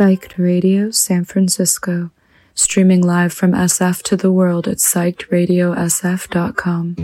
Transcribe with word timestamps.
Psyched 0.00 0.38
Radio 0.38 0.90
San 0.90 1.26
Francisco, 1.26 2.10
streaming 2.54 3.02
live 3.02 3.34
from 3.34 3.52
SF 3.52 4.00
to 4.04 4.16
the 4.16 4.32
world 4.32 4.66
at 4.66 4.78
psychedradiosf.com. 4.78 6.94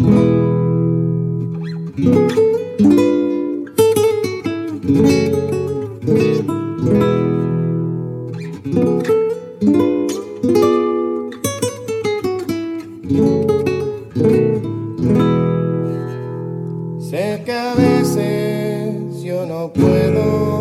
Sé 16.99 17.43
que 17.45 17.53
a 17.53 17.75
veces 17.75 19.23
yo 19.23 19.45
no 19.45 19.71
puedo 19.71 20.55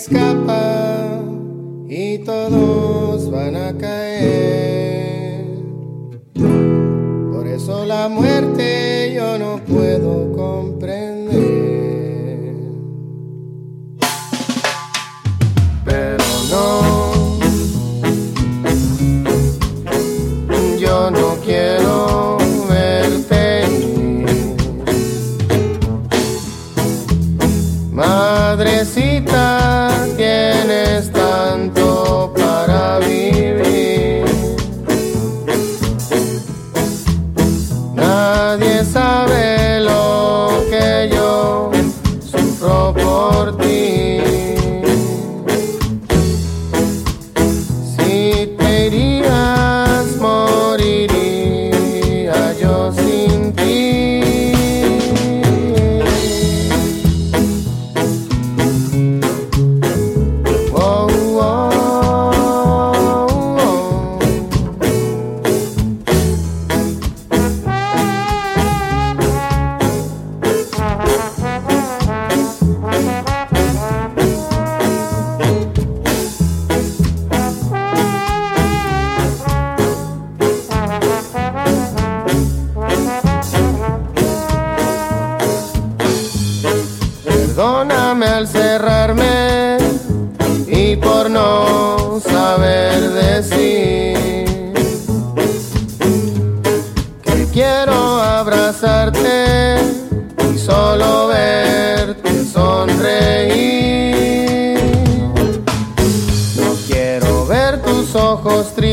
escapa 0.00 1.20
y 1.86 2.18
todos 2.18 3.30
van 3.30 3.54
a 3.54 3.76
caer. 3.76 5.44
Por 7.32 7.46
eso 7.46 7.84
la 7.84 8.08
muerte 8.08 8.89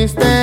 triste. 0.08 0.37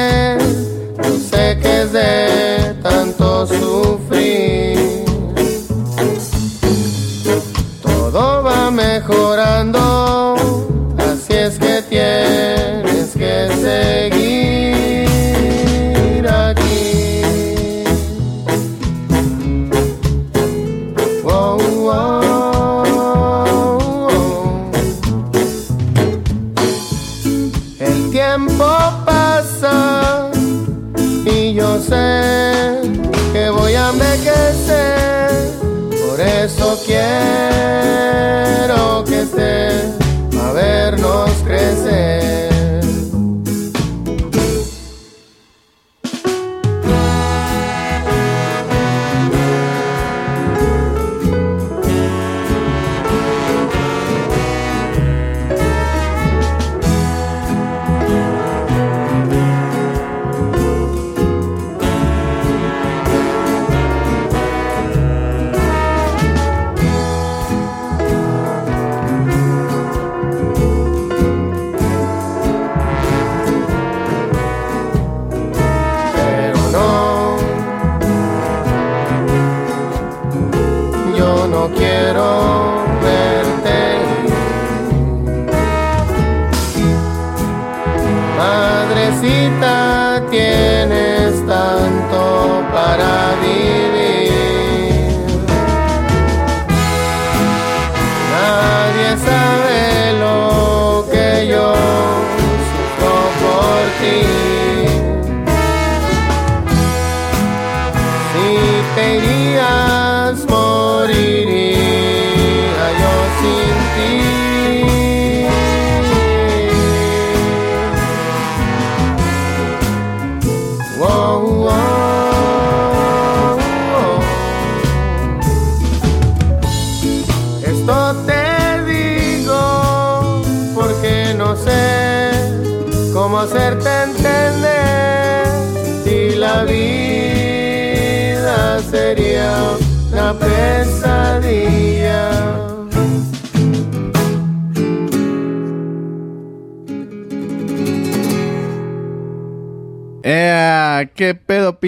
eso 36.45 36.79
quiero. 36.85 37.44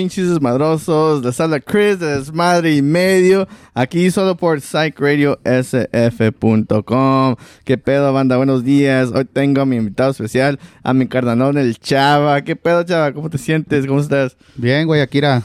Pinches 0.06 0.28
desmadrosos. 0.28 1.24
Les 1.24 1.40
habla 1.40 1.58
Chris 1.58 1.98
de 1.98 2.18
Desmadre 2.18 2.76
y 2.76 2.82
Medio. 2.82 3.48
Aquí 3.74 4.08
solo 4.12 4.36
por 4.36 4.60
psychradiosf.com. 4.60 7.34
Qué 7.64 7.76
pedo 7.76 8.12
banda, 8.12 8.36
buenos 8.36 8.62
días. 8.62 9.10
Hoy 9.12 9.24
tengo 9.24 9.62
a 9.62 9.66
mi 9.66 9.74
invitado 9.74 10.12
especial, 10.12 10.60
a 10.84 10.94
mi 10.94 11.08
carnalón, 11.08 11.58
el 11.58 11.76
Chava. 11.80 12.40
¿Qué 12.42 12.54
pedo 12.54 12.84
Chava? 12.84 13.12
¿Cómo 13.12 13.30
te 13.30 13.38
sientes? 13.38 13.84
¿Cómo 13.84 13.98
estás? 13.98 14.36
Bien, 14.54 14.86
güey, 14.86 15.00
Akira. 15.00 15.42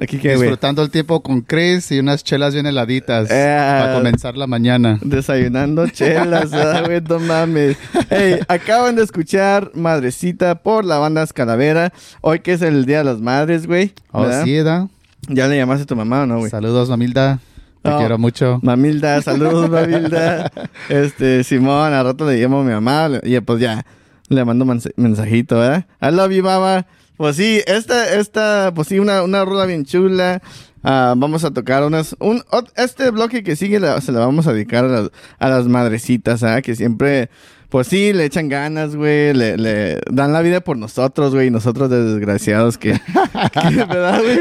Aquí. 0.00 0.18
Disfrutando 0.18 0.82
el 0.82 0.90
tiempo 0.90 1.22
con 1.22 1.40
Chris 1.40 1.90
y 1.90 1.98
unas 1.98 2.22
chelas 2.22 2.54
bien 2.54 2.66
heladitas 2.66 3.28
Eh. 3.30 3.56
para 3.80 3.94
comenzar 3.94 4.36
la 4.36 4.46
mañana. 4.46 4.98
Desayunando 5.02 5.88
chelas, 5.88 6.50
¿verdad, 6.50 6.84
güey, 6.86 7.00
no 7.00 7.18
mames. 7.18 7.76
Hey, 8.10 8.38
acaban 8.48 8.94
de 8.96 9.02
escuchar 9.02 9.70
Madrecita 9.74 10.56
por 10.62 10.84
la 10.84 10.98
banda 10.98 11.22
Escalavera. 11.22 11.92
Hoy 12.20 12.40
que 12.40 12.52
es 12.52 12.62
el 12.62 12.86
Día 12.86 12.98
de 12.98 13.04
las 13.04 13.20
Madres, 13.20 13.66
güey. 13.66 13.92
Oh, 14.12 14.26
sí, 14.44 14.56
¿da? 14.58 14.88
Ya 15.28 15.48
le 15.48 15.56
llamaste 15.56 15.82
a 15.82 15.86
tu 15.86 15.96
mamá, 15.96 16.22
¿o 16.22 16.26
¿no, 16.26 16.38
güey? 16.38 16.50
Saludos, 16.50 16.88
Mamilda. 16.88 17.40
Te 17.82 17.90
Oh. 17.90 17.98
quiero 17.98 18.18
mucho. 18.18 18.60
Mamilda, 18.62 19.20
saludos, 19.22 19.68
Mamilda. 19.70 20.50
Este, 20.88 21.44
Simón, 21.44 21.92
al 21.92 22.04
rato 22.04 22.28
le 22.28 22.36
llamo 22.40 22.60
a 22.60 22.64
mi 22.64 22.72
mamá 22.72 23.08
y 23.22 23.38
pues 23.40 23.60
ya 23.60 23.84
le 24.28 24.44
mando 24.44 24.64
mens- 24.64 24.92
mensajito, 24.96 25.58
¿verdad? 25.58 25.86
I 26.02 26.10
love 26.14 26.32
you, 26.32 26.42
mamá. 26.42 26.86
Pues 27.18 27.36
sí, 27.36 27.60
esta, 27.66 28.14
esta, 28.14 28.72
pues 28.74 28.88
sí, 28.88 28.98
una, 28.98 29.22
una 29.22 29.44
rola 29.44 29.66
bien 29.66 29.84
chula. 29.84 30.40
Ah, 30.84 31.14
vamos 31.16 31.44
a 31.44 31.50
tocar 31.50 31.82
unas, 31.84 32.16
un, 32.20 32.42
este 32.76 33.10
bloque 33.10 33.42
que 33.42 33.56
sigue 33.56 33.80
la- 33.80 34.00
se 34.00 34.12
la 34.12 34.20
vamos 34.20 34.46
a 34.46 34.52
dedicar 34.52 34.84
a 34.84 34.88
las, 34.88 35.10
a 35.40 35.48
las 35.48 35.66
madrecitas, 35.66 36.44
¿ah? 36.44 36.62
Que 36.62 36.76
siempre, 36.76 37.28
pues 37.68 37.88
sí, 37.88 38.12
le 38.12 38.24
echan 38.24 38.48
ganas, 38.48 38.94
güey, 38.94 39.34
le, 39.34 39.58
le 39.58 40.00
dan 40.08 40.32
la 40.32 40.40
vida 40.40 40.60
por 40.60 40.78
nosotros, 40.78 41.34
güey, 41.34 41.48
y 41.48 41.50
nosotros 41.50 41.90
de 41.90 42.04
desgraciados 42.04 42.78
que, 42.78 42.92
que 42.92 43.76
¿verdad, 43.84 44.20
güey? 44.22 44.38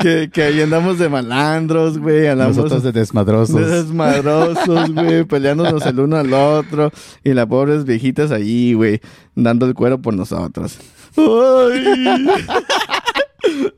Que, 0.00 0.30
que 0.32 0.42
ahí 0.44 0.60
andamos 0.62 1.00
de 1.00 1.08
malandros, 1.08 1.98
güey, 1.98 2.28
andamos... 2.28 2.56
Nosotros 2.56 2.84
de 2.84 2.92
desmadrosos. 2.92 3.68
Desmadrosos, 3.68 4.92
güey, 4.94 5.24
peleándonos 5.28 5.84
el 5.84 5.98
uno 5.98 6.16
al 6.16 6.32
otro. 6.32 6.92
Y 7.24 7.34
las 7.34 7.46
pobres 7.46 7.84
viejitas 7.84 8.30
ahí, 8.30 8.74
güey, 8.74 9.00
dando 9.34 9.66
el 9.66 9.74
cuero 9.74 10.00
por 10.00 10.14
nosotros. 10.14 10.78
Ay. 11.16 12.26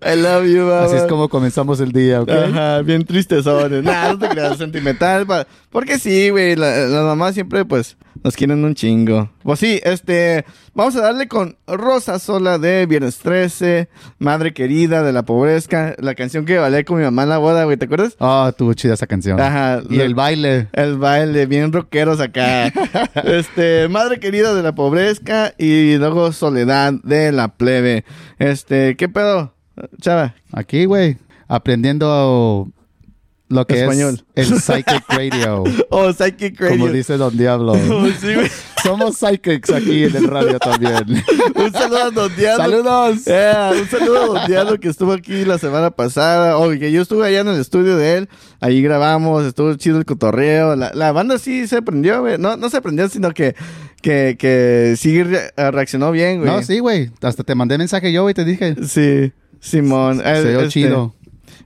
I 0.06 0.16
love 0.16 0.44
you, 0.46 0.62
mamá. 0.66 0.84
Así 0.84 0.96
es 0.96 1.04
como 1.04 1.28
comenzamos 1.28 1.80
el 1.80 1.90
día, 1.92 2.20
¿ok? 2.20 2.28
Ajá, 2.30 2.82
bien 2.82 3.04
tristezones. 3.04 3.82
Nah, 3.82 4.10
no 4.12 4.18
te 4.18 4.28
creas, 4.28 4.58
sentimental. 4.58 5.26
pa- 5.26 5.46
Porque 5.70 5.98
sí, 5.98 6.28
güey, 6.30 6.54
la- 6.54 6.86
las 6.86 7.02
mamás 7.04 7.34
siempre, 7.34 7.64
pues, 7.64 7.96
nos 8.22 8.36
quieren 8.36 8.62
un 8.64 8.74
chingo. 8.74 9.30
Pues 9.44 9.60
sí, 9.60 9.78
este, 9.84 10.46
vamos 10.72 10.96
a 10.96 11.02
darle 11.02 11.28
con 11.28 11.58
Rosa 11.66 12.18
Sola 12.18 12.56
de 12.58 12.86
Viernes 12.86 13.18
13, 13.18 13.90
Madre 14.18 14.54
Querida 14.54 15.02
de 15.02 15.12
la 15.12 15.22
Pobrezca, 15.24 15.94
la 15.98 16.14
canción 16.14 16.46
que 16.46 16.56
bailé 16.56 16.86
con 16.86 16.96
mi 16.96 17.04
mamá 17.04 17.24
en 17.24 17.28
la 17.28 17.36
boda, 17.36 17.64
güey, 17.64 17.76
¿te 17.76 17.84
acuerdas? 17.84 18.16
Ah, 18.20 18.54
tuvo 18.56 18.72
chida 18.72 18.94
esa 18.94 19.06
canción. 19.06 19.38
Ajá. 19.38 19.82
Y 19.90 20.00
el 20.00 20.14
baile. 20.14 20.68
El 20.72 20.96
baile, 20.96 21.44
bien 21.44 21.74
rockeros 21.74 22.20
acá. 22.20 22.68
este, 23.24 23.86
Madre 23.88 24.18
Querida 24.18 24.54
de 24.54 24.62
la 24.62 24.74
Pobrezca 24.74 25.52
y 25.58 25.98
luego 25.98 26.32
Soledad 26.32 26.94
de 27.02 27.30
la 27.30 27.48
Plebe. 27.48 28.06
Este, 28.38 28.96
¿qué 28.96 29.10
pedo? 29.10 29.52
Chava. 30.00 30.34
Aquí, 30.52 30.86
güey. 30.86 31.18
Aprendiendo 31.48 32.70
lo 33.48 33.66
que 33.66 33.82
Español. 33.82 34.24
es 34.34 34.50
el 34.50 34.58
Psychic 34.58 35.04
Radio. 35.08 35.64
Oh, 35.90 36.10
Psychic 36.12 36.58
Radio. 36.58 36.78
como 36.78 36.88
dice 36.88 37.18
Don 37.18 37.36
Diablo. 37.36 37.74
Oh, 37.90 38.06
sí, 38.18 38.34
güey. 38.34 38.50
Somos 38.84 39.16
psychics 39.16 39.70
aquí 39.70 40.04
en 40.04 40.14
el 40.14 40.28
radio 40.28 40.58
también. 40.58 41.22
Un 41.56 41.72
saludo 41.72 41.98
a 42.04 42.10
Don 42.10 42.36
Diablo. 42.36 42.62
¡Saludos! 42.64 43.22
Eh, 43.26 43.70
un 43.80 43.88
saludo 43.88 44.22
a 44.22 44.26
Don 44.26 44.46
Diablo 44.46 44.78
que 44.78 44.88
estuvo 44.88 45.12
aquí 45.12 45.44
la 45.44 45.58
semana 45.58 45.90
pasada. 45.90 46.58
Oye, 46.58 46.78
que 46.78 46.92
yo 46.92 47.00
estuve 47.02 47.26
allá 47.26 47.40
en 47.40 47.48
el 47.48 47.60
estudio 47.60 47.96
de 47.96 48.18
él. 48.18 48.28
Ahí 48.60 48.82
grabamos, 48.82 49.44
estuvo 49.44 49.74
chido 49.76 49.98
el 49.98 50.04
cotorreo. 50.04 50.76
La, 50.76 50.92
la 50.94 51.12
banda 51.12 51.38
sí 51.38 51.66
se 51.66 51.80
prendió, 51.82 52.20
güey. 52.20 52.36
No, 52.38 52.56
no 52.56 52.68
se 52.68 52.80
prendió, 52.82 53.08
sino 53.08 53.32
que, 53.32 53.54
que, 54.02 54.36
que 54.38 54.94
sí 54.98 55.22
re- 55.22 55.50
reaccionó 55.56 56.12
bien, 56.12 56.40
güey. 56.40 56.50
No, 56.50 56.62
sí, 56.62 56.78
güey. 56.80 57.10
Hasta 57.22 57.42
te 57.42 57.54
mandé 57.54 57.78
mensaje 57.78 58.12
yo, 58.12 58.22
güey, 58.22 58.34
te 58.34 58.44
dije. 58.44 58.76
Sí, 58.86 59.32
Simón. 59.60 60.20
Se 60.22 60.42
vio 60.44 60.58
este, 60.60 60.68
chido. 60.68 61.14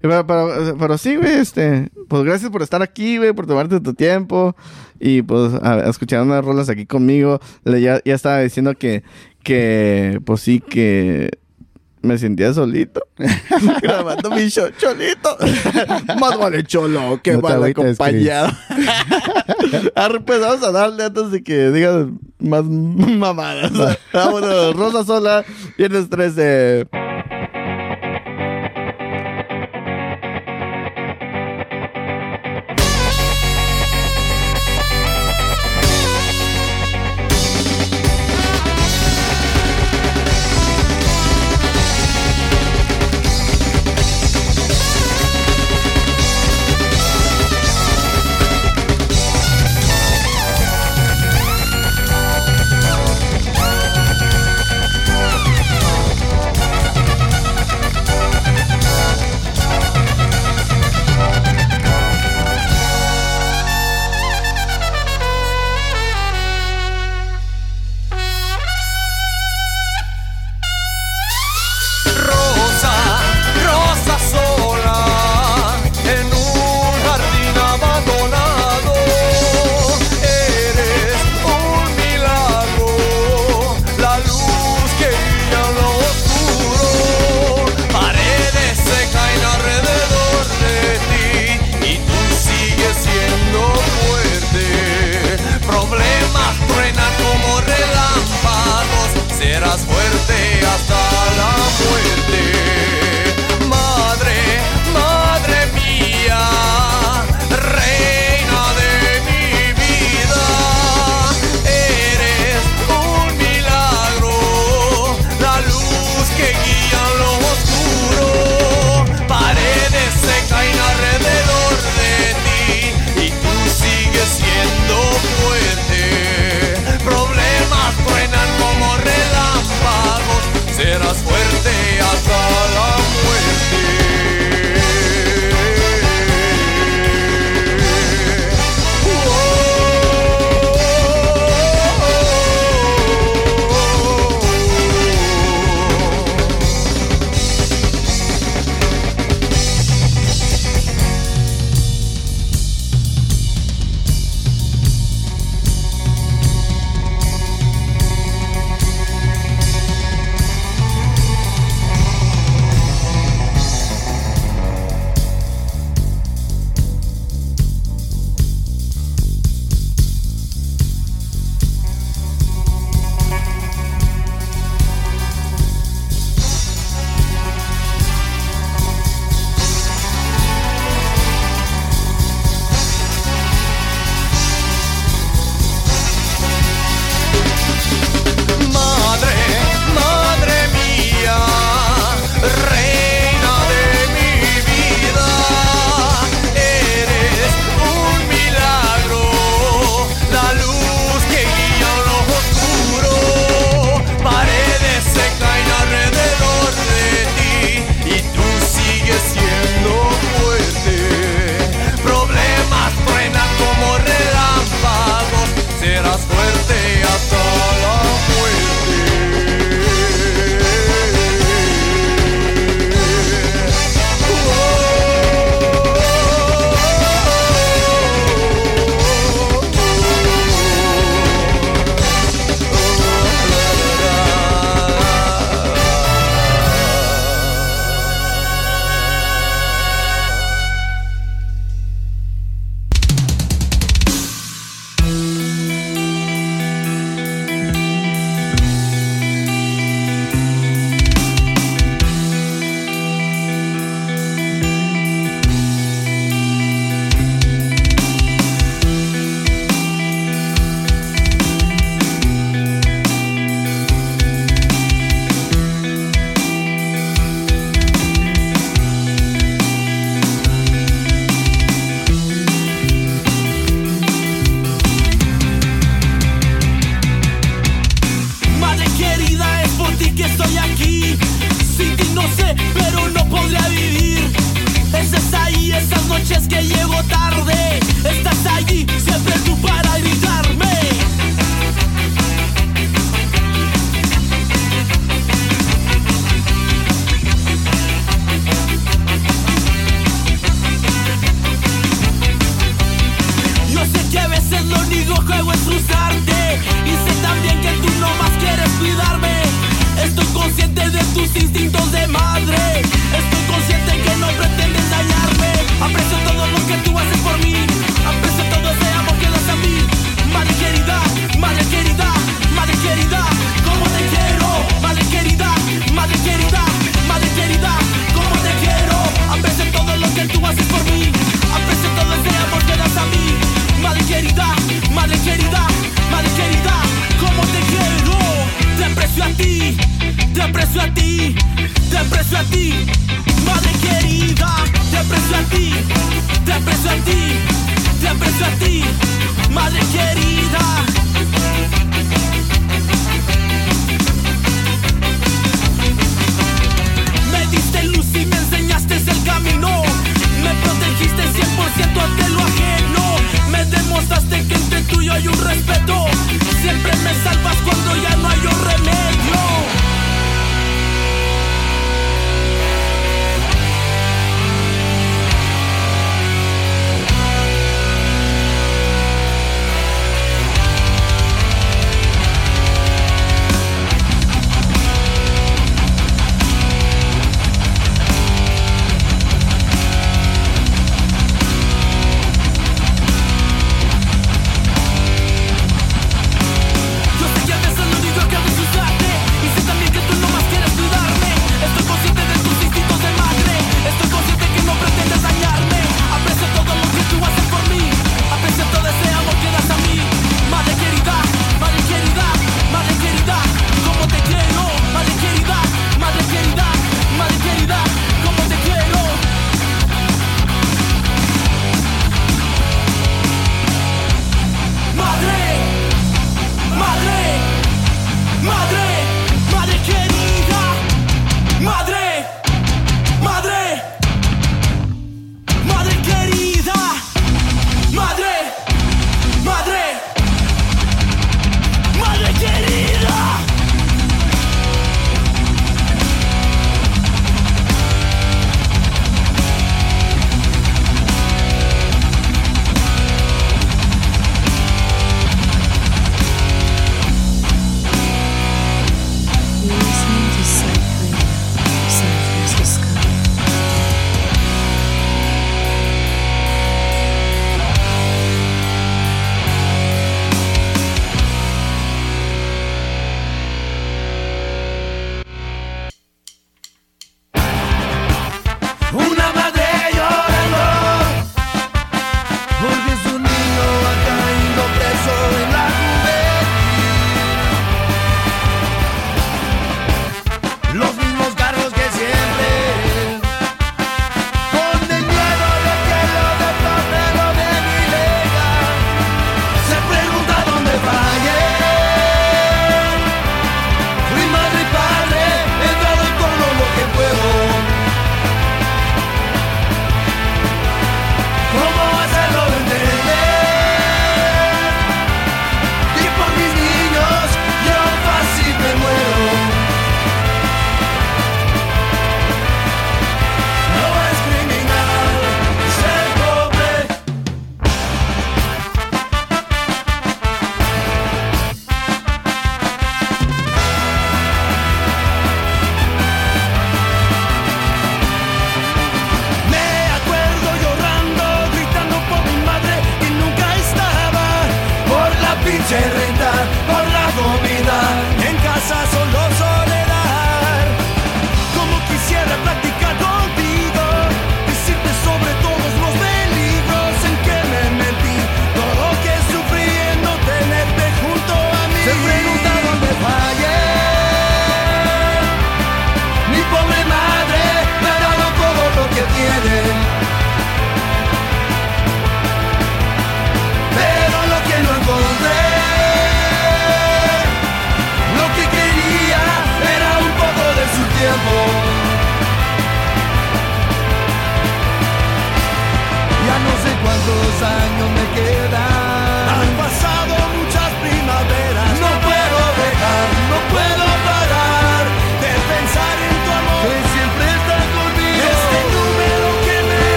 Pero, 0.00 0.26
pero, 0.26 0.76
pero 0.78 0.98
sí, 0.98 1.16
güey, 1.16 1.34
este, 1.38 1.90
pues 2.08 2.22
gracias 2.24 2.50
por 2.50 2.62
estar 2.62 2.82
aquí, 2.82 3.18
güey, 3.18 3.32
por 3.32 3.46
tomarte 3.46 3.80
tu 3.80 3.94
tiempo 3.94 4.54
y 5.00 5.22
pues 5.22 5.54
a, 5.54 5.74
a 5.74 5.90
escuchar 5.90 6.22
unas 6.22 6.44
rolas 6.44 6.68
aquí 6.68 6.86
conmigo. 6.86 7.40
Le- 7.64 7.80
ya, 7.80 8.00
ya 8.04 8.14
estaba 8.14 8.40
diciendo 8.40 8.74
que, 8.74 9.02
que, 9.42 10.20
pues 10.24 10.40
sí, 10.40 10.60
que 10.60 11.30
me 12.00 12.16
sentía 12.16 12.54
solito 12.54 13.00
grabando 13.82 14.30
mi 14.30 14.48
show, 14.48 14.68
cholito. 14.78 15.36
Más 16.20 16.38
vale 16.38 16.62
cholo 16.62 17.20
que 17.22 17.32
No 17.32 17.40
mal 17.40 17.64
acompañado. 17.64 18.50
Pues 20.24 20.40
vamos 20.40 20.62
a 20.62 20.70
darle 20.72 21.04
antes 21.04 21.30
de 21.30 21.42
que 21.42 21.70
digan 21.70 22.18
más 22.38 22.64
mamadas. 22.64 23.72
Vámonos, 24.12 24.74
Rosa 24.76 25.04
Sola, 25.04 25.44
viernes 25.76 26.08
13. 26.08 26.86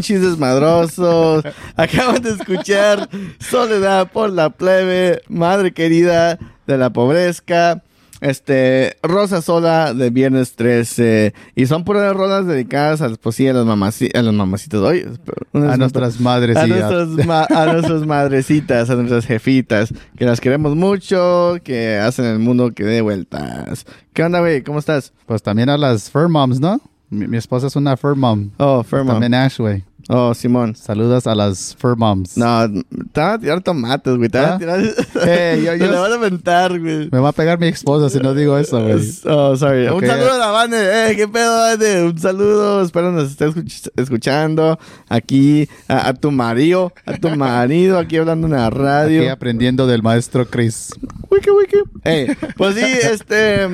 Pinches 0.00 0.22
desmadrosos? 0.22 1.44
Acaban 1.76 2.22
de 2.22 2.30
escuchar 2.30 3.08
Soledad 3.38 4.10
por 4.10 4.30
la 4.30 4.48
plebe, 4.50 5.20
madre 5.28 5.72
querida 5.72 6.38
de 6.66 6.78
la 6.78 6.90
pobrezca. 6.90 7.82
Este, 8.22 8.96
Rosa 9.02 9.40
Sola 9.40 9.94
de 9.94 10.10
Viernes 10.10 10.54
13. 10.54 11.32
Y 11.54 11.64
son 11.66 11.84
puras 11.84 12.14
rolas 12.14 12.46
dedicadas 12.46 13.00
a, 13.00 13.08
pues 13.14 13.34
sí, 13.36 13.48
a 13.48 13.54
las 13.54 13.64
mamaci- 13.64 14.14
a 14.14 14.20
los 14.22 14.34
mamacitos. 14.34 14.82
Oye, 14.86 15.06
A 15.54 15.76
nuestras 15.78 16.20
madres 16.20 16.54
a 16.58 16.66
nuestras, 16.66 17.08
ma- 17.26 17.46
a 17.48 17.66
nuestras 17.72 18.06
madrecitas, 18.06 18.90
a 18.90 18.94
nuestras 18.96 19.24
jefitas, 19.24 19.92
que 20.18 20.26
las 20.26 20.38
queremos 20.40 20.76
mucho, 20.76 21.56
que 21.64 21.96
hacen 21.96 22.26
el 22.26 22.38
mundo 22.40 22.72
que 22.74 22.84
dé 22.84 23.00
vueltas. 23.00 23.86
¿Qué 24.12 24.22
onda, 24.22 24.40
güey? 24.40 24.62
¿Cómo 24.62 24.78
estás? 24.80 25.14
Pues 25.24 25.42
también 25.42 25.70
a 25.70 25.78
las 25.78 26.10
fur 26.10 26.28
moms, 26.28 26.60
¿no? 26.60 26.78
Mi, 27.08 27.26
mi 27.26 27.38
esposa 27.38 27.68
es 27.68 27.74
una 27.76 27.96
fur 27.96 28.16
mom. 28.16 28.50
Oh, 28.58 28.82
Fermo. 28.84 29.12
También 29.12 29.32
Ash, 29.34 29.56
güey. 29.58 29.82
Oh, 30.08 30.34
Simón. 30.34 30.74
Saludos 30.74 31.26
a 31.26 31.34
las 31.34 31.76
fur 31.78 31.96
moms. 31.96 32.36
No, 32.36 32.68
te 33.12 33.20
van 33.20 33.32
a 33.34 33.38
tirar 33.38 33.60
tomates, 33.62 34.16
güey. 34.16 34.28
Te 34.28 34.38
van 34.38 34.50
a 34.50 34.54
¿Ah? 34.54 34.58
tirar. 34.58 34.80
Eh, 35.26 35.62
yo- 35.64 35.72
Te 35.72 35.78
yo- 35.78 35.90
le 35.92 35.98
van 35.98 36.12
a 36.12 36.14
aventar, 36.14 36.78
güey. 36.80 37.08
Me 37.12 37.18
va 37.18 37.28
a 37.28 37.32
pegar 37.32 37.58
mi 37.58 37.68
esposa 37.68 38.08
si 38.10 38.18
no 38.18 38.34
digo 38.34 38.56
eso, 38.58 38.82
güey. 38.82 39.00
Oh, 39.26 39.56
sorry. 39.56 39.86
Un 39.88 40.04
saludo 40.06 40.32
a 40.32 40.38
la 40.38 40.50
banda. 40.50 41.08
Eh, 41.10 41.16
qué 41.16 41.28
pedo, 41.28 41.52
Vane. 41.58 42.02
Un 42.04 42.18
saludo. 42.18 42.82
Espero 42.82 43.12
nos 43.12 43.30
estés 43.30 43.54
escuch- 43.54 43.90
escuchando. 43.96 44.78
Aquí 45.08 45.68
a, 45.88 46.08
a 46.08 46.14
tu 46.14 46.30
marido, 46.30 46.92
a 47.06 47.16
tu 47.16 47.28
marido, 47.30 47.98
aquí 47.98 48.16
hablando 48.16 48.46
en 48.46 48.54
la 48.54 48.70
radio. 48.70 49.20
Aquí 49.20 49.28
aprendiendo 49.28 49.86
del 49.86 50.02
maestro 50.02 50.46
Chris. 50.46 50.90
Wiki, 51.30 51.50
wiki. 51.50 51.76
Ey, 52.04 52.26
pues 52.56 52.74
sí, 52.74 52.82
este. 52.84 53.68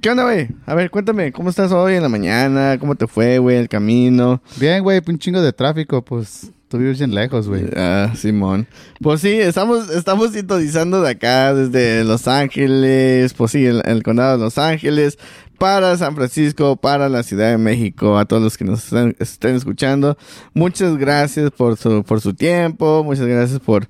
¿Qué 0.00 0.10
onda, 0.10 0.24
güey? 0.24 0.48
A 0.66 0.74
ver, 0.74 0.90
cuéntame, 0.90 1.32
¿cómo 1.32 1.50
estás 1.50 1.72
hoy 1.72 1.94
en 1.94 2.02
la 2.02 2.08
mañana? 2.08 2.78
¿Cómo 2.78 2.94
te 2.94 3.06
fue, 3.06 3.38
güey, 3.38 3.56
el 3.56 3.68
camino? 3.68 4.42
Bien, 4.56 4.82
güey, 4.82 5.00
un 5.06 5.18
chingo 5.18 5.42
de 5.42 5.52
tráfico, 5.52 6.04
pues. 6.04 6.52
Tú 6.68 6.76
vives 6.76 6.98
bien 6.98 7.14
lejos, 7.14 7.48
güey. 7.48 7.64
Ah, 7.74 8.12
Simón. 8.14 8.66
Pues 9.00 9.22
sí, 9.22 9.30
estamos, 9.30 9.88
estamos 9.88 10.32
sintonizando 10.32 11.00
de 11.00 11.12
acá, 11.12 11.54
desde 11.54 12.04
Los 12.04 12.28
Ángeles, 12.28 13.32
pues 13.32 13.52
sí, 13.52 13.64
el, 13.64 13.82
el 13.86 14.02
condado 14.02 14.36
de 14.36 14.44
Los 14.44 14.58
Ángeles, 14.58 15.18
para 15.58 15.96
San 15.96 16.14
Francisco, 16.14 16.76
para 16.76 17.08
la 17.08 17.22
Ciudad 17.22 17.50
de 17.50 17.58
México, 17.58 18.18
a 18.18 18.26
todos 18.26 18.42
los 18.42 18.56
que 18.56 18.64
nos 18.64 18.84
estén, 18.84 19.16
estén 19.18 19.56
escuchando. 19.56 20.16
Muchas 20.54 20.96
gracias 20.96 21.50
por 21.50 21.76
su, 21.76 22.04
por 22.04 22.20
su 22.20 22.34
tiempo, 22.34 23.02
muchas 23.02 23.26
gracias 23.26 23.60
por, 23.60 23.88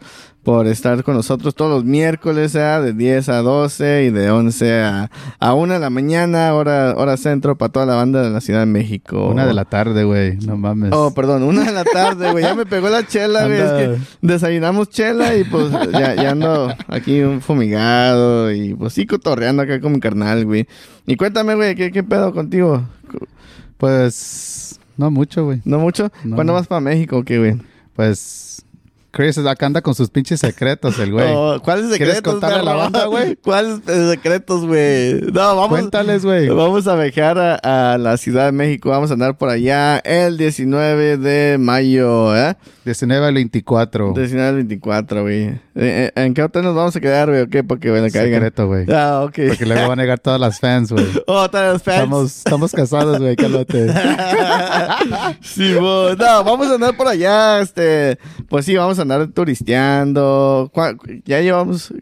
por 0.49 0.67
estar 0.67 1.05
con 1.05 1.15
nosotros 1.15 1.55
todos 1.55 1.71
los 1.71 1.85
miércoles, 1.85 2.55
¿eh? 2.55 2.59
de 2.59 2.95
10 2.95 3.29
a 3.29 3.43
12 3.43 4.05
y 4.05 4.11
de 4.11 4.31
11 4.31 4.81
a, 4.81 5.11
a 5.39 5.53
1 5.53 5.75
de 5.75 5.79
la 5.79 5.91
mañana, 5.91 6.55
hora, 6.55 6.95
hora 6.97 7.19
centro, 7.19 7.59
para 7.59 7.71
toda 7.71 7.85
la 7.85 7.97
banda 7.97 8.23
de 8.23 8.31
la 8.31 8.41
Ciudad 8.41 8.61
de 8.61 8.65
México. 8.65 9.29
Una 9.29 9.45
de 9.45 9.53
la 9.53 9.67
tarde, 9.67 10.05
güey. 10.05 10.39
No 10.39 10.57
mames. 10.57 10.93
Oh, 10.95 11.13
perdón, 11.13 11.43
una 11.43 11.65
de 11.65 11.73
la 11.73 11.85
tarde, 11.85 12.33
güey. 12.33 12.45
Ya 12.45 12.55
me 12.55 12.65
pegó 12.65 12.89
la 12.89 13.07
chela, 13.07 13.45
güey. 13.45 13.61
Es 13.61 13.73
que 13.73 13.99
desayunamos 14.23 14.89
chela 14.89 15.37
y 15.37 15.45
pues 15.45 15.71
ya, 15.93 16.15
ya 16.15 16.31
ando 16.31 16.75
aquí 16.87 17.21
un 17.21 17.43
fumigado 17.43 18.51
y 18.51 18.73
pues 18.73 18.95
sí 18.95 19.05
cotorreando 19.05 19.65
acá 19.65 19.83
con 19.83 19.93
mi 19.93 20.01
carnal, 20.01 20.47
güey. 20.47 20.67
Y 21.07 21.17
cuéntame, 21.17 21.57
güey, 21.57 21.75
¿qué, 21.75 21.93
qué 21.93 22.03
pedo 22.03 22.33
contigo? 22.33 22.85
Pues. 23.77 24.81
No 24.97 25.11
mucho, 25.11 25.45
güey. 25.45 25.61
¿No 25.67 25.79
mucho? 25.79 26.11
No. 26.25 26.37
¿Cuándo 26.37 26.55
vas 26.55 26.67
para 26.67 26.81
México, 26.81 27.19
o 27.19 27.23
qué, 27.23 27.39
güey? 27.39 27.57
Pues. 27.95 28.48
Chris 29.19 29.37
acá 29.39 29.67
anda 29.67 29.83
con 29.83 29.97
sus 29.97 30.11
pinches 30.11 30.39
secretos, 30.39 30.97
el 31.01 31.11
güey. 31.11 31.27
Oh, 31.35 31.61
¿Cuáles 31.61 31.87
¿Quieres 31.89 32.15
secretos, 32.19 32.35
contarle 32.35 32.61
a 32.61 32.63
la 32.63 32.75
banda, 32.75 33.07
güey? 33.07 33.35
¿Cuáles 33.35 33.81
secretos, 33.85 34.65
güey? 34.65 35.15
No, 35.23 35.57
vamos. 35.57 35.71
Cuéntales, 35.71 36.25
güey. 36.25 36.49
Vamos 36.49 36.87
a 36.87 36.95
viajar 36.95 37.37
a, 37.37 37.95
a 37.95 37.99
la 37.99 38.17
Ciudad 38.17 38.47
de 38.47 38.53
México. 38.53 38.91
Vamos 38.91 39.11
a 39.11 39.15
andar 39.15 39.37
por 39.37 39.49
allá 39.49 39.99
el 39.99 40.39
19 40.39 41.17
de 41.17 41.59
mayo, 41.59 42.37
¿eh? 42.37 42.55
19 42.85 43.27
al 43.27 43.35
24. 43.35 44.13
19 44.15 44.49
al 44.49 44.55
24, 44.55 45.23
güey. 45.23 45.43
Eh, 45.47 45.61
eh, 45.75 46.13
¿En 46.15 46.33
qué 46.33 46.45
hotel 46.45 46.63
nos 46.63 46.77
vamos 46.77 46.95
a 46.95 47.01
quedar, 47.01 47.29
güey? 47.29 47.43
¿O 47.43 47.49
qué? 47.49 47.65
Porque 47.65 47.91
me 47.91 48.11
caigan. 48.13 48.35
Secreto, 48.35 48.69
güey. 48.69 48.87
Ah, 48.93 49.23
ok. 49.25 49.35
Porque 49.49 49.67
luego 49.67 49.89
van 49.89 49.99
a 49.99 50.03
negar 50.03 50.21
todas 50.21 50.41
las 50.41 50.61
fans, 50.61 50.93
güey. 50.93 51.07
Oh, 51.27 51.51
todas 51.51 51.73
las 51.75 51.83
fans. 51.83 51.97
Estamos, 51.97 52.37
estamos 52.39 52.73
casados, 52.73 53.19
güey, 53.19 53.35
cálmate. 53.35 53.93
Sí, 55.43 55.75
bo- 55.75 56.15
no, 56.15 56.45
vamos 56.45 56.69
a 56.69 56.75
andar 56.75 56.97
por 56.97 57.09
allá, 57.09 57.61
este, 57.61 58.19
pues 58.49 58.65
sí, 58.65 58.77
vamos 58.77 58.99
a 58.99 59.03
andar 59.15 59.29
turisteando. 59.29 60.71
¿Cuá- 60.75 60.97
Ya 61.25 61.41
llevamos, 61.41 61.93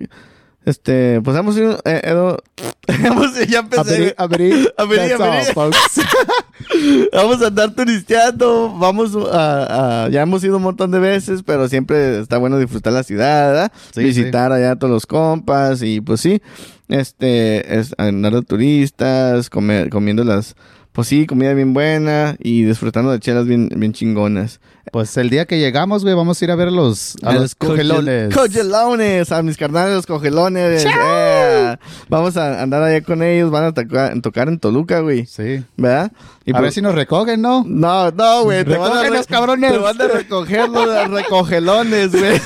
este, 0.64 1.20
pues 1.22 1.36
hemos 1.36 1.56
ido, 1.56 1.78
eh, 1.84 2.00
hemos, 3.04 3.46
ya 3.46 3.60
empecé. 3.60 4.14
Abrir. 4.18 4.72
all, 4.78 5.72
folks. 5.72 6.00
Vamos 7.12 7.42
a 7.42 7.46
andar 7.48 7.74
turisteando, 7.74 8.74
vamos 8.76 9.12
a, 9.32 10.04
a- 10.04 10.08
ya 10.08 10.22
hemos 10.22 10.42
ido 10.42 10.56
un 10.56 10.62
montón 10.64 10.90
de 10.90 10.98
veces, 10.98 11.42
pero 11.44 11.68
siempre 11.68 12.18
está 12.20 12.38
bueno 12.38 12.58
disfrutar 12.58 12.92
la 12.92 13.02
ciudad, 13.02 13.48
¿verdad? 13.52 13.72
Sí, 13.94 14.02
Visitar 14.02 14.52
allá 14.52 14.72
a 14.72 14.76
todos 14.76 14.90
los 14.92 15.06
compas 15.06 15.82
y 15.82 16.00
pues 16.00 16.20
sí, 16.20 16.40
este, 16.88 17.78
es 17.78 17.94
andar 17.98 18.32
de 18.34 18.42
turistas, 18.42 19.48
comer, 19.50 19.90
comiendo 19.90 20.24
las, 20.24 20.56
pues 20.96 21.08
sí, 21.08 21.26
comida 21.26 21.52
bien 21.52 21.74
buena 21.74 22.36
y 22.38 22.64
disfrutando 22.64 23.12
de 23.12 23.20
chelas 23.20 23.44
bien, 23.44 23.68
bien 23.76 23.92
chingonas. 23.92 24.60
Pues 24.92 25.14
el 25.18 25.28
día 25.28 25.44
que 25.44 25.58
llegamos, 25.58 26.04
güey, 26.04 26.14
vamos 26.14 26.40
a 26.40 26.44
ir 26.46 26.50
a 26.50 26.54
ver 26.54 26.72
los, 26.72 27.16
a 27.22 27.34
los 27.34 27.54
cogelones. 27.54 28.34
Cogelones, 28.34 29.30
a 29.30 29.42
mis 29.42 29.58
carnales 29.58 29.94
los 29.94 30.06
cogelones. 30.06 30.84
yeah. 30.84 31.78
Vamos 32.08 32.38
a 32.38 32.62
andar 32.62 32.82
allá 32.82 33.02
con 33.02 33.22
ellos, 33.22 33.50
van 33.50 33.64
a 33.64 33.72
tocar, 33.74 34.18
tocar 34.22 34.48
en 34.48 34.58
Toluca, 34.58 35.00
güey. 35.00 35.26
Sí. 35.26 35.62
¿Verdad? 35.76 36.12
Y 36.46 36.52
a 36.52 36.54
pues- 36.54 36.62
ver 36.62 36.72
si 36.72 36.80
nos 36.80 36.94
recogen, 36.94 37.42
¿no? 37.42 37.62
no, 37.66 38.10
no, 38.12 38.44
güey. 38.44 38.64
Te 38.64 38.78
van 38.78 39.14
a 39.14 39.24
cabrones. 39.24 39.72
Te 39.72 39.78
van 39.78 40.00
a 40.00 40.08
recoger 40.08 40.66
los 40.70 41.10
recogelones, 41.10 42.12
güey. 42.12 42.40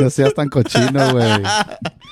No 0.00 0.08
seas 0.08 0.32
tan 0.32 0.48
cochino, 0.48 1.12
güey. 1.12 1.28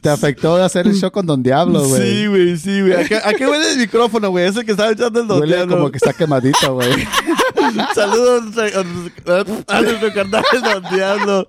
Te 0.00 0.08
afectó 0.08 0.56
de 0.56 0.64
hacer 0.64 0.86
el 0.86 0.94
show 0.94 1.10
con 1.10 1.26
Don 1.26 1.42
Diablo, 1.42 1.86
güey. 1.86 2.02
Sí, 2.02 2.26
güey, 2.26 2.56
sí, 2.56 2.80
güey. 2.80 2.94
¿A 2.94 3.04
qué, 3.04 3.16
a 3.16 3.32
qué 3.34 3.46
huele 3.46 3.72
el 3.72 3.78
micrófono, 3.78 4.30
güey? 4.30 4.46
Ese 4.46 4.64
que 4.64 4.70
estaba 4.72 4.90
echando 4.92 5.20
el 5.20 5.26
don 5.28 5.40
Huele 5.40 5.56
Diablo. 5.56 5.76
como 5.76 5.90
que 5.90 5.98
está 5.98 6.12
quemadito, 6.12 6.74
güey. 6.74 6.88
Saludos 7.94 8.56
a, 8.58 9.76
a 9.76 9.80
nuestro 9.82 10.12
carnal 10.12 10.44
de 10.52 10.60
Don 10.60 10.82
Diablo. 10.94 11.48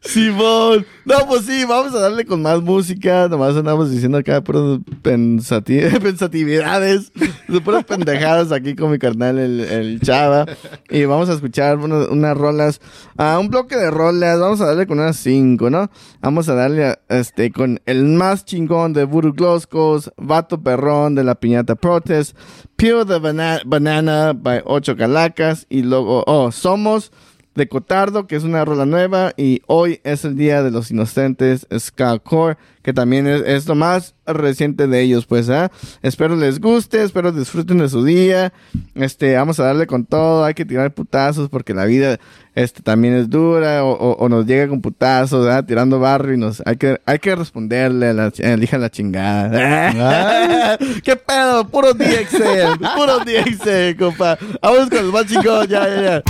Simón. 0.00 0.86
No, 1.04 1.14
pues 1.26 1.44
sí, 1.44 1.64
vamos 1.68 1.92
a 1.94 1.98
darle 2.00 2.24
con 2.24 2.40
más 2.42 2.62
música. 2.62 3.28
Nomás 3.28 3.56
andamos 3.56 3.90
diciendo 3.90 4.18
acá 4.18 4.42
puras 4.42 4.78
pensati- 5.02 6.00
pensatividades. 6.02 7.12
de 7.48 7.60
Puras 7.60 7.84
pendejadas 7.84 8.52
aquí 8.52 8.74
con 8.76 8.90
mi 8.92 8.98
carnal, 8.98 9.38
el, 9.38 9.60
el 9.60 10.00
Chava. 10.00 10.46
Y 10.88 11.04
vamos 11.04 11.28
a 11.28 11.34
escuchar 11.34 11.78
unas, 11.78 12.08
unas 12.08 12.36
rolas. 12.36 12.80
A 13.16 13.38
un 13.38 13.48
bloque 13.48 13.76
de 13.76 13.90
rolas. 13.90 14.38
Vamos 14.38 14.60
a 14.60 14.66
darle 14.66 14.86
con 14.86 15.00
unas 15.00 15.16
cinco, 15.16 15.68
¿no? 15.68 15.90
Vamos 16.20 16.48
a 16.48 16.54
darle 16.54 16.86
a- 16.86 16.98
este 17.08 17.50
con 17.50 17.80
el 17.86 18.04
más 18.04 18.44
chingón 18.44 18.92
de 18.92 19.04
Voodoo 19.04 19.32
Gloscos, 19.32 20.12
Vato 20.16 20.62
Perrón 20.62 21.14
de 21.16 21.24
la 21.24 21.34
Piñata 21.34 21.74
Protest, 21.74 22.36
Peel 22.78 23.04
the 23.04 23.18
Bana- 23.18 23.60
Banana 23.66 24.32
by 24.34 24.62
Ocho 24.64 24.94
Calacas 24.96 25.66
y 25.68 25.82
luego, 25.82 26.22
oh, 26.28 26.52
Somos 26.52 27.10
de 27.58 27.68
Cotardo, 27.68 28.26
que 28.26 28.36
es 28.36 28.44
una 28.44 28.64
rola 28.64 28.86
nueva, 28.86 29.32
y 29.36 29.60
hoy 29.66 30.00
es 30.04 30.24
el 30.24 30.36
Día 30.36 30.62
de 30.62 30.70
los 30.70 30.90
Inocentes, 30.90 31.66
Ska 31.78 32.18
Core, 32.20 32.56
que 32.82 32.92
también 32.94 33.26
es, 33.26 33.42
es 33.44 33.66
lo 33.68 33.74
más 33.74 34.14
reciente 34.26 34.86
de 34.86 35.00
ellos, 35.02 35.26
pues, 35.26 35.50
¿ah? 35.50 35.70
Espero 36.02 36.36
les 36.36 36.60
guste, 36.60 37.02
espero 37.02 37.32
disfruten 37.32 37.78
de 37.78 37.88
su 37.88 38.04
día, 38.04 38.52
este, 38.94 39.34
vamos 39.36 39.58
a 39.60 39.64
darle 39.64 39.86
con 39.86 40.06
todo, 40.06 40.44
hay 40.44 40.54
que 40.54 40.64
tirar 40.64 40.94
putazos, 40.94 41.48
porque 41.50 41.74
la 41.74 41.84
vida, 41.84 42.18
este, 42.54 42.80
también 42.82 43.14
es 43.14 43.28
dura, 43.28 43.84
o, 43.84 43.90
o- 43.92 44.12
o 44.16 44.28
nos 44.28 44.46
llega 44.46 44.68
con 44.68 44.80
putazos, 44.80 45.44
¿verdad? 45.44 45.64
Tirando 45.64 45.98
barro, 45.98 46.32
y 46.32 46.38
nos, 46.38 46.62
hay 46.64 46.76
que, 46.76 47.00
hay 47.04 47.18
que 47.18 47.34
responderle 47.36 48.08
a 48.08 48.12
la, 48.14 48.24
a 48.26 48.56
la 48.56 48.64
hija 48.64 48.76
de 48.78 48.82
la 48.82 48.90
chingada. 48.90 50.78
¿Qué 51.04 51.16
pedo? 51.16 51.66
Puro 51.68 51.92
DXL, 51.92 52.78
puro 52.96 53.18
DXL, 53.18 53.96
compa. 53.98 54.38
Vamos 54.62 54.88
con 54.88 55.02
los 55.04 55.12
más 55.12 55.26
chicos, 55.26 55.66
ya, 55.68 55.86
ya, 55.88 56.02
ya. 56.02 56.22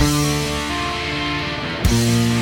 Yo 1.91 2.38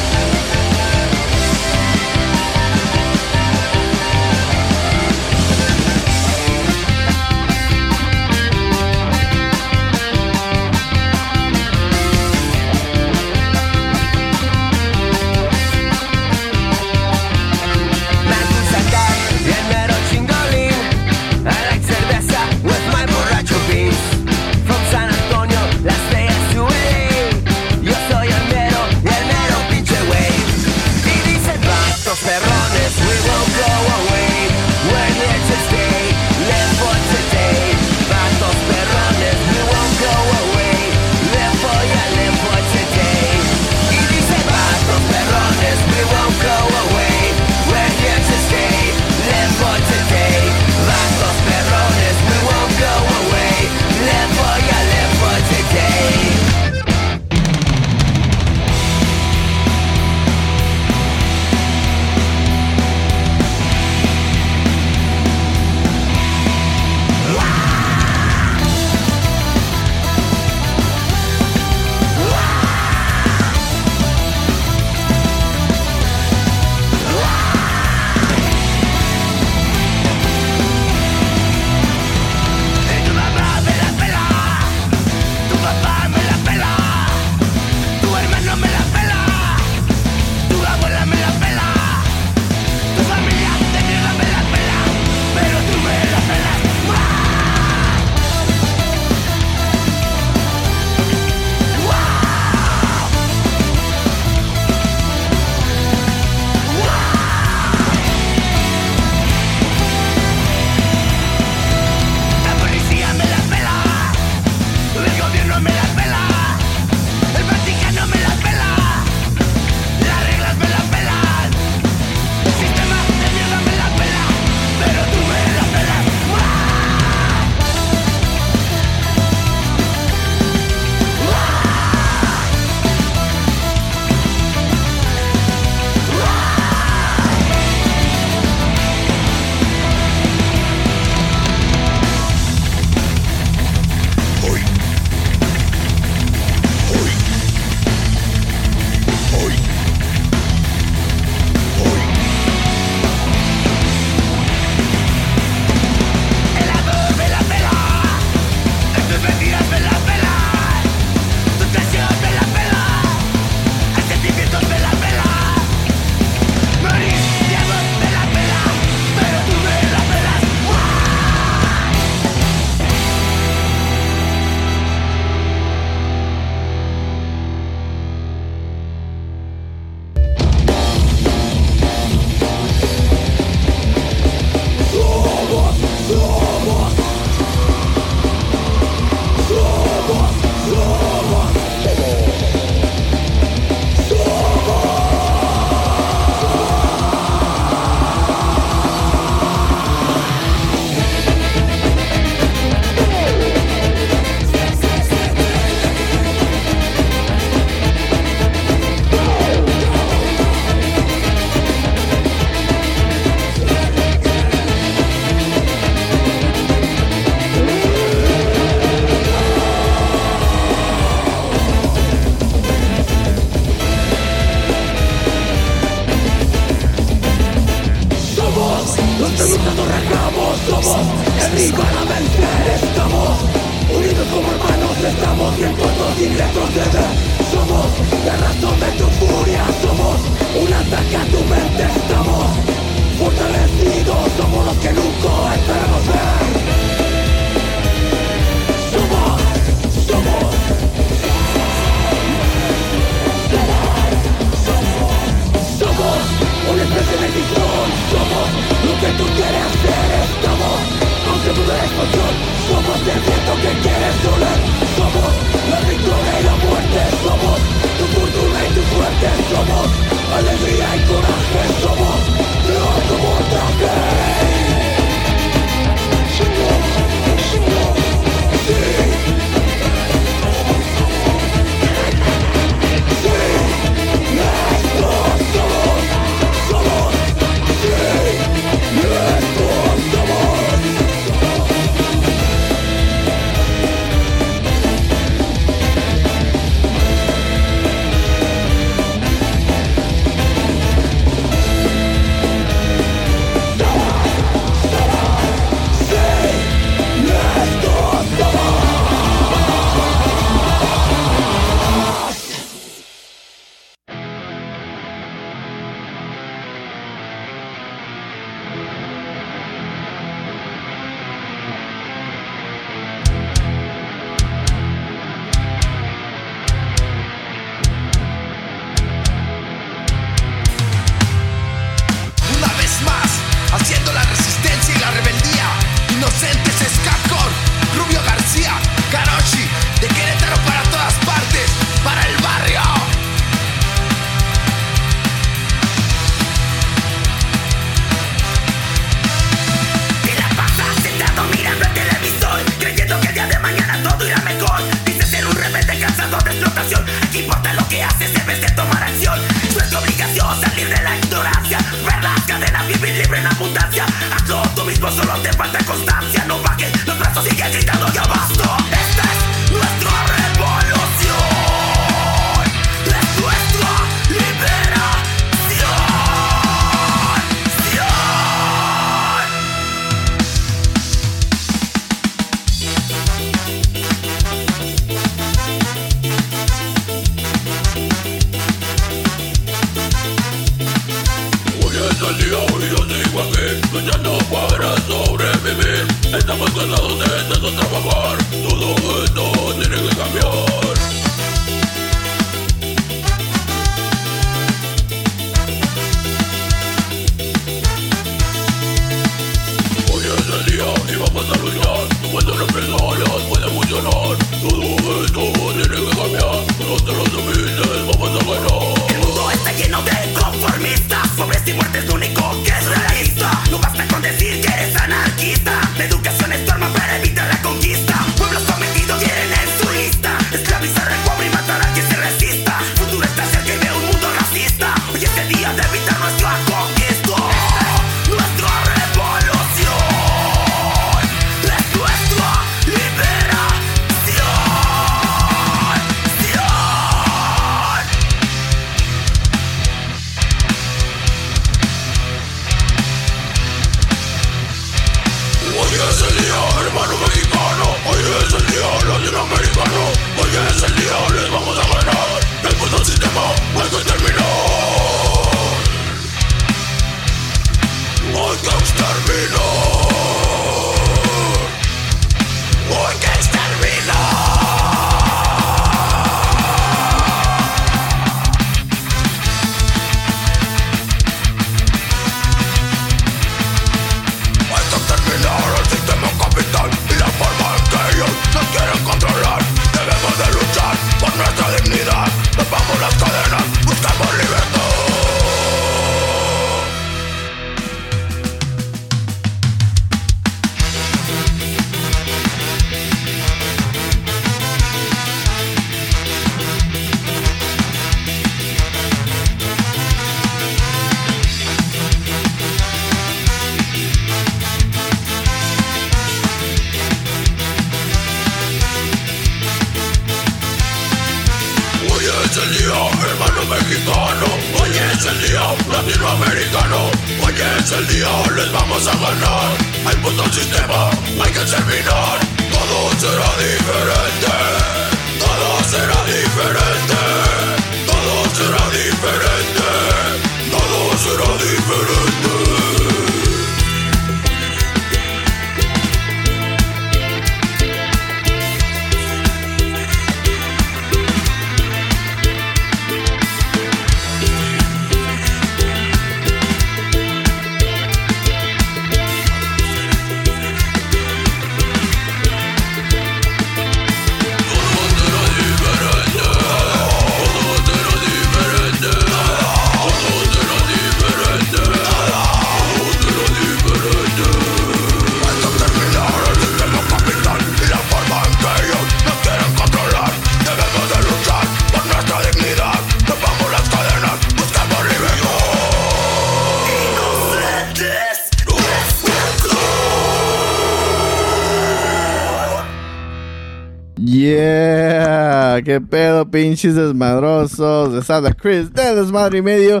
pinches 596.52 596.94
desmadrosos. 596.94 598.12
Les 598.12 598.30
habla 598.30 598.52
Chris 598.52 598.92
de 598.92 599.14
Desmadre 599.16 599.58
y 599.58 599.62
Medio, 599.62 600.00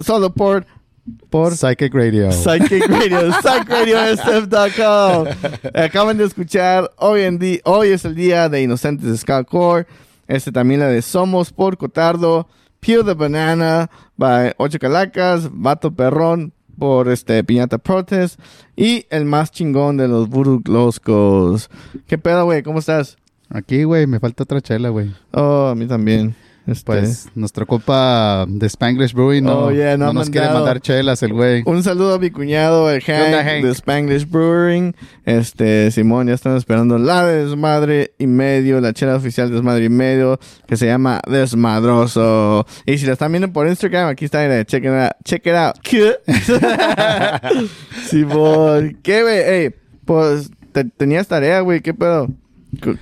solo 0.00 0.32
por 0.32 0.64
por 1.30 1.56
Psychic 1.56 1.94
Radio. 1.94 2.30
Psychic 2.30 2.86
Radio, 2.88 3.32
psychradiosf.com. 3.42 5.26
Acaban 5.74 6.18
de 6.18 6.24
escuchar 6.24 6.90
hoy 6.98 7.22
en 7.22 7.38
día, 7.38 7.60
hoy 7.64 7.88
es 7.88 8.04
el 8.04 8.14
día 8.14 8.48
de 8.48 8.62
Inocentes 8.62 9.08
de 9.08 9.16
Skullcore. 9.16 9.86
Este 10.28 10.52
también 10.52 10.80
la 10.80 10.88
de 10.88 11.02
Somos 11.02 11.52
por 11.52 11.76
Cotardo, 11.76 12.48
Peel 12.80 13.04
the 13.04 13.14
Banana, 13.14 13.88
by 14.16 14.54
Ocho 14.58 14.78
Calacas, 14.78 15.48
Vato 15.52 15.92
Perrón 15.92 16.52
por 16.78 17.08
este 17.08 17.42
Piñata 17.44 17.78
Protest 17.78 18.38
y 18.76 19.06
el 19.08 19.24
más 19.24 19.50
chingón 19.50 19.96
de 19.96 20.08
los 20.08 20.28
Gloscos. 20.28 21.70
¿Qué 22.06 22.18
pedo, 22.18 22.44
güey? 22.44 22.62
¿Cómo 22.62 22.80
estás? 22.80 23.16
Aquí, 23.48 23.84
güey, 23.84 24.06
me 24.06 24.18
falta 24.20 24.42
otra 24.42 24.60
chela, 24.60 24.88
güey. 24.88 25.10
Oh, 25.32 25.68
a 25.68 25.74
mí 25.74 25.86
también. 25.86 26.34
Este, 26.66 26.82
Pues 26.84 27.28
nuestro 27.36 27.64
compa 27.64 28.44
de 28.48 28.66
Spanglish 28.66 29.12
Brewing 29.14 29.44
no, 29.44 29.66
Oh, 29.66 29.70
yeah, 29.70 29.96
no 29.96 30.06
no 30.06 30.14
nos 30.14 30.30
quiere 30.30 30.48
mandar 30.48 30.80
chelas 30.80 31.22
el 31.22 31.32
güey. 31.32 31.62
Un 31.64 31.84
saludo 31.84 32.14
a 32.14 32.18
mi 32.18 32.32
cuñado, 32.32 32.90
el 32.90 33.00
Hank, 33.02 33.24
onda, 33.26 33.44
Hank? 33.44 33.64
de 33.64 33.70
Spanglish 33.70 34.28
Brewing. 34.28 34.92
Este, 35.24 35.92
Simón, 35.92 36.26
ya 36.26 36.34
están 36.34 36.56
esperando 36.56 36.98
la 36.98 37.24
de 37.24 37.44
Desmadre 37.44 38.14
y 38.18 38.26
Medio, 38.26 38.80
la 38.80 38.92
chela 38.92 39.14
oficial 39.14 39.48
de 39.48 39.54
Desmadre 39.54 39.84
y 39.84 39.88
Medio, 39.90 40.40
que 40.66 40.76
se 40.76 40.86
llama 40.86 41.20
Desmadroso. 41.30 42.66
Y 42.84 42.98
si 42.98 43.06
la 43.06 43.12
están 43.12 43.30
viendo 43.30 43.52
por 43.52 43.68
Instagram, 43.68 44.08
aquí 44.08 44.24
está, 44.24 44.42
mira, 44.42 44.64
check 44.64 44.82
it 44.82 44.90
out. 44.90 45.12
Check 45.24 45.46
it 45.46 45.54
out. 45.54 45.76
¿Qué? 45.84 46.16
Simón, 48.08 48.98
¿qué, 49.04 49.22
güey? 49.22 49.38
Ey, 49.38 49.74
pues, 50.04 50.50
te- 50.72 50.84
tenías 50.84 51.28
tarea, 51.28 51.60
güey, 51.60 51.80
¿qué 51.80 51.94
pedo? 51.94 52.28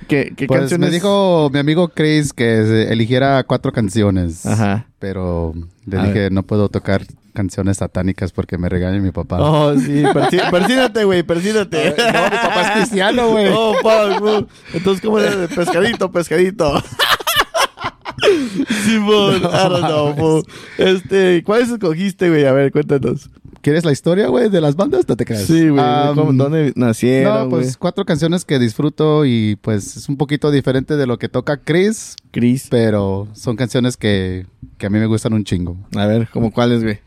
¿Qué, 0.07 0.33
qué 0.35 0.47
Pues 0.47 0.59
canciones? 0.61 0.89
me 0.89 0.93
dijo 0.95 1.49
mi 1.51 1.59
amigo 1.59 1.89
Chris 1.89 2.31
que 2.33 2.87
eligiera 2.91 3.43
cuatro 3.43 3.71
canciones. 3.71 4.45
Ajá. 4.45 4.87
Pero 4.99 5.53
le 5.85 5.97
A 5.99 6.03
dije, 6.05 6.29
no 6.29 6.43
puedo 6.43 6.69
tocar 6.69 7.01
canciones 7.33 7.77
satánicas 7.77 8.31
porque 8.31 8.57
me 8.57 8.69
regaña 8.69 8.99
mi 8.99 9.11
papá. 9.11 9.37
Oh, 9.41 9.77
sí, 9.77 10.03
persí- 10.03 10.39
persínate, 10.51 11.03
güey, 11.03 11.23
persínate. 11.23 11.89
No, 11.97 12.23
mi 12.23 12.37
papá 12.37 12.61
es 12.61 12.71
cristiano, 12.77 13.29
güey. 13.31 13.47
Oh, 13.53 13.73
fuck. 13.81 14.47
Entonces, 14.73 15.01
¿cómo 15.03 15.19
es? 15.19 15.35
Pescadito, 15.53 16.11
pescadito. 16.11 16.81
Simón, 18.85 19.37
I 19.37 19.41
don't 19.69 19.85
know. 20.17 20.43
Este, 20.77 21.43
¿cuáles 21.43 21.69
escogiste, 21.69 22.29
güey? 22.29 22.45
A 22.45 22.53
ver, 22.53 22.71
cuéntanos. 22.71 23.29
¿Quieres 23.65 23.83
la 23.83 23.91
historia, 23.91 24.27
güey, 24.27 24.47
de 24.49 24.61
las 24.61 24.75
bandas? 24.75 25.09
¿No 25.09 25.17
te 25.17 25.25
creas? 25.25 25.41
Sí, 25.45 25.69
güey. 25.69 25.83
Am, 25.83 26.13
¿cómo- 26.15 26.31
¿Dónde 26.33 26.71
nacieron, 26.75 27.45
No, 27.45 27.49
pues 27.49 27.77
cuatro 27.77 28.05
canciones 28.05 28.45
que 28.45 28.59
disfruto 28.59 29.25
y 29.25 29.55
pues 29.55 29.97
es 29.97 30.07
un 30.07 30.17
poquito 30.17 30.51
diferente 30.51 30.95
de 30.97 31.07
lo 31.07 31.17
que 31.17 31.29
toca 31.29 31.57
Chris, 31.57 32.15
Chris. 32.29 32.67
pero 32.69 33.27
son 33.33 33.55
canciones 33.55 33.97
que, 33.97 34.45
que 34.77 34.85
a 34.85 34.91
mí 34.91 34.99
me 34.99 35.07
gustan 35.07 35.33
un 35.33 35.43
chingo. 35.45 35.77
A 35.95 36.05
ver, 36.05 36.27
¿cómo 36.31 36.51
cuáles, 36.51 36.83
güey? 36.83 36.99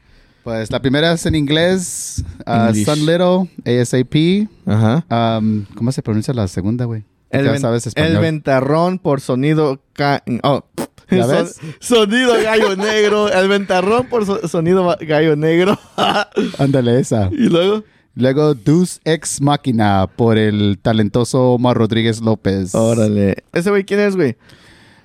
Pues 0.43 0.73
la 0.73 0.83
primera 0.83 1.13
es 1.13 1.25
en 1.27 1.37
inglés, 1.37 2.25
uh. 2.45 2.75
Sun 2.75 3.07
Little, 3.07 3.49
ASAP. 3.65 4.49
Ajá. 4.67 5.39
Um, 5.39 5.65
¿Cómo 5.77 5.93
se 5.93 6.03
pronuncia 6.03 6.35
la 6.35 6.49
segunda, 6.49 6.87
güey? 6.87 7.05
El, 7.31 7.45
Ya 7.45 7.53
ven- 7.53 7.83
el 7.95 8.19
ventarrón 8.19 8.99
por 8.99 9.21
sonido... 9.21 9.81
ca- 9.93 10.25
Oh. 10.43 10.65
¿Ya 11.11 11.25
Son- 11.25 11.33
ves? 11.45 11.61
sonido 11.81 12.35
gallo 12.43 12.77
negro. 12.77 13.29
El 13.33 13.49
ventarrón 13.49 14.07
por 14.09 14.27
so- 14.27 14.47
sonido 14.49 14.97
gallo 15.01 15.37
negro. 15.37 15.79
Ándale, 16.59 17.01
esa. 17.01 17.29
y 17.33 17.49
luego... 17.49 17.85
Luego 18.15 18.55
Deus 18.55 19.01
Ex 19.05 19.41
Machina 19.41 20.09
por 20.17 20.39
el 20.39 20.79
talentoso 20.83 21.53
Omar 21.53 21.77
Rodríguez 21.77 22.21
López. 22.21 22.75
Órale. 22.75 23.45
¿Ese 23.53 23.71
güey 23.71 23.85
quién 23.85 24.01
es, 24.01 24.17
güey? 24.17 24.35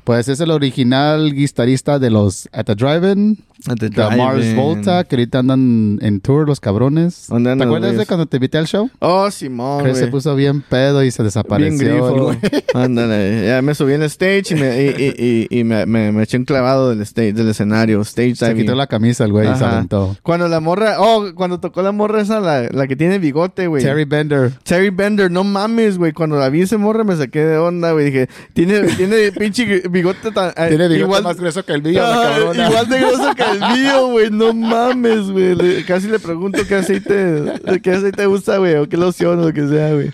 Pues 0.03 0.27
es 0.29 0.39
el 0.39 0.49
original 0.49 1.31
guitarrista 1.31 1.99
de 1.99 2.09
los 2.09 2.49
At 2.51 2.65
the 2.65 2.73
Drive-In, 2.75 3.37
the 3.63 3.89
Mars. 4.17 4.55
Volta, 4.55 5.03
que 5.05 5.15
ahorita 5.15 5.39
andan 5.39 5.97
en 6.01 6.19
tour 6.21 6.47
los 6.47 6.59
cabrones. 6.59 7.25
¿Dónde 7.29 7.55
¿Te 7.55 7.63
acuerdas 7.63 7.97
de 7.97 8.05
cuando 8.05 8.25
te 8.25 8.37
invité 8.37 8.57
al 8.57 8.67
show? 8.67 8.89
Oh, 8.99 9.29
Simón, 9.31 9.83
Que 9.85 9.95
se 9.95 10.07
puso 10.07 10.35
bien 10.35 10.61
pedo 10.61 11.03
y 11.03 11.11
se 11.11 11.23
Bien 11.23 11.27
desapareció. 11.27 11.77
grifo. 11.77 12.09
el 12.09 12.21
güey. 12.21 12.37
Ándale. 12.73 13.47
Ya 13.47 13.61
me 13.61 13.73
subí 13.75 13.93
en 13.93 14.01
el 14.01 14.07
stage 14.09 14.43
y 14.51 14.55
me, 14.55 14.81
y, 14.83 14.87
y- 15.17 15.47
y- 15.49 15.59
y 15.59 15.63
me, 15.63 15.85
me- 15.85 16.11
me 16.11 16.23
eché 16.23 16.37
un 16.37 16.45
clavado 16.45 16.89
del 16.89 17.01
stage, 17.01 17.33
del 17.33 17.49
escenario. 17.49 18.01
Stage 18.01 18.35
Se 18.35 18.47
diving. 18.49 18.63
quitó 18.63 18.75
la 18.75 18.87
camisa 18.87 19.23
el 19.25 19.31
güey 19.31 19.49
y 19.51 19.55
se 19.55 19.63
aventó. 19.63 20.15
Cuando 20.23 20.47
la 20.47 20.59
morra... 20.59 20.95
Oh, 20.99 21.25
cuando 21.35 21.59
tocó 21.59 21.81
la 21.81 21.91
morra 21.91 22.21
esa, 22.21 22.39
la, 22.39 22.63
la 22.69 22.87
que 22.87 22.95
tiene 22.95 23.19
bigote, 23.19 23.67
güey. 23.67 23.83
Terry 23.83 24.05
Bender. 24.05 24.51
Terry 24.63 24.89
Bender, 24.89 25.31
no 25.31 25.43
mames, 25.43 25.97
güey. 25.97 26.11
Cuando 26.11 26.37
la 26.37 26.49
vi 26.49 26.61
ese 26.61 26.77
morra 26.77 27.03
me 27.03 27.15
saqué 27.15 27.45
de 27.45 27.57
onda, 27.57 27.91
güey. 27.93 28.05
Dije, 28.05 28.27
tiene, 28.53 28.81
tiene 28.95 29.31
pinche 29.31 29.83
bigote 29.89 30.31
tan... 30.31 30.49
eh, 30.49 30.67
Tiene 30.69 30.87
bigote 30.87 30.99
igual, 30.99 31.23
más 31.23 31.37
grueso 31.37 31.63
que 31.63 31.73
el 31.73 31.81
mío, 31.83 32.01
la 32.01 32.29
cabrona. 32.29 32.67
igual 32.69 32.89
de 32.89 32.99
grueso 32.99 33.35
que 33.35 33.43
el 33.43 33.52
mío, 33.59 34.07
güey. 34.09 34.29
No 34.31 34.53
mames, 34.53 35.29
güey. 35.31 35.83
Casi 35.85 36.07
le 36.07 36.19
pregunto 36.19 36.59
qué 36.67 36.75
aceite, 36.75 37.43
qué 37.81 37.91
aceite 37.91 38.27
usa, 38.27 38.57
güey. 38.57 38.75
O 38.75 38.87
qué 38.87 38.97
loción 38.97 39.39
o 39.39 39.45
lo 39.47 39.53
que 39.53 39.67
sea, 39.67 39.93
güey. 39.93 40.11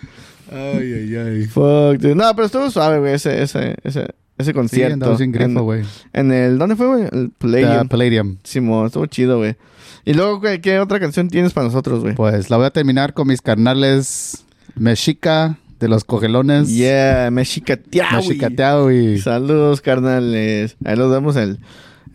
Ay, 0.52 0.94
ay, 0.94 1.16
ay. 1.16 1.46
Fuck, 1.46 1.98
dude. 2.00 2.16
No, 2.16 2.34
pero 2.36 2.46
estuvo 2.48 2.70
suave, 2.72 3.00
güey, 3.00 3.14
ese, 3.14 3.42
ese, 3.44 3.76
ese, 3.84 4.08
ese 4.38 4.52
Sí, 4.52 4.54
concierto. 4.54 4.94
andamos 4.94 5.20
sin 5.20 5.32
grifo, 5.32 5.50
en, 5.60 5.64
güey. 5.64 5.84
en 6.14 6.32
el, 6.32 6.58
¿dónde 6.58 6.76
fue, 6.76 6.88
güey? 6.88 7.04
El 7.04 7.30
The 7.30 7.34
Palladium. 7.38 7.88
Palladium. 7.88 8.38
Simón, 8.44 8.86
estuvo 8.88 9.06
chido, 9.06 9.38
güey. 9.38 9.56
Y 10.06 10.14
luego, 10.14 10.40
güey, 10.40 10.60
¿qué 10.60 10.80
otra 10.80 11.00
canción 11.00 11.30
tienes 11.30 11.54
para 11.54 11.68
nosotros, 11.68 12.02
güey? 12.02 12.16
Pues 12.16 12.50
la 12.50 12.58
voy 12.58 12.66
a 12.66 12.72
terminar 12.72 13.14
con 13.14 13.28
mis 13.28 13.42
carnales 13.42 14.44
Mexica 14.76 15.58
de 15.80 15.88
los 15.88 16.04
cogelones. 16.04 16.70
Yeah, 16.70 17.30
Mexicateawi. 17.32 18.16
Mexicateawi. 18.16 19.20
Saludos, 19.20 19.82
carnales. 19.82 20.76
Ahí 20.84 20.96
los 20.96 21.12
vemos 21.12 21.36
el, 21.36 21.60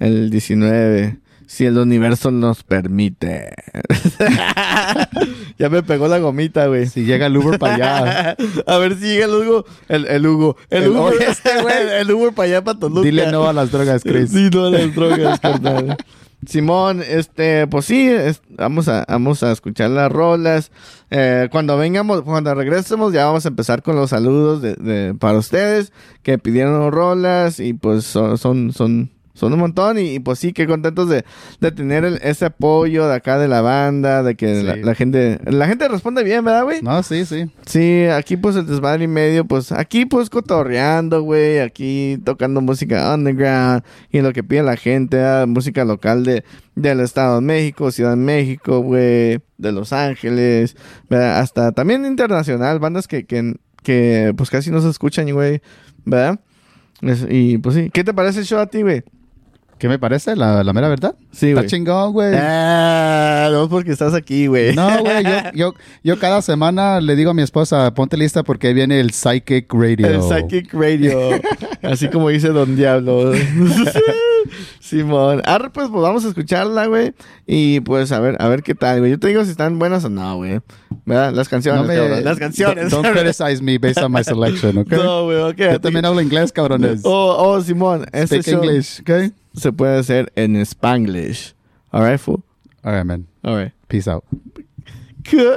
el 0.05 0.30
19. 0.30 1.18
Si 1.46 1.66
el 1.66 1.76
universo 1.78 2.30
nos 2.30 2.62
permite. 2.64 3.52
ya 5.59 5.68
me 5.68 5.82
pegó 5.82 6.09
la 6.09 6.18
gomita, 6.18 6.66
güey. 6.66 6.86
Si 6.86 7.05
llega 7.05 7.26
el 7.26 7.36
Uber 7.36 7.59
para 7.59 7.74
allá. 7.74 8.36
A 8.66 8.78
ver 8.78 8.96
si 8.96 9.02
llega 9.07 9.26
el 9.26 9.32
Hugo. 9.32 9.64
El, 9.88 10.07
el 10.07 10.26
Hugo. 10.26 10.57
El, 10.70 10.84
El- 10.84 10.96
oye, 10.96 11.16
este 11.28 11.61
güey. 11.62 11.74
el 12.00 12.11
Hugo 12.11 12.32
para 12.32 12.46
allá, 12.48 12.64
para 12.64 12.78
Toluca. 12.78 13.02
Dile 13.02 13.30
no 13.30 13.46
a 13.48 13.52
las 13.52 13.70
drogas, 13.70 14.02
Chris. 14.02 14.30
Sí, 14.30 14.48
no 14.52 14.66
a 14.66 14.70
las 14.70 14.94
drogas, 14.94 15.40
carnal. 15.40 15.96
Simón, 16.46 17.02
este, 17.07 17.66
pues 17.68 17.86
sí, 17.86 18.09
es- 18.09 18.42
vamos, 18.50 18.88
a, 18.88 19.05
vamos 19.09 19.42
a 19.42 19.52
escuchar 19.52 19.90
las 19.90 20.11
rolas. 20.11 20.70
Eh, 21.11 21.48
cuando 21.50 21.76
vengamos, 21.78 22.22
cuando 22.22 22.55
regresemos, 22.55 23.12
ya 23.12 23.26
vamos 23.26 23.44
a 23.44 23.48
empezar 23.48 23.82
con 23.82 23.96
los 23.96 24.11
saludos 24.11 24.61
de, 24.61 24.74
de- 24.74 25.14
para 25.14 25.38
ustedes 25.38 25.92
que 26.22 26.38
pidieron 26.38 26.90
rolas 26.90 27.61
y 27.61 27.72
pues 27.74 28.05
son, 28.05 28.36
son, 28.38 28.72
son 28.72 29.11
Son 29.35 29.53
un 29.53 29.59
montón 29.59 29.99
y, 29.99 30.14
y, 30.14 30.18
pues 30.20 30.39
sí, 30.39 30.53
qué 30.53 30.64
contentos 30.66 31.09
de, 31.09 31.24
de 31.61 31.72
tener 31.72 32.05
el- 32.05 32.20
ese 32.22 32.45
apoyo 32.47 33.09
de 33.09 33.14
acá 33.16 33.37
de 33.37 33.49
la 33.49 33.61
banda, 33.62 34.22
de 34.22 34.37
que 34.37 34.61
Sí. 34.61 34.62
la, 34.64 34.76
la 34.76 34.95
gente 34.95 35.41
la 35.45 35.66
gente 35.66 35.89
responde 35.89 36.22
bien, 36.22 36.45
¿verdad, 36.45 36.62
güey? 36.64 36.82
No, 36.82 37.03
sí, 37.03 37.24
sí. 37.26 37.51
Sí, 37.66 38.05
aquí 38.05 38.37
pues 38.37 38.55
el 38.55 38.66
desmadre 38.66 39.05
y 39.05 39.09
medio, 39.09 39.45
pues 39.45 39.72
aquí 39.72 40.07
pues 40.07 40.30
cotorreando, 40.30 41.22
güey, 41.22 41.59
aquí 41.59 42.16
tocando 42.24 42.61
música 42.61 43.12
underground 43.12 43.82
y 44.11 44.20
lo 44.20 44.32
que 44.32 44.45
pide 44.45 44.62
la 44.62 44.76
gente, 44.76 45.20
ah, 45.20 45.47
música 45.49 45.85
local 45.85 46.24
de 46.24 46.45
del 46.76 47.01
Estado 47.01 47.37
de 47.37 47.41
México, 47.47 47.91
Ciudad 47.91 48.11
de 48.11 48.16
México, 48.16 48.80
güey, 48.80 49.41
de 49.59 49.72
Los 49.72 49.93
Ángeles, 49.93 50.76
¿verdad? 51.11 51.41
hasta 51.41 51.72
también 51.72 52.05
internacional, 52.07 52.78
bandas 52.78 53.09
que, 53.09 53.26
que, 53.26 53.57
que 53.82 54.32
pues 54.37 54.49
casi 54.51 54.70
no 54.70 54.80
se 54.80 54.91
escuchan, 54.91 55.28
güey, 55.32 55.61
¿verdad? 56.05 56.41
Es- 57.03 57.26
y 57.28 57.59
pues 57.59 57.74
sí, 57.74 57.91
¿qué 57.93 58.05
te 58.05 58.14
parece 58.14 58.39
el 58.41 58.45
show 58.47 58.61
a 58.61 58.66
ti, 58.66 58.82
güey? 58.82 59.03
¿Qué 59.85 59.89
me 59.89 59.99
parece? 59.99 60.35
¿La, 60.35 60.64
la 60.64 60.72
mera 60.72 60.89
verdad? 60.89 61.14
Sí, 61.30 61.49
Está 61.49 61.61
güey. 61.61 61.66
chingón, 61.68 62.14
güey. 62.14 62.32
Ah, 62.39 63.51
no 63.53 63.68
porque 63.68 63.93
estás 63.93 64.14
aquí, 64.14 64.47
güey. 64.47 64.74
No, 64.74 65.01
güey, 65.01 65.22
yo, 65.22 65.30
yo, 65.55 65.74
yo 66.03 66.18
cada 66.18 66.41
semana 66.41 67.03
le 67.03 67.14
digo 67.16 67.32
a 67.32 67.35
mi 67.35 67.43
esposa, 67.43 67.93
ponte 67.93 68.16
lista 68.16 68.43
porque 68.43 68.68
ahí 68.68 68.72
viene 68.72 68.99
el 68.99 69.11
Psychic 69.11 69.70
Radio. 69.70 70.07
El 70.07 70.22
Psychic 70.22 70.72
Radio. 70.72 71.39
Así 71.82 72.09
como 72.09 72.30
dice 72.30 72.49
Don 72.49 72.74
Diablo. 72.76 73.32
Simón. 74.80 75.42
Arre, 75.45 75.70
pues, 75.70 75.88
pues 75.88 76.03
vamos 76.03 76.24
a 76.24 76.28
escucharla, 76.28 76.86
güey. 76.86 77.14
Y 77.47 77.80
pues 77.80 78.12
a 78.12 78.20
ver, 78.20 78.36
a 78.40 78.49
ver 78.49 78.62
qué 78.62 78.74
tal, 78.74 79.01
güey. 79.01 79.11
Yo 79.12 79.18
te 79.18 79.28
digo 79.28 79.45
si 79.45 79.51
están 79.51 79.78
buenas 79.78 80.05
o 80.05 80.09
no, 80.11 80.36
güey. 80.36 80.61
¿Verdad? 81.07 81.32
Las 81.32 81.49
canciones, 81.49 81.82
No 81.82 81.88
me- 81.88 81.95
cabrón. 81.97 82.24
Las 82.24 82.38
canciones. 82.40 82.90
Don't 82.90 83.07
criticize 83.07 83.61
me 83.62 83.78
based 83.78 84.03
on 84.03 84.12
my 84.12 84.22
selection, 84.24 84.78
¿ok? 84.78 84.88
No, 84.92 85.24
güey, 85.24 85.38
ok. 85.42 85.57
Yo 85.59 85.80
también 85.80 86.05
hablo 86.05 86.20
inglés, 86.20 86.53
cabrones. 86.53 87.01
Oh, 87.05 87.34
oh, 87.38 87.61
Simón. 87.61 88.07
Este 88.12 88.42
Speak 88.42 88.55
show 88.57 88.62
English, 88.64 89.01
¿ok? 89.01 89.32
se 89.55 89.72
puede 89.72 89.99
hacer 89.99 90.32
en 90.34 90.57
Spanglish. 90.57 91.55
Alright, 91.92 92.18
fool. 92.18 92.42
All 92.82 92.92
right, 92.95 93.05
man. 93.05 93.26
Alright. 93.42 93.72
Peace 93.88 94.09
out. 94.11 94.24
¿Qué? 95.22 95.55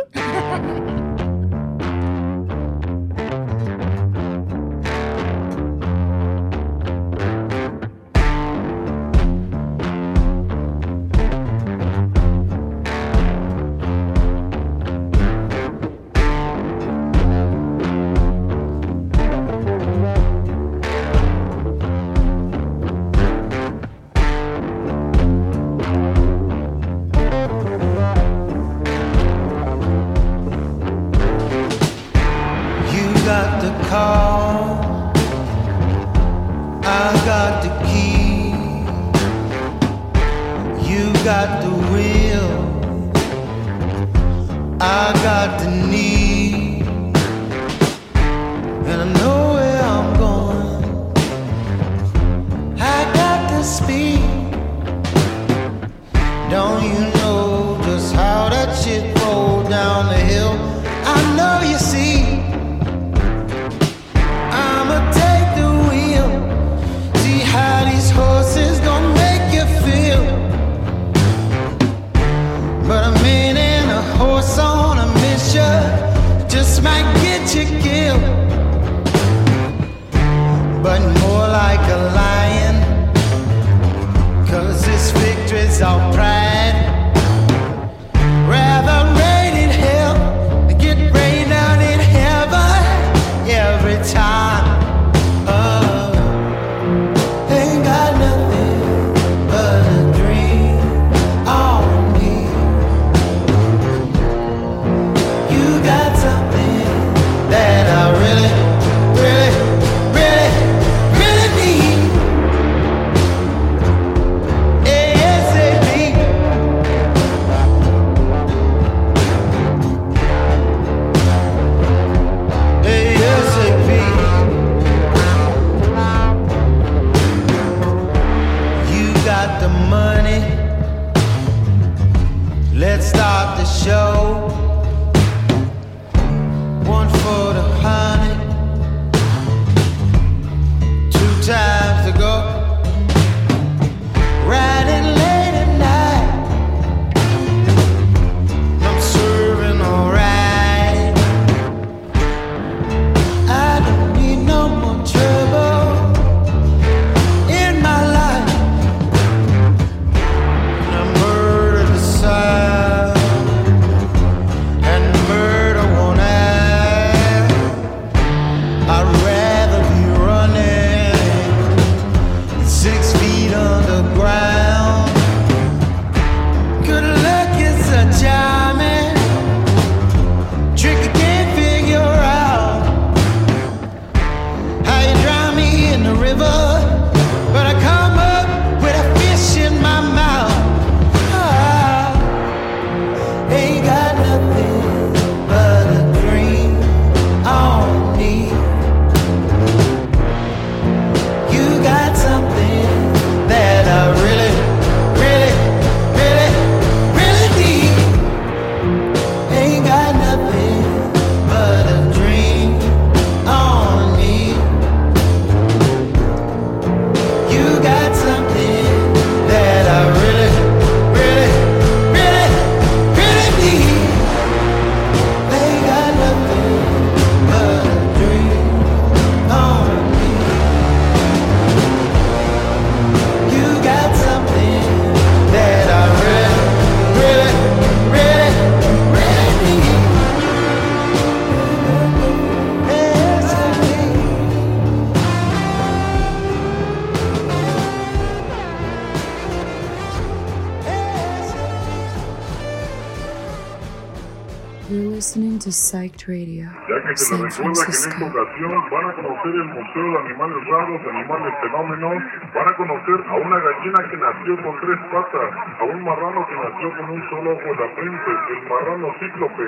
San 257.17 257.41
les 257.41 257.57
recuerda 257.57 257.81
que 257.81 257.97
en 257.97 258.13
esta 258.13 258.25
ocasión 258.29 258.89
van 258.91 259.09
a 259.09 259.13
conocer 259.13 259.53
el 259.57 259.65
Museo 259.73 260.05
de 260.05 260.17
Animales 260.21 260.67
Raros, 260.69 261.01
Animales 261.01 261.53
Fenómenos, 261.61 262.23
van 262.53 262.67
a 262.69 262.75
conocer 262.77 263.17
a 263.27 263.35
una 263.41 263.57
gallina 263.57 263.99
que 264.05 264.17
nació 264.17 264.61
con 264.61 264.79
tres 264.79 264.99
patas, 265.09 265.49
a 265.79 265.83
un 265.83 266.03
marrano 266.03 266.45
que 266.45 266.55
nació 266.55 266.93
con 266.95 267.09
un 267.09 267.29
solo 267.29 267.51
ojo 267.57 267.67
en 267.73 267.79
la 267.81 267.89
frente, 267.97 268.31
el 268.53 268.69
marrano 268.69 269.15
cíclope. 269.19 269.65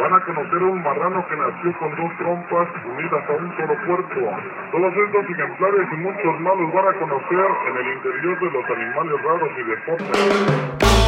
Van 0.00 0.14
a 0.14 0.20
conocer 0.24 0.62
a 0.62 0.64
un 0.64 0.82
marrano 0.82 1.26
que 1.28 1.36
nació 1.36 1.78
con 1.78 1.90
dos 1.92 2.10
trompas 2.16 2.68
unidas 2.88 3.22
a 3.28 3.32
un 3.32 3.56
solo 3.56 3.76
cuerpo. 3.84 4.20
Todos 4.72 4.92
estos 4.96 5.24
ejemplares 5.28 5.88
y 5.92 5.96
muchos 5.96 6.40
más 6.40 6.56
los 6.56 6.72
van 6.72 6.88
a 6.88 6.92
conocer 6.96 7.48
en 7.68 7.76
el 7.76 7.88
interior 8.00 8.40
de 8.40 8.50
los 8.50 8.64
animales 8.64 9.22
raros 9.22 9.50
y 9.58 9.62
deportes. 9.68 11.01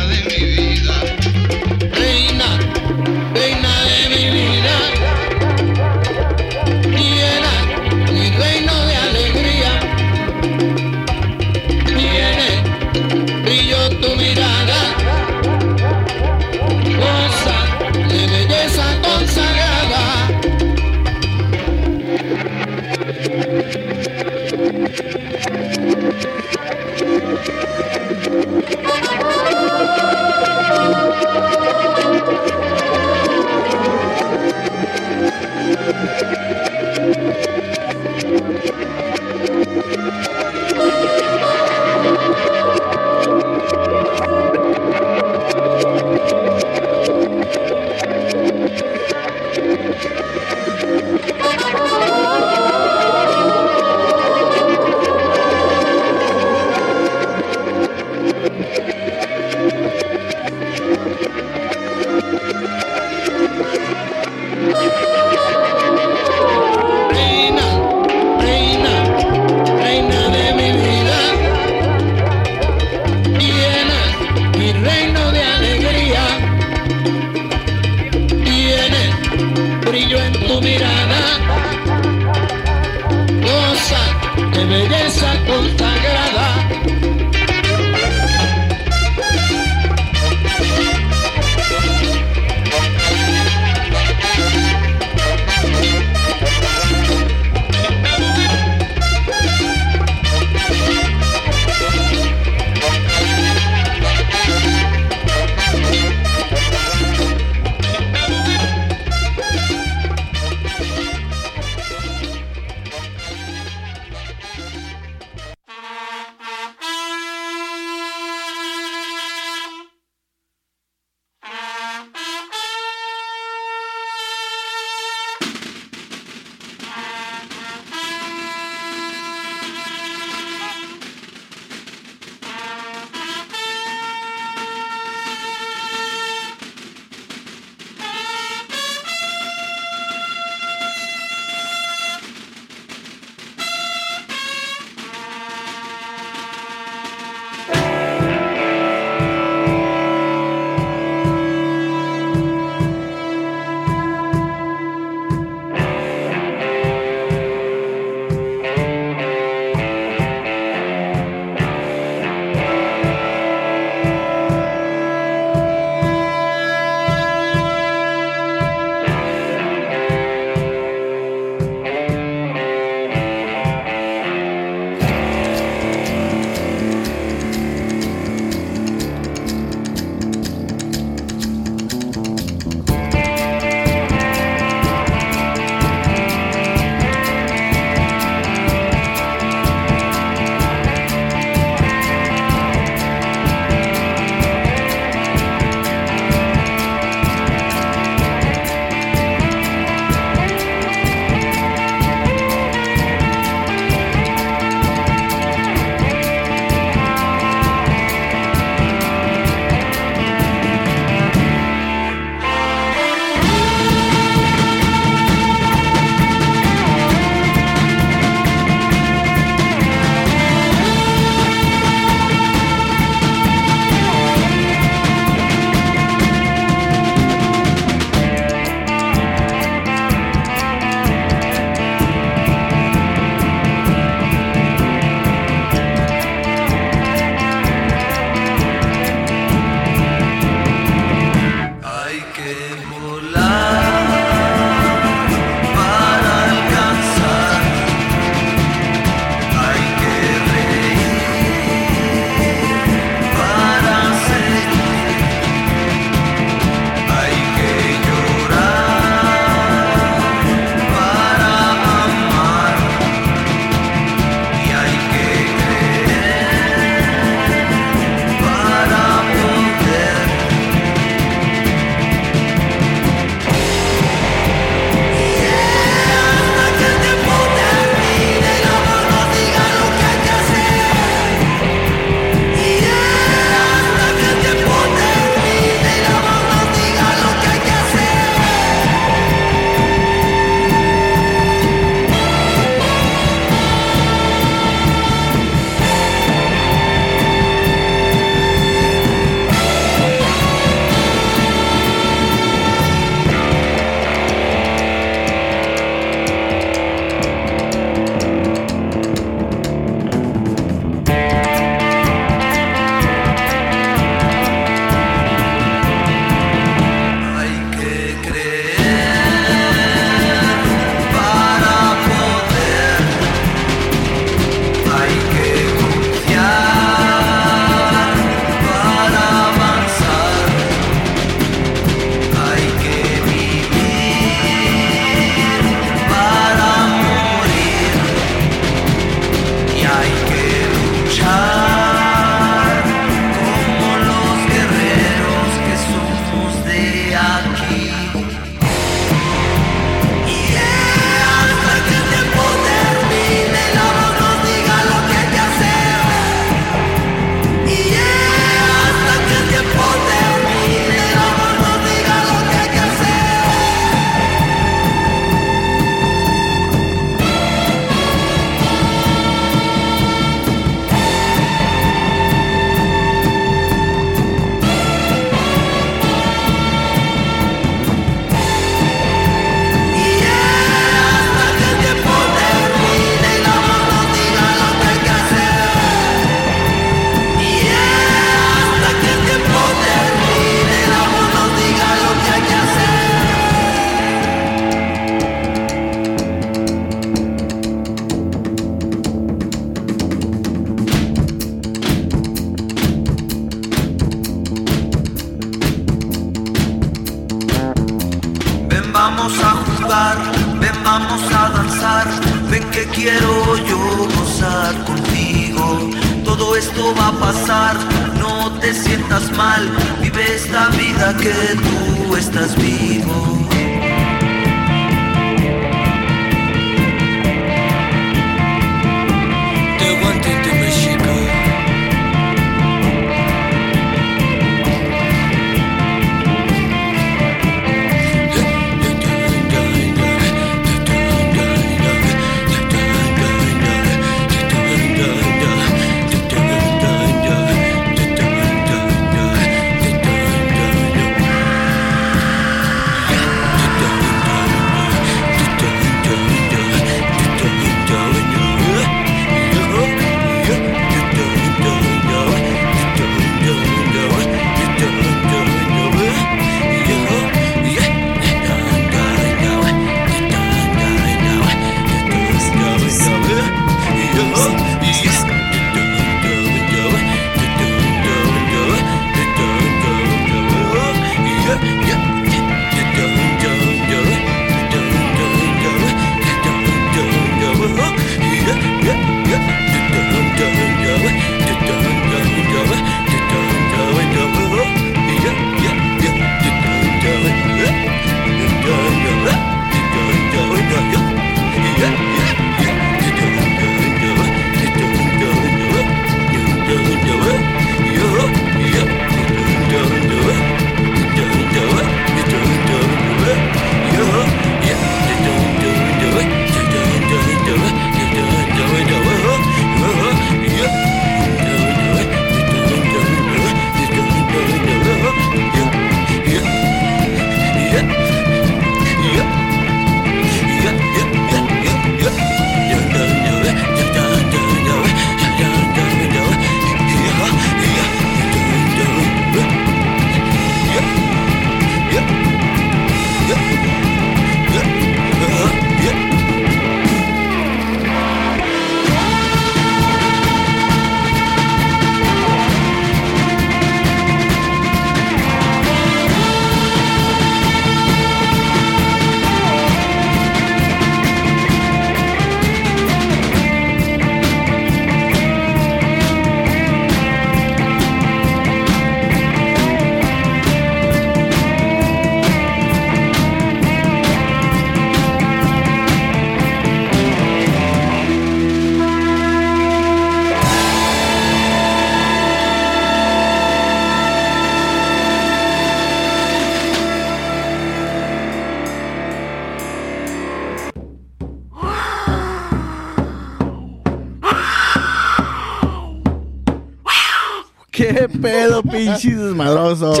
Pedo, 598.92 599.00
pinches 599.00 599.20
desmadrosos? 599.20 600.00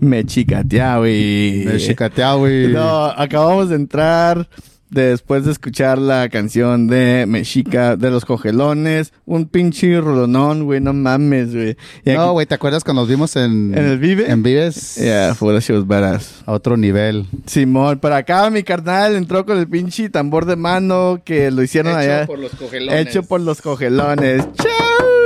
Me 0.00 0.24
chicatea, 0.24 0.98
güey. 0.98 1.64
Me 1.64 1.78
chicatea, 1.78 2.34
güey. 2.34 2.68
No, 2.68 3.06
acabamos 3.06 3.68
de 3.68 3.76
entrar 3.76 4.48
después 4.90 5.44
de 5.44 5.52
escuchar 5.52 5.98
la 5.98 6.28
canción 6.28 6.86
de 6.86 7.26
Mexica 7.26 7.96
de 7.96 8.10
los 8.10 8.24
cogelones. 8.24 9.12
Un 9.26 9.46
pinche 9.46 10.00
rolonón, 10.00 10.64
güey, 10.64 10.80
no 10.80 10.92
mames, 10.92 11.54
güey. 11.54 11.76
No, 12.04 12.32
güey, 12.32 12.46
¿te 12.46 12.54
acuerdas 12.54 12.84
cuando 12.84 13.02
nos 13.02 13.08
vimos 13.08 13.36
en... 13.36 13.76
¿En 13.76 13.84
el 13.84 13.98
Vive? 13.98 14.30
En 14.30 14.42
Vives. 14.42 14.96
Yeah, 14.96 15.34
for 15.34 15.54
the 15.54 15.60
shows 15.60 15.86
badass. 15.86 16.42
A 16.46 16.52
otro 16.52 16.76
nivel. 16.76 17.26
Simón, 17.46 17.98
para 17.98 18.18
acá 18.18 18.48
mi 18.50 18.62
carnal 18.62 19.16
entró 19.16 19.44
con 19.44 19.58
el 19.58 19.68
pinche 19.68 20.08
tambor 20.08 20.46
de 20.46 20.56
mano 20.56 21.20
que 21.24 21.50
lo 21.50 21.62
hicieron 21.62 21.96
allá. 21.96 22.26
los 22.26 22.52
cogelones. 22.52 23.06
Hecho 23.06 23.22
por 23.22 23.40
los 23.40 23.60
cogelones. 23.60 24.44
¡Chau! 24.56 25.17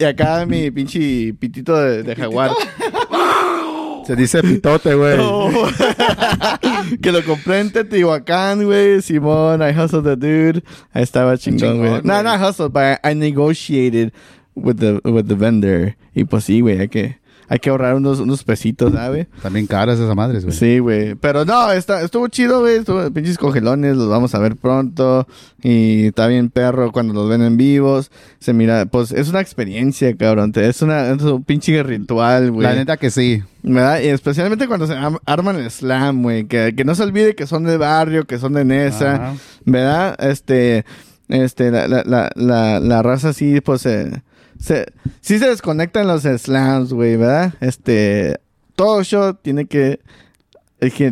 Y 0.00 0.04
acá 0.04 0.46
mi 0.46 0.70
pinche 0.70 1.34
pitito 1.34 1.76
de, 1.76 2.02
de 2.02 2.16
jaguar. 2.16 2.52
Se 4.06 4.16
dice 4.16 4.42
pitote, 4.42 4.94
güey. 4.94 5.18
Que 7.02 7.12
lo 7.12 7.22
compré 7.22 7.60
en 7.60 7.70
Teotihuacán, 7.70 8.64
güey. 8.64 9.02
Simón, 9.02 9.60
I 9.60 9.72
hustled 9.72 10.04
the 10.04 10.16
dude. 10.16 10.64
Ahí 10.92 11.02
estaba 11.02 11.36
chingón, 11.36 11.78
güey. 11.78 12.00
No, 12.02 12.22
no 12.22 12.34
hustled, 12.38 12.72
but 12.72 12.98
I 13.04 13.14
negotiated 13.14 14.12
with 14.56 14.78
the, 14.78 15.00
with 15.04 15.28
the 15.28 15.34
vendor. 15.34 15.96
Y 16.14 16.24
pues 16.24 16.44
sí, 16.44 16.60
güey, 16.60 16.80
hay 16.80 16.88
que, 16.88 17.18
hay 17.50 17.58
que 17.58 17.68
ahorrar 17.68 17.96
unos, 17.96 18.20
unos 18.20 18.44
pesitos, 18.44 18.92
¿sabes? 18.92 19.26
También 19.42 19.66
caras 19.66 19.98
esas 19.98 20.14
madres, 20.14 20.44
güey. 20.44 20.56
Sí, 20.56 20.78
güey. 20.78 21.16
Pero 21.16 21.44
no, 21.44 21.72
está, 21.72 22.00
estuvo 22.00 22.28
chido, 22.28 22.60
güey. 22.60 22.76
Estuvo 22.76 23.10
pinches 23.10 23.38
cogelones, 23.38 23.96
los 23.96 24.08
vamos 24.08 24.36
a 24.36 24.38
ver 24.38 24.54
pronto. 24.54 25.26
Y 25.60 26.06
está 26.06 26.28
bien 26.28 26.50
perro 26.50 26.92
cuando 26.92 27.12
los 27.12 27.28
ven 27.28 27.42
en 27.42 27.56
vivos. 27.56 28.12
Se 28.38 28.52
mira, 28.52 28.86
pues 28.86 29.10
es 29.10 29.30
una 29.30 29.40
experiencia, 29.40 30.16
cabrón. 30.16 30.52
Es, 30.54 30.80
una, 30.80 31.10
es 31.10 31.22
un 31.22 31.42
pinche 31.42 31.82
ritual, 31.82 32.52
güey. 32.52 32.62
La 32.68 32.76
neta 32.76 32.96
que 32.96 33.10
sí. 33.10 33.42
¿Verdad? 33.64 34.00
Y 34.00 34.06
especialmente 34.06 34.68
cuando 34.68 34.86
se 34.86 34.94
arman 35.26 35.56
el 35.56 35.68
slam, 35.72 36.22
güey. 36.22 36.44
Que, 36.44 36.76
que 36.76 36.84
no 36.84 36.94
se 36.94 37.02
olvide 37.02 37.34
que 37.34 37.48
son 37.48 37.64
de 37.64 37.76
barrio, 37.78 38.26
que 38.26 38.38
son 38.38 38.52
de 38.52 38.64
Nesa. 38.64 39.14
Ajá. 39.16 39.34
¿Verdad? 39.64 40.16
Este, 40.20 40.84
este, 41.26 41.72
la, 41.72 41.88
la, 41.88 42.04
la, 42.06 42.30
la, 42.36 42.78
la 42.78 43.02
raza 43.02 43.32
sí, 43.32 43.60
pues, 43.60 43.80
se, 43.82 44.22
se, 44.60 44.86
sí 45.20 45.38
se 45.38 45.48
desconectan 45.48 46.06
los 46.06 46.22
slams, 46.22 46.92
güey, 46.92 47.16
¿verdad? 47.16 47.54
Este, 47.60 48.38
todo 48.76 49.02
show 49.02 49.34
tiene 49.34 49.66
que, 49.66 50.00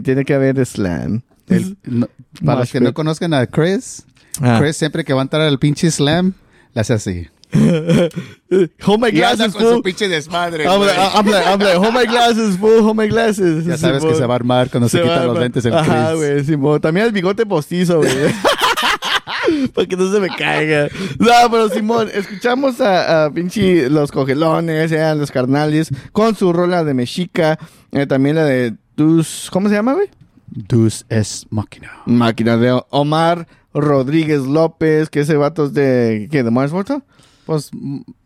tiene 0.03 0.25
que 0.25 0.35
haber 0.35 0.65
slam. 0.67 1.23
El- 1.49 1.77
no- 1.85 2.09
para 2.45 2.61
los 2.61 2.71
que 2.71 2.81
no 2.81 2.93
conozcan 2.95 3.33
a 3.35 3.47
Chris, 3.47 4.05
Ah. 4.41 4.59
Chris 4.61 4.77
siempre 4.77 5.03
que 5.05 5.13
va 5.13 5.21
a 5.21 5.25
entrar 5.25 5.43
al 5.43 5.59
pinche 5.59 5.91
slam, 5.91 6.33
le 6.75 6.81
hace 6.81 6.93
así. 6.93 7.27
Hold 8.87 9.01
my 9.01 9.11
glasses, 9.11 9.53
con 9.55 9.63
su 9.77 9.83
pinche 9.83 10.07
desmadre, 10.09 10.65
I'm 10.65 10.81
like, 10.81 10.97
I'm 10.99 11.27
like, 11.27 11.45
I'm 11.47 11.59
like, 11.61 11.77
hold 11.77 11.95
my 11.95 12.05
glasses, 12.07 12.57
fool, 12.59 12.83
hold 12.83 12.97
my 12.97 13.09
glasses. 13.09 13.65
Ya 13.65 13.77
sabes 13.77 14.05
que 14.05 14.15
se 14.15 14.27
va 14.27 14.35
a 14.35 14.37
armar 14.37 14.71
cuando 14.71 14.89
se, 14.89 14.99
va 15.01 15.05
quita 15.05 15.23
a 15.23 15.27
los 15.27 15.39
lentes 15.39 15.65
el 15.65 15.75
Ajá, 15.75 16.09
Chris. 16.11 16.17
güey, 16.19 16.45
Simón. 16.45 16.81
También 16.81 17.07
el 17.07 17.13
bigote 17.13 17.45
postizo, 17.47 17.99
güey. 17.99 18.11
Para 19.75 19.87
que 19.87 19.97
no 19.97 20.13
se 20.13 20.21
me 20.21 20.29
caiga. 20.29 20.89
No, 21.19 21.51
pero 21.51 21.69
Simón, 21.69 22.09
escuchamos 22.13 22.81
a, 22.81 23.25
a 23.27 23.31
pinche 23.33 23.89
los 23.91 24.11
cogelones, 24.13 24.93
eh, 24.93 25.15
los 25.17 25.31
carnales, 25.31 25.91
con 26.13 26.35
su 26.35 26.53
rola 26.53 26.85
de 26.85 26.95
Mexica. 26.95 27.59
eh, 27.93 28.07
también 28.07 28.37
la 28.37 28.45
de 28.45 28.75
tus. 28.95 29.49
¿Cómo 29.53 29.69
se 29.69 29.75
llama, 29.75 29.95
güey? 29.95 30.09
Dus 30.51 31.05
es 31.09 31.47
máquina. 31.51 31.91
Máquina 32.07 32.57
de 32.57 32.81
Omar 32.91 33.47
Rodríguez 33.75 34.41
López, 34.41 35.11
que 35.11 35.21
ese 35.21 35.37
vato 35.37 35.67
es 35.67 35.75
de, 35.75 36.29
¿qué? 36.31 36.43
¿De 36.43 36.51
Mars 36.51 36.73
Volta? 36.73 37.03
Pues, 37.49 37.71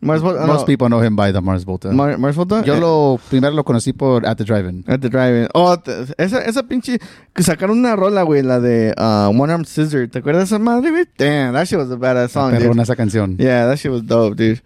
Mars 0.01 0.21
Volta, 0.21 0.45
most 0.45 0.59
no, 0.59 0.65
people 0.65 0.87
know 0.89 1.01
him 1.01 1.15
by 1.15 1.31
the 1.31 1.39
Mars 1.39 1.63
Volta. 1.63 1.89
Mar- 1.93 2.17
Mars 2.17 2.35
Volta. 2.35 2.61
Yo 2.63 2.75
Eh, 2.75 2.79
lo 2.81 3.17
primero 3.29 3.53
lo 3.55 3.63
conocí 3.63 3.93
por 3.93 4.27
At 4.27 4.35
the 4.35 4.43
Drive-In. 4.43 4.83
At 4.85 4.99
the 4.99 5.07
Drive-In. 5.09 5.47
Oh, 5.53 5.77
esa, 6.17 6.43
esa 6.43 6.63
pinche. 6.63 6.99
Que 7.33 7.41
sacaron 7.41 7.79
una 7.79 7.95
rola, 7.95 8.23
güey, 8.23 8.43
la 8.43 8.59
de 8.59 8.93
uh, 8.97 9.29
One 9.41 9.53
Arm 9.53 9.63
Scissor. 9.63 10.09
¿Te 10.09 10.19
acuerdas 10.19 10.41
de 10.49 10.55
esa 10.55 10.59
madre, 10.59 10.91
güey? 10.91 11.05
Damn, 11.17 11.53
that 11.53 11.65
shit 11.67 11.79
was 11.79 11.89
a 11.89 11.95
badass 11.95 12.31
song. 12.33 12.51
Perrona 12.51 12.83
esa 12.83 12.97
canción. 12.97 13.37
Yeah, 13.37 13.65
that 13.65 13.77
shit 13.77 13.91
was 13.91 14.05
dope, 14.05 14.35
dude. 14.35 14.61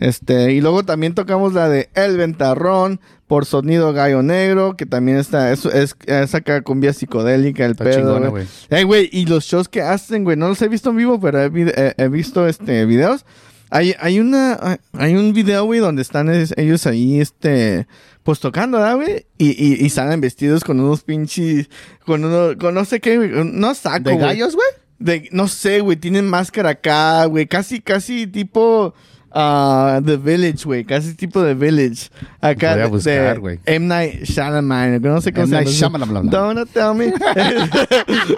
Este, 0.00 0.52
y 0.52 0.60
luego 0.60 0.84
también 0.84 1.14
tocamos 1.14 1.52
la 1.52 1.68
de 1.68 1.88
El 1.94 2.16
Ventarrón 2.16 3.00
por 3.26 3.44
Sonido 3.44 3.92
Gallo 3.92 4.22
Negro, 4.22 4.76
que 4.76 4.86
también 4.86 5.18
está, 5.18 5.52
es, 5.52 5.64
es, 5.66 5.96
es 6.06 6.34
acá 6.34 6.62
cumbia 6.62 6.92
psicodélica, 6.92 7.64
el 7.64 7.72
Está 7.72 7.84
pedo, 7.84 8.18
güey. 8.18 8.30
güey. 8.30 8.46
Ey, 8.70 8.82
güey, 8.84 9.08
y 9.12 9.26
los 9.26 9.44
shows 9.44 9.68
que 9.68 9.82
hacen, 9.82 10.24
güey, 10.24 10.36
no 10.36 10.48
los 10.48 10.60
he 10.62 10.68
visto 10.68 10.90
en 10.90 10.96
vivo, 10.96 11.20
pero 11.20 11.40
he, 11.42 11.46
he- 11.54 11.94
he 11.96 12.08
visto 12.08 12.46
este 12.48 12.86
videos. 12.86 13.24
Hay, 13.70 13.94
hay 14.00 14.18
una, 14.20 14.78
hay 14.92 15.14
un 15.14 15.32
video, 15.32 15.64
güey, 15.64 15.80
donde 15.80 16.02
están 16.02 16.28
es- 16.28 16.54
ellos 16.56 16.86
ahí, 16.86 17.20
este, 17.20 17.86
pues 18.24 18.40
tocando, 18.40 18.78
¿verdad, 18.78 18.96
güey? 18.96 19.26
Y, 19.38 19.50
y, 19.50 19.84
y 19.84 19.90
salen 19.90 20.20
vestidos 20.20 20.64
con 20.64 20.80
unos 20.80 21.02
pinches, 21.02 21.68
con 22.04 22.24
uno, 22.24 22.58
con 22.58 22.74
no 22.74 22.84
sé 22.84 23.00
qué, 23.00 23.16
güey, 23.16 23.30
no 23.44 23.74
saco, 23.74 24.10
¿De 24.10 24.16
gallos, 24.16 24.54
güey? 24.56 24.66
De, 24.98 25.28
no 25.32 25.48
sé, 25.48 25.80
güey, 25.80 25.96
tienen 25.96 26.28
máscara 26.28 26.70
acá, 26.70 27.24
güey, 27.26 27.46
casi, 27.46 27.80
casi 27.80 28.26
tipo 28.26 28.92
ah, 29.32 30.00
The 30.04 30.16
Village, 30.16 30.64
güey, 30.64 30.84
casi 30.84 31.14
tipo 31.14 31.42
The 31.42 31.54
Village. 31.54 32.08
Acá 32.40 32.72
Voy 32.72 32.80
a 32.80 32.84
de- 32.84 32.88
buscar, 32.90 33.40
de. 33.40 33.60
M. 33.66 33.86
Night 33.86 34.24
Shyamalan, 34.24 35.00
no 35.02 35.20
sé 35.20 35.32
cómo 35.32 35.44
M. 35.44 35.50
se 35.50 35.54
Night 35.64 35.68
llama. 35.68 35.98
Shyamalan. 35.98 36.30
Don't 36.30 36.70
tell 36.72 36.94
me. 36.94 37.12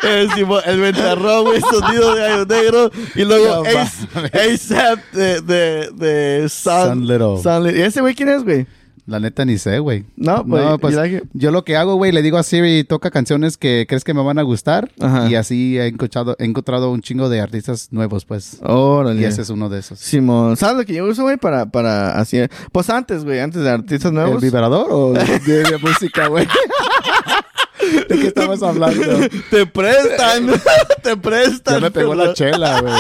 Eh, 0.05 0.27
Simón, 0.35 0.61
el 0.67 0.81
ventarrón, 0.81 1.45
güey, 1.45 1.61
sonido 1.71 2.15
de 2.15 2.21
gallo 2.21 2.47
negro. 2.47 2.91
Y 3.15 3.25
luego. 3.25 3.63
ASAP 3.65 4.99
de, 5.13 5.41
de, 5.41 5.91
de 5.95 6.49
Sun, 6.49 6.89
Sun 6.89 7.07
Little. 7.07 7.43
Sun 7.43 7.65
Little. 7.65 7.79
¿Y 7.81 7.83
ese 7.83 8.01
güey 8.01 8.15
quién 8.15 8.29
es, 8.29 8.43
güey? 8.45 8.67
La 9.05 9.19
neta 9.19 9.45
ni 9.45 9.59
sé, 9.59 9.81
güey. 9.81 10.05
No, 10.17 10.45
pues, 10.47 10.65
No, 10.65 10.79
pues 10.79 10.95
it? 11.13 11.25
yo 11.33 11.51
lo 11.51 11.65
que 11.65 11.77
hago, 11.77 11.97
güey, 11.97 12.13
le 12.13 12.23
digo 12.23 12.39
a 12.39 12.45
Siri, 12.45 12.85
toca 12.85 13.11
canciones 13.11 13.57
que 13.57 13.85
crees 13.89 14.05
que 14.05 14.15
me 14.15 14.23
van 14.23 14.39
a 14.39 14.43
gustar. 14.43 14.91
Ajá. 15.01 15.29
Y 15.29 15.35
así 15.35 15.77
he 15.77 15.87
encontrado, 15.89 16.37
he 16.39 16.45
encontrado 16.45 16.91
un 16.93 17.03
chingo 17.03 17.29
de 17.29 17.41
artistas 17.41 17.89
nuevos, 17.91 18.25
pues. 18.25 18.59
Órale. 18.63 19.21
Y 19.21 19.25
ese 19.25 19.43
es 19.43 19.51
uno 19.51 19.69
de 19.69 19.81
esos. 19.81 19.99
Simón, 19.99 20.57
¿sabes 20.57 20.77
lo 20.77 20.85
que 20.85 20.95
yo 20.95 21.05
uso, 21.05 21.23
güey? 21.23 21.37
Para, 21.37 21.67
para 21.67 22.17
así. 22.21 22.39
Pues 22.71 22.91
antes, 22.91 23.25
güey, 23.25 23.41
antes 23.41 23.63
de 23.63 23.71
artistas 23.71 24.11
¿El 24.11 24.15
nuevos. 24.15 24.41
vibrador 24.41 24.87
o 24.91 25.13
de, 25.15 25.39
de 25.65 25.79
música, 25.79 26.29
güey? 26.29 26.47
¿De 28.09 28.17
qué 28.21 28.27
estamos 28.29 28.63
hablando? 28.63 29.03
Te 29.51 29.67
prestan, 29.67 30.47
te 31.03 31.17
prestan. 31.17 31.75
Ya 31.75 31.81
me 31.81 31.91
pegó 31.91 32.15
la 32.15 32.33
chela, 32.35 32.81
güey. 32.81 32.95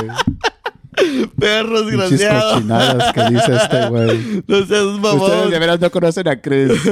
Perros 1.39 1.83
Pinches 1.91 2.11
desgraciados. 2.11 2.55
cochinadas 2.55 3.13
que 3.13 3.23
dice 3.31 3.57
este, 3.57 3.89
güey. 3.91 4.45
No 4.47 4.67
seas 4.67 4.85
mamón. 5.01 5.21
Ustedes 5.23 5.51
de 5.51 5.59
veras 5.59 5.81
no 5.81 5.91
conocen 5.91 6.29
a 6.29 6.41
Chris. 6.41 6.71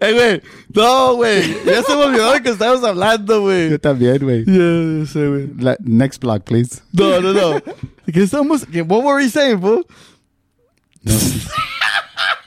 Eh, 0.00 0.12
güey. 0.14 0.42
No, 0.72 1.14
güey. 1.16 1.42
Ya 1.66 1.82
se 1.82 1.94
me 1.94 2.04
olvidó 2.04 2.32
de 2.32 2.42
que 2.42 2.48
estábamos 2.50 2.82
hablando, 2.84 3.42
güey. 3.42 3.70
Yo 3.70 3.78
también, 3.78 4.18
güey. 4.18 4.44
Ya, 4.46 5.00
ya 5.00 5.06
sé, 5.06 5.28
güey. 5.28 5.50
Next 5.80 6.22
block, 6.22 6.44
please. 6.44 6.80
No, 6.92 7.20
no, 7.20 7.32
no. 7.32 7.62
¿Qué 8.12 8.22
estamos? 8.22 8.64
¿Qué, 8.66 8.82
what 8.82 9.04
were 9.04 9.22
we 9.22 9.28
saying, 9.28 9.60
fool? 9.60 9.84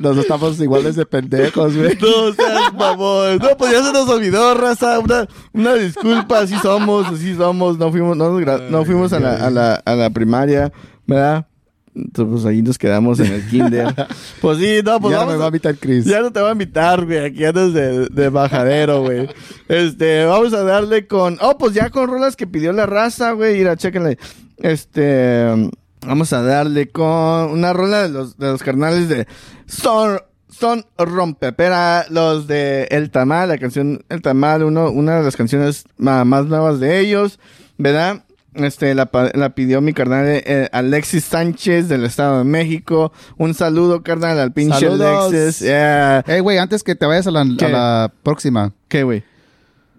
Nos 0.04 0.18
estamos 0.18 0.60
iguales 0.60 0.96
de 0.98 1.06
pendejos, 1.06 1.76
güey. 1.76 1.98
No 2.02 2.34
seas 2.34 2.74
mamón. 2.74 3.38
No, 3.38 3.58
pues 3.58 3.72
ya 3.72 3.82
se 3.82 3.94
nos 3.94 4.10
olvidó, 4.10 4.54
raza. 4.54 5.00
Una, 5.00 5.28
una 5.54 5.76
disculpa, 5.76 6.40
así 6.40 6.56
somos, 6.62 7.08
así 7.08 7.36
somos. 7.36 7.78
No 7.78 7.90
fuimos, 7.90 8.18
no, 8.18 8.40
no 8.40 8.86
fuimos 8.86 9.14
a 9.14 9.20
la, 9.22 9.36
a, 9.36 9.50
la, 9.50 9.76
a 9.76 9.96
la 9.96 10.10
primaria, 10.10 10.74
¿verdad? 11.08 11.48
Entonces, 11.96 12.32
pues 12.34 12.46
ahí 12.46 12.62
nos 12.62 12.78
quedamos 12.78 13.20
en 13.22 13.32
el 13.32 13.48
kinder. 13.48 13.94
Pues 14.42 14.58
sí, 14.58 14.82
no, 14.84 15.00
pues 15.00 15.14
ya 15.14 15.20
no 15.22 15.26
vamos 15.28 15.34
me 15.36 15.38
va 15.38 15.46
a 15.46 15.48
invitar 15.48 15.76
Chris. 15.78 16.04
Ya 16.04 16.20
no 16.20 16.34
te 16.34 16.42
va 16.42 16.50
a 16.50 16.52
invitar, 16.52 17.06
güey. 17.06 17.20
Aquí 17.26 17.46
andas 17.46 17.72
de, 17.74 18.08
de 18.10 18.30
bajadero, 18.30 19.04
güey. 19.04 19.30
Este, 19.70 20.26
vamos 20.26 20.54
a 20.54 20.64
darle 20.64 21.08
con. 21.08 21.38
Oh, 21.40 21.58
pues 21.58 21.74
ya 21.74 21.90
con 21.92 22.10
rolas 22.10 22.36
que 22.36 22.46
pidió 22.46 22.74
la 22.74 22.86
raza, 22.86 23.32
güey. 23.32 23.60
Mira, 23.60 23.78
chéquenle. 23.78 24.18
Este. 24.58 25.72
Vamos 26.06 26.34
a 26.34 26.42
darle 26.42 26.90
con 26.90 27.06
una 27.52 27.74
rola 27.74 28.04
de 28.04 28.10
los, 28.10 28.38
de 28.38 28.48
los 28.48 28.62
carnales 28.62 29.08
de 29.10 29.28
Son, 29.68 30.20
Son 30.50 30.86
Rompepera, 30.98 32.06
los 32.10 32.46
de 32.48 32.84
El 32.92 33.10
Tamal, 33.10 33.50
la 33.50 33.58
canción 33.58 34.04
El 34.10 34.22
Tamal, 34.22 34.64
uno, 34.64 34.90
una 34.92 35.18
de 35.18 35.24
las 35.24 35.36
canciones 35.38 35.86
más 35.98 36.46
nuevas 36.46 36.80
de 36.80 37.00
ellos, 37.00 37.40
¿verdad? 37.78 38.24
Este, 38.54 38.94
la, 38.94 39.10
la 39.34 39.56
pidió 39.56 39.82
mi 39.82 39.94
carnal 39.94 40.26
eh, 40.28 40.70
Alexis 40.72 41.24
Sánchez 41.24 41.88
del 41.88 42.04
Estado 42.06 42.40
de 42.40 42.44
México. 42.44 43.12
Un 43.38 43.56
saludo, 43.56 44.04
carnal, 44.04 44.38
al 44.40 44.52
pinche 44.52 44.82
Saludos. 44.82 45.34
Alexis. 45.34 45.60
Yeah. 45.62 46.24
Eh, 46.28 46.40
güey, 46.42 46.60
antes 46.60 46.84
que 46.84 46.94
te 46.96 47.06
vayas 47.08 47.26
a 47.26 47.32
la, 47.32 47.42
a 47.42 47.70
la 47.70 48.14
próxima. 48.22 48.74
¿Qué, 48.90 49.02
güey? 49.04 49.24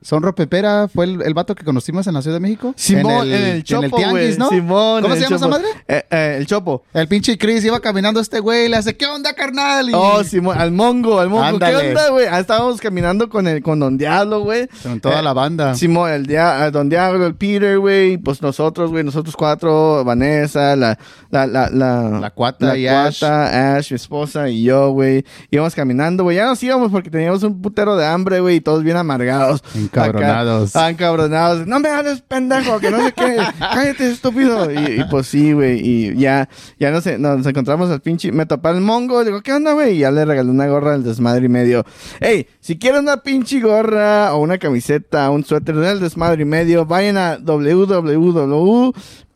Sonro 0.05 0.35
Pepera 0.35 0.87
fue 0.87 1.07
el, 1.07 1.23
el 1.23 1.33
vato 1.33 1.55
que 1.55 1.65
conocimos 1.65 2.07
en 2.07 2.13
la 2.13 2.21
Ciudad 2.21 2.37
de 2.37 2.41
México. 2.41 2.75
Simón, 2.77 3.27
en 3.27 3.43
el, 3.43 3.65
Chopo, 3.65 3.83
En 3.83 3.85
el 3.87 3.91
tianguis. 3.97 4.39
¿no? 4.39 4.51
Simón, 4.51 5.01
¿Cómo 5.03 5.15
en 5.15 5.21
se 5.21 5.25
el 5.27 5.31
llama 5.31 5.37
esa 5.37 5.49
madre? 5.49 5.67
Eh, 5.89 6.05
eh, 6.11 6.35
el 6.39 6.47
Chopo. 6.47 6.83
El 6.93 7.09
pinche 7.09 7.39
Chris 7.39 7.65
iba 7.65 7.81
caminando 7.81 8.21
este 8.21 8.39
güey 8.39 8.69
le 8.69 8.77
hace, 8.77 8.95
¿qué 8.99 9.07
onda, 9.07 9.33
carnal? 9.33 9.89
Y 9.89 9.93
Oh, 9.95 10.23
Simón, 10.23 10.59
al 10.61 10.73
Mongo, 10.73 11.19
al 11.21 11.31
Mongo. 11.31 11.43
Ándale. 11.43 11.81
¿Qué 11.81 11.89
onda, 11.89 12.11
güey? 12.11 12.27
Ah, 12.31 12.39
estábamos 12.39 12.79
caminando 12.83 13.31
con 13.31 13.49
el, 13.49 13.63
con 13.63 13.81
Don 13.81 13.97
Diablo, 13.97 14.41
güey. 14.41 14.69
Con 14.83 15.01
toda 15.01 15.21
Eh, 15.21 15.23
la 15.23 15.33
banda. 15.33 15.75
Simón, 15.75 16.11
el 16.11 16.27
dia, 16.27 16.71
Don 16.71 16.91
Diablo, 16.91 17.27
el 17.27 17.35
Peter, 17.35 17.79
güey. 17.79 18.19
Pues 18.19 18.43
nosotros, 18.43 18.91
güey, 18.91 19.05
nosotros 19.05 19.35
cuatro, 19.35 20.05
Vanessa, 20.05 20.77
la, 20.77 20.99
la, 21.31 21.47
la, 21.47 21.71
la, 21.71 22.19
La 22.21 22.31
cuata 22.31 22.67
la 22.67 22.77
y 22.77 22.87
Ash. 22.87 23.21
cuata, 23.21 23.77
Ash, 23.77 23.91
mi 23.91 23.97
esposa 23.97 24.51
y 24.51 24.65
yo, 24.65 24.91
güey. 24.91 25.25
Íbamos 25.51 25.75
caminando, 25.75 26.25
güey. 26.25 26.37
Ya 26.37 26.45
nos 26.45 26.63
íbamos 26.63 26.93
porque 26.93 27.09
teníamos 27.09 27.43
un 27.43 27.63
putero 27.63 27.97
de 27.97 28.05
hambre, 28.05 28.41
güey, 28.41 28.57
y 28.57 28.61
todos 28.61 28.83
bien 28.83 28.99
amargados. 28.99 29.63
Encabronados. 30.01 30.77
Acá, 30.77 30.91
encabronados. 30.91 31.67
No 31.67 31.81
me 31.81 31.89
hables, 31.89 32.21
pendejo, 32.23 32.81
que 32.81 32.91
no 32.91 33.05
sé 33.05 33.13
qué. 33.13 33.37
Cállate, 33.59 34.11
estúpido. 34.11 34.71
Y, 34.71 35.01
y 35.01 35.05
pues 35.11 35.27
sí, 35.27 35.53
güey. 35.53 35.81
Y 35.81 36.17
ya, 36.17 36.49
ya 36.79 36.91
nos, 36.91 37.07
nos 37.19 37.47
encontramos 37.47 37.91
al 37.91 38.01
pinche. 38.01 38.33
Me 38.33 38.47
topé 38.47 38.71
el 38.71 38.81
mongo. 38.81 39.25
Digo, 39.25 39.43
¿qué 39.43 39.53
onda, 39.53 39.73
güey? 39.73 39.97
Y 39.97 39.99
ya 40.01 40.11
le 40.11 40.25
regalé 40.25 40.51
una 40.51 40.67
gorra 40.67 40.93
del 40.93 41.05
desmadre 41.05 41.47
y 41.47 41.49
medio. 41.49 41.85
Hey, 42.21 42.47
si 42.61 42.79
quieren 42.79 43.03
una 43.03 43.19
pinche 43.19 43.61
gorra 43.61 44.35
o 44.35 44.39
una 44.39 44.59
camiseta, 44.59 45.31
un 45.31 45.45
suéter 45.45 45.77
del 45.77 46.01
desmadre 46.01 46.43
y 46.43 46.47
medio, 46.47 46.87
vayan 46.87 47.17
a 47.17 47.39
www 47.39 48.93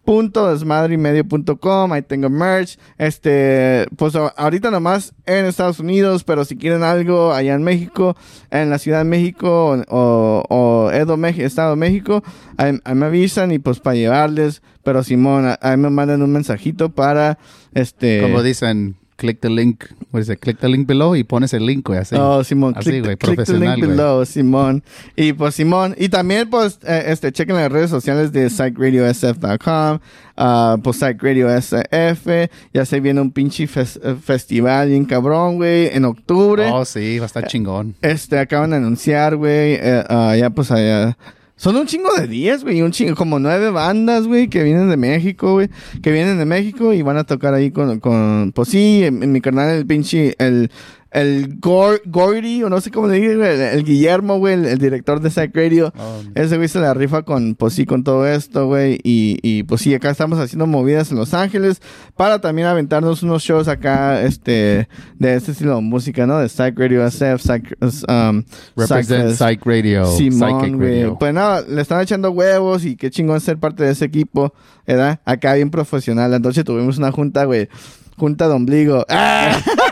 punto 0.08 0.50
desmadremedio.com 0.50 1.92
ahí 1.92 2.00
tengo 2.00 2.30
merch. 2.30 2.78
Este 2.96 3.86
pues 3.98 4.14
ahorita 4.14 4.70
nomás 4.70 5.12
en 5.26 5.44
Estados 5.44 5.80
Unidos 5.80 6.24
pero 6.24 6.46
si 6.46 6.56
quieren 6.56 6.82
algo 6.82 7.34
allá 7.34 7.52
en 7.52 7.62
México 7.62 8.16
en 8.50 8.70
la 8.70 8.78
Ciudad 8.78 9.00
de 9.00 9.04
México 9.04 9.84
o, 9.86 10.44
o 10.48 10.90
Edo 10.92 11.22
Estado 11.26 11.72
de 11.72 11.76
México 11.76 12.22
ahí, 12.56 12.78
ahí 12.84 12.94
me 12.94 13.04
avisan 13.04 13.52
y 13.52 13.58
pues 13.58 13.80
para 13.80 13.96
llevarles. 13.96 14.62
Pero 14.82 15.02
Simón 15.02 15.54
ahí 15.60 15.76
me 15.76 15.90
mandan 15.90 16.22
un 16.22 16.32
mensajito 16.32 16.88
para 16.88 17.38
este 17.74 18.22
Como 18.22 18.42
dicen, 18.42 18.96
click 19.18 19.40
the 19.40 19.50
link. 19.50 19.84
What 20.12 20.22
is 20.22 20.30
it? 20.30 20.38
Click 20.40 20.58
the 20.60 20.68
link 20.68 20.86
below 20.86 21.14
y 21.14 21.24
pones 21.24 21.52
el 21.52 21.66
link, 21.66 21.86
güey, 21.86 21.98
así. 21.98 22.16
Oh, 22.18 22.42
Simón, 22.44 22.74
Así, 22.76 22.88
click, 22.90 23.04
güey, 23.04 23.16
click 23.18 23.44
the 23.44 23.52
link 23.58 23.80
below, 23.80 24.24
Simón. 24.24 24.82
Y 25.16 25.34
pues, 25.34 25.56
Simón. 25.56 25.94
Y 25.98 26.08
también, 26.08 26.48
pues, 26.48 26.78
eh, 26.86 27.04
este, 27.08 27.30
chequen 27.32 27.56
las 27.56 27.70
redes 27.70 27.90
sociales 27.90 28.32
de 28.32 28.48
psychradiosf.com, 28.48 29.98
ah, 30.36 30.76
pues, 30.82 30.96
Psych 30.98 31.22
Radio 31.22 31.48
SF. 31.50 32.50
Ya 32.72 32.84
se 32.84 33.00
viene 33.00 33.20
un 33.20 33.30
pinche 33.32 33.66
fes- 33.68 34.00
eh, 34.02 34.16
festival 34.22 34.88
bien 34.88 35.04
cabrón, 35.04 35.56
güey, 35.56 35.88
en 35.88 36.04
octubre. 36.04 36.70
Oh, 36.72 36.84
sí, 36.84 37.18
va 37.18 37.24
a 37.24 37.26
estar 37.26 37.46
chingón. 37.46 37.94
Este, 38.00 38.38
acaban 38.38 38.70
de 38.70 38.76
anunciar, 38.76 39.36
güey, 39.36 39.74
eh, 39.74 40.04
ah, 40.08 40.36
ya, 40.38 40.50
pues, 40.50 40.70
allá. 40.70 41.16
Son 41.58 41.74
un 41.74 41.86
chingo 41.86 42.14
de 42.16 42.28
días, 42.28 42.62
güey, 42.62 42.82
un 42.82 42.92
chingo, 42.92 43.16
como 43.16 43.40
nueve 43.40 43.70
bandas, 43.70 44.28
güey, 44.28 44.46
que 44.46 44.62
vienen 44.62 44.88
de 44.90 44.96
México, 44.96 45.54
güey, 45.54 45.68
que 46.00 46.12
vienen 46.12 46.38
de 46.38 46.44
México 46.44 46.92
y 46.92 47.02
van 47.02 47.16
a 47.16 47.24
tocar 47.24 47.52
ahí 47.52 47.72
con, 47.72 47.98
con 47.98 48.52
pues 48.54 48.68
sí, 48.68 49.02
en 49.02 49.32
mi 49.32 49.40
canal 49.40 49.70
el 49.70 49.84
pinche, 49.84 50.36
el, 50.38 50.70
el 51.10 51.58
Gor- 51.60 52.02
Gordy, 52.06 52.62
o 52.62 52.68
no 52.68 52.80
sé 52.80 52.90
cómo 52.90 53.06
le 53.08 53.18
digo, 53.20 53.36
güey, 53.38 53.50
el, 53.54 53.60
el 53.60 53.84
Guillermo, 53.84 54.38
güey, 54.38 54.54
el, 54.54 54.66
el 54.66 54.78
director 54.78 55.20
de 55.20 55.30
Psych 55.30 55.54
Radio, 55.56 55.92
Oh, 55.96 56.20
ese 56.34 56.56
güey 56.56 56.68
se 56.68 56.80
la 56.80 56.92
rifa 56.94 57.22
con, 57.22 57.54
pues 57.54 57.74
sí, 57.74 57.86
con 57.86 58.04
todo 58.04 58.26
esto, 58.26 58.66
güey, 58.66 59.00
y, 59.02 59.38
y 59.42 59.62
pues 59.62 59.80
sí, 59.80 59.94
acá 59.94 60.10
estamos 60.10 60.38
haciendo 60.38 60.66
movidas 60.66 61.10
en 61.10 61.16
Los 61.16 61.32
Ángeles 61.34 61.80
para 62.16 62.40
también 62.40 62.68
aventarnos 62.68 63.22
unos 63.22 63.42
shows 63.42 63.68
acá, 63.68 64.20
este, 64.22 64.88
de 65.18 65.34
este 65.34 65.52
estilo 65.52 65.76
de 65.76 65.80
música, 65.80 66.26
¿no? 66.26 66.38
De 66.38 66.48
Psych 66.48 66.78
Radio 66.78 67.06
SF, 67.06 67.38
Psych, 67.42 67.76
um, 68.08 68.42
Represent 68.76 69.30
Psych- 69.30 69.60
Radio. 69.64 70.04
Simón, 70.06 70.60
Psychic 70.60 70.76
güey. 70.76 70.90
Radio. 71.02 71.16
Pues 71.18 71.32
nada, 71.34 71.62
le 71.62 71.80
están 71.80 72.00
echando 72.02 72.30
huevos 72.32 72.84
y 72.84 72.96
qué 72.96 73.10
chingón 73.10 73.40
ser 73.40 73.56
parte 73.58 73.82
de 73.84 73.92
ese 73.92 74.04
equipo, 74.04 74.52
¿verdad? 74.86 75.20
Acá 75.24 75.54
bien 75.54 75.70
profesional. 75.70 76.34
Anoche 76.34 76.64
tuvimos 76.64 76.98
una 76.98 77.12
junta, 77.12 77.44
güey. 77.44 77.68
Junta 78.16 78.48
de 78.48 78.54
ombligo. 78.54 79.06
¡Ah! 79.08 79.56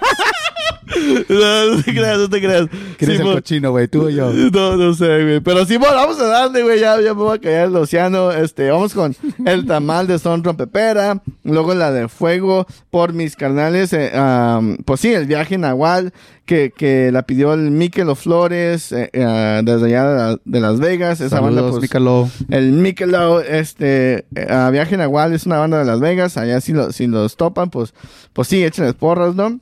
No, 1.28 1.74
no 1.76 1.82
te 1.82 1.92
creas, 1.92 2.18
no 2.18 2.28
te 2.30 2.40
creas. 2.40 2.66
¿Quién 2.96 3.10
es 3.10 3.20
el 3.20 3.26
cochino, 3.32 3.70
güey? 3.72 3.88
¿Tú 3.88 4.04
o 4.06 4.08
yo? 4.10 4.30
No, 4.32 4.76
no 4.76 4.94
sé, 4.94 5.22
güey. 5.24 5.40
Pero 5.40 5.64
Simón, 5.66 5.90
vamos 5.94 6.18
a 6.20 6.26
darle, 6.26 6.62
güey. 6.62 6.78
Ya, 6.80 7.00
ya 7.00 7.14
me 7.14 7.22
voy 7.22 7.36
a 7.36 7.40
callar 7.40 7.66
el 7.68 7.76
océano. 7.76 8.30
Este, 8.32 8.70
vamos 8.70 8.94
con 8.94 9.14
el 9.44 9.66
tamal 9.66 10.06
de 10.06 10.18
Son 10.18 10.44
Rompepera. 10.44 11.22
Luego 11.44 11.74
la 11.74 11.90
de 11.92 12.08
Fuego 12.08 12.66
por 12.90 13.12
mis 13.12 13.36
carnales. 13.36 13.92
eh, 13.92 14.12
am, 14.14 14.76
pues 14.84 15.00
sí, 15.00 15.12
el 15.12 15.26
viaje 15.26 15.58
Nahual. 15.58 16.12
Que, 16.46 16.70
que 16.70 17.10
la 17.10 17.22
pidió 17.26 17.54
el 17.54 17.72
Miquel 17.72 18.14
Flores 18.14 18.92
eh, 18.92 19.10
eh, 19.12 19.62
desde 19.64 19.86
allá 19.86 20.04
de, 20.08 20.16
la- 20.16 20.38
de 20.44 20.60
Las 20.60 20.78
Vegas. 20.78 21.20
Esa 21.20 21.40
banda, 21.40 21.68
pues, 21.68 21.82
Mícalo. 21.82 22.30
el 22.50 22.70
Michelob, 22.70 23.42
este, 23.48 24.26
eh, 24.36 24.68
Viaje 24.70 24.96
Nahual 24.96 25.32
es 25.32 25.44
una 25.46 25.58
banda 25.58 25.80
de 25.80 25.84
Las 25.84 25.98
Vegas. 25.98 26.36
Allá 26.36 26.60
si, 26.60 26.72
lo- 26.72 26.92
si 26.92 27.08
los 27.08 27.36
topan, 27.36 27.68
pues, 27.70 27.94
pues 28.32 28.46
sí, 28.46 28.62
échenles 28.62 28.94
porras, 28.94 29.34
¿no? 29.34 29.58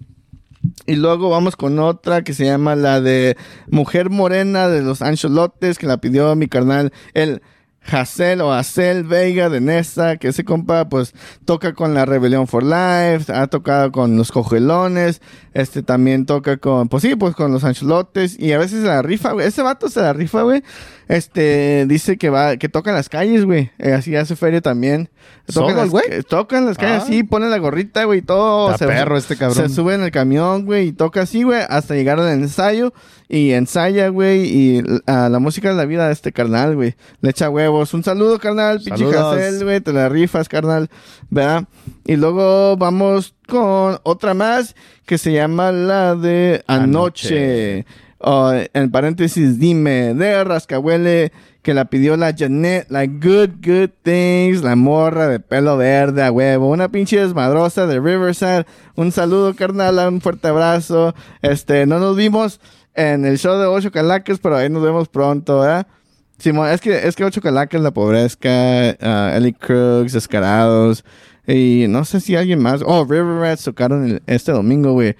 Y 0.86 0.96
luego 0.96 1.30
vamos 1.30 1.56
con 1.56 1.78
otra 1.78 2.22
que 2.22 2.34
se 2.34 2.44
llama 2.44 2.76
la 2.76 3.00
de 3.00 3.36
Mujer 3.68 4.10
Morena 4.10 4.68
de 4.68 4.82
los 4.82 5.02
Ancholotes, 5.02 5.78
que 5.78 5.86
la 5.86 5.98
pidió 5.98 6.34
mi 6.36 6.48
carnal, 6.48 6.92
el 7.14 7.42
Hazel 7.86 8.40
o 8.40 8.52
Hazel 8.52 9.04
Vega 9.04 9.50
de 9.50 9.60
Nesta, 9.60 10.16
que 10.16 10.28
ese 10.28 10.44
compa 10.44 10.88
pues 10.88 11.14
toca 11.44 11.74
con 11.74 11.94
la 11.94 12.06
Rebelión 12.06 12.46
for 12.46 12.62
Life, 12.62 13.32
ha 13.32 13.46
tocado 13.46 13.92
con 13.92 14.16
los 14.16 14.32
Cogelones, 14.32 15.20
este 15.52 15.82
también 15.82 16.26
toca 16.26 16.56
con, 16.56 16.88
pues 16.88 17.02
sí, 17.02 17.14
pues 17.14 17.34
con 17.34 17.52
los 17.52 17.64
Ancholotes 17.64 18.38
y 18.38 18.52
a 18.52 18.58
veces 18.58 18.84
la 18.84 19.02
rifa, 19.02 19.32
güey. 19.32 19.46
Ese 19.46 19.62
vato 19.62 19.88
se 19.88 20.00
la 20.00 20.12
rifa, 20.12 20.42
güey. 20.42 20.62
Este, 21.08 21.84
dice 21.86 22.16
que 22.16 22.30
va, 22.30 22.56
que 22.56 22.68
toca 22.68 22.90
en 22.90 22.96
las 22.96 23.08
calles, 23.08 23.44
güey. 23.44 23.70
Eh, 23.78 23.92
así 23.92 24.14
hace 24.16 24.36
feria 24.36 24.60
también. 24.60 25.10
Toca 25.46 25.46
en 25.46 25.52
¿Solo 25.54 25.68
el 25.70 25.76
las- 25.76 25.90
güey? 25.90 26.04
que- 26.08 26.22
Toca 26.22 26.58
en 26.58 26.66
las 26.66 26.78
calles, 26.78 27.02
Ah. 27.02 27.06
sí, 27.06 27.22
pone 27.22 27.48
la 27.48 27.58
gorrita, 27.58 28.04
güey, 28.04 28.20
y 28.20 28.22
todo. 28.22 28.72
Está 28.72 28.86
perro 28.86 29.16
este 29.18 29.36
cabrón. 29.36 29.68
Se 29.68 29.74
sube 29.74 29.94
en 29.94 30.02
el 30.02 30.10
camión, 30.10 30.64
güey, 30.64 30.88
y 30.88 30.92
toca 30.92 31.22
así, 31.22 31.42
güey, 31.42 31.60
hasta 31.68 31.94
llegar 31.94 32.18
al 32.18 32.28
ensayo. 32.32 32.92
Y 33.28 33.52
ensaya, 33.52 34.08
güey, 34.08 34.44
y 34.46 34.82
a 35.06 35.28
la 35.28 35.38
música 35.38 35.70
de 35.70 35.74
la 35.74 35.86
vida 35.86 36.06
de 36.06 36.12
este 36.12 36.30
carnal, 36.32 36.76
güey. 36.76 36.94
Le 37.20 37.30
echa 37.30 37.48
huevos. 37.50 37.92
Un 37.94 38.04
saludo, 38.04 38.38
carnal. 38.38 38.80
Hazel, 38.90 39.64
güey, 39.64 39.80
te 39.80 39.92
la 39.92 40.08
rifas, 40.08 40.48
carnal, 40.48 40.88
¿verdad? 41.30 41.64
Y 42.04 42.16
luego 42.16 42.76
vamos 42.76 43.34
con 43.48 43.98
otra 44.04 44.34
más 44.34 44.74
que 45.06 45.18
se 45.18 45.32
llama 45.32 45.72
la 45.72 46.14
de 46.14 46.62
Anoche. 46.66 47.86
Oh, 48.26 48.50
en 48.54 48.90
paréntesis, 48.90 49.58
dime, 49.58 50.14
de 50.14 50.42
Rascahuele, 50.44 51.30
que 51.60 51.74
la 51.74 51.84
pidió 51.84 52.16
la 52.16 52.34
Janet, 52.34 52.86
la 52.88 53.04
Good 53.04 53.56
Good 53.62 53.90
Things, 54.02 54.62
la 54.62 54.76
morra 54.76 55.28
de 55.28 55.40
pelo 55.40 55.76
verde 55.76 56.22
a 56.24 56.32
huevo, 56.32 56.70
una 56.70 56.88
pinche 56.88 57.20
desmadrosa 57.20 57.86
de 57.86 58.00
Riverside. 58.00 58.64
Un 58.94 59.12
saludo, 59.12 59.54
carnal, 59.54 59.98
un 60.08 60.22
fuerte 60.22 60.48
abrazo. 60.48 61.14
Este, 61.42 61.84
no 61.84 61.98
nos 61.98 62.16
vimos 62.16 62.60
en 62.94 63.26
el 63.26 63.36
show 63.36 63.58
de 63.58 63.66
Ocho 63.66 63.92
Calacas, 63.92 64.38
pero 64.38 64.56
ahí 64.56 64.70
nos 64.70 64.82
vemos 64.82 65.08
pronto, 65.08 65.68
¿eh? 65.68 65.84
Simón, 66.38 66.70
es 66.70 66.80
que, 66.80 67.06
es 67.06 67.16
que 67.16 67.24
Ocho 67.24 67.42
Calacas, 67.42 67.82
La 67.82 67.90
Pobrezca, 67.90 68.96
ah, 69.02 69.34
Ellie 69.36 69.52
Crooks, 69.52 70.14
Descarados, 70.14 71.04
y 71.46 71.84
no 71.90 72.06
sé 72.06 72.20
si 72.20 72.36
alguien 72.36 72.62
más. 72.62 72.80
Oh, 72.86 73.04
River 73.04 73.58
tocaron 73.58 74.22
este 74.26 74.52
domingo, 74.52 74.92
güey. 74.92 75.14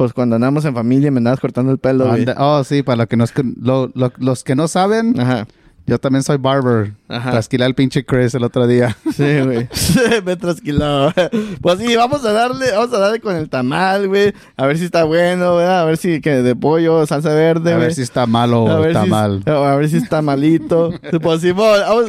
Pues 0.00 0.14
cuando 0.14 0.36
andamos 0.36 0.64
en 0.64 0.72
familia 0.74 1.10
me 1.10 1.18
andabas 1.18 1.40
cortando 1.40 1.70
el 1.70 1.76
pelo. 1.76 2.10
Anda- 2.10 2.34
Oh, 2.38 2.64
sí, 2.64 2.82
para 2.82 2.96
los 2.96 3.06
que 3.06 3.18
no, 3.18 3.24
es 3.24 3.32
que- 3.32 3.42
lo- 3.60 3.90
lo- 3.92 4.14
los 4.16 4.44
que 4.44 4.54
no 4.56 4.66
saben, 4.66 5.20
Ajá. 5.20 5.46
yo 5.86 5.98
también 5.98 6.22
soy 6.22 6.38
barber. 6.38 6.94
Ajá. 7.06 7.32
Trasquilé 7.32 7.66
al 7.66 7.74
pinche 7.74 8.06
Chris 8.06 8.34
el 8.34 8.42
otro 8.44 8.66
día. 8.66 8.96
Sí, 9.14 9.40
güey. 9.40 9.68
me 10.24 10.36
trasquiló. 10.36 11.12
Pues 11.60 11.80
sí, 11.80 11.94
vamos 11.96 12.24
a 12.24 12.32
darle, 12.32 12.70
vamos 12.72 12.94
a 12.94 12.98
darle 12.98 13.20
con 13.20 13.36
el 13.36 13.50
tamal, 13.50 14.08
güey. 14.08 14.32
A 14.56 14.64
ver 14.64 14.78
si 14.78 14.86
está 14.86 15.04
bueno, 15.04 15.56
¿verdad? 15.56 15.80
A 15.80 15.84
ver 15.84 15.98
si 15.98 16.22
que 16.22 16.30
de 16.30 16.56
pollo, 16.56 17.04
salsa 17.06 17.34
verde, 17.34 17.74
A 17.74 17.76
ver 17.76 17.92
si 17.92 18.00
está 18.00 18.24
malo 18.24 18.70
A 18.70 18.80
o 18.80 18.84
está 18.86 19.04
si- 19.04 19.10
mal. 19.10 19.42
A 19.44 19.74
ver 19.76 19.90
si 19.90 19.98
está 19.98 20.22
malito. 20.22 20.94
pues 21.20 21.42
Simón, 21.42 21.78
vamos. 21.86 22.06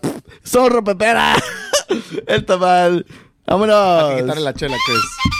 pff, 0.00 0.10
zorro 0.46 0.82
pepera. 0.82 1.34
el 2.26 2.46
tamal. 2.46 3.04
Vámonos. 3.46 4.14
Quitarle 4.22 4.40
la 4.44 4.54
chela, 4.54 4.76
Chris. 4.86 5.39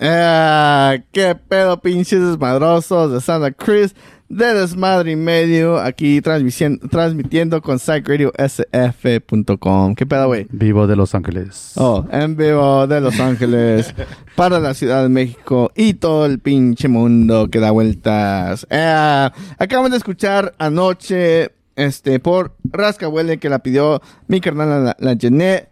Ah, 0.00 0.96
qué 1.12 1.34
pedo, 1.34 1.80
pinches 1.80 2.20
desmadrosos 2.20 3.12
de 3.12 3.20
Santa 3.20 3.52
Cruz, 3.52 3.94
de 4.28 4.54
desmadre 4.54 5.12
y 5.12 5.16
medio, 5.16 5.78
aquí 5.78 6.20
transmitiendo 6.20 7.62
con 7.62 7.78
psychradiosf.com. 7.78 9.94
¿Qué 9.94 10.04
pedo, 10.06 10.26
güey? 10.26 10.46
Vivo 10.50 10.86
de 10.86 10.96
Los 10.96 11.14
Ángeles. 11.14 11.72
Oh, 11.76 12.04
en 12.10 12.36
vivo 12.36 12.86
de 12.86 13.00
Los 13.00 13.18
Ángeles 13.20 13.94
para 14.36 14.60
la 14.60 14.74
Ciudad 14.74 15.02
de 15.02 15.08
México 15.08 15.72
y 15.76 15.94
todo 15.94 16.26
el 16.26 16.40
pinche 16.40 16.88
mundo 16.88 17.48
que 17.48 17.60
da 17.60 17.70
vueltas. 17.70 18.66
Eh, 18.70 19.30
acabamos 19.58 19.92
de 19.92 19.96
escuchar 19.98 20.54
anoche 20.58 21.52
este 21.76 22.20
por 22.20 22.54
Rascahuele 22.64 23.38
que 23.38 23.48
la 23.48 23.60
pidió 23.60 24.00
mi 24.28 24.40
carnal 24.40 24.84
la, 24.84 24.96
la 24.98 25.12
Jeanette, 25.14 25.70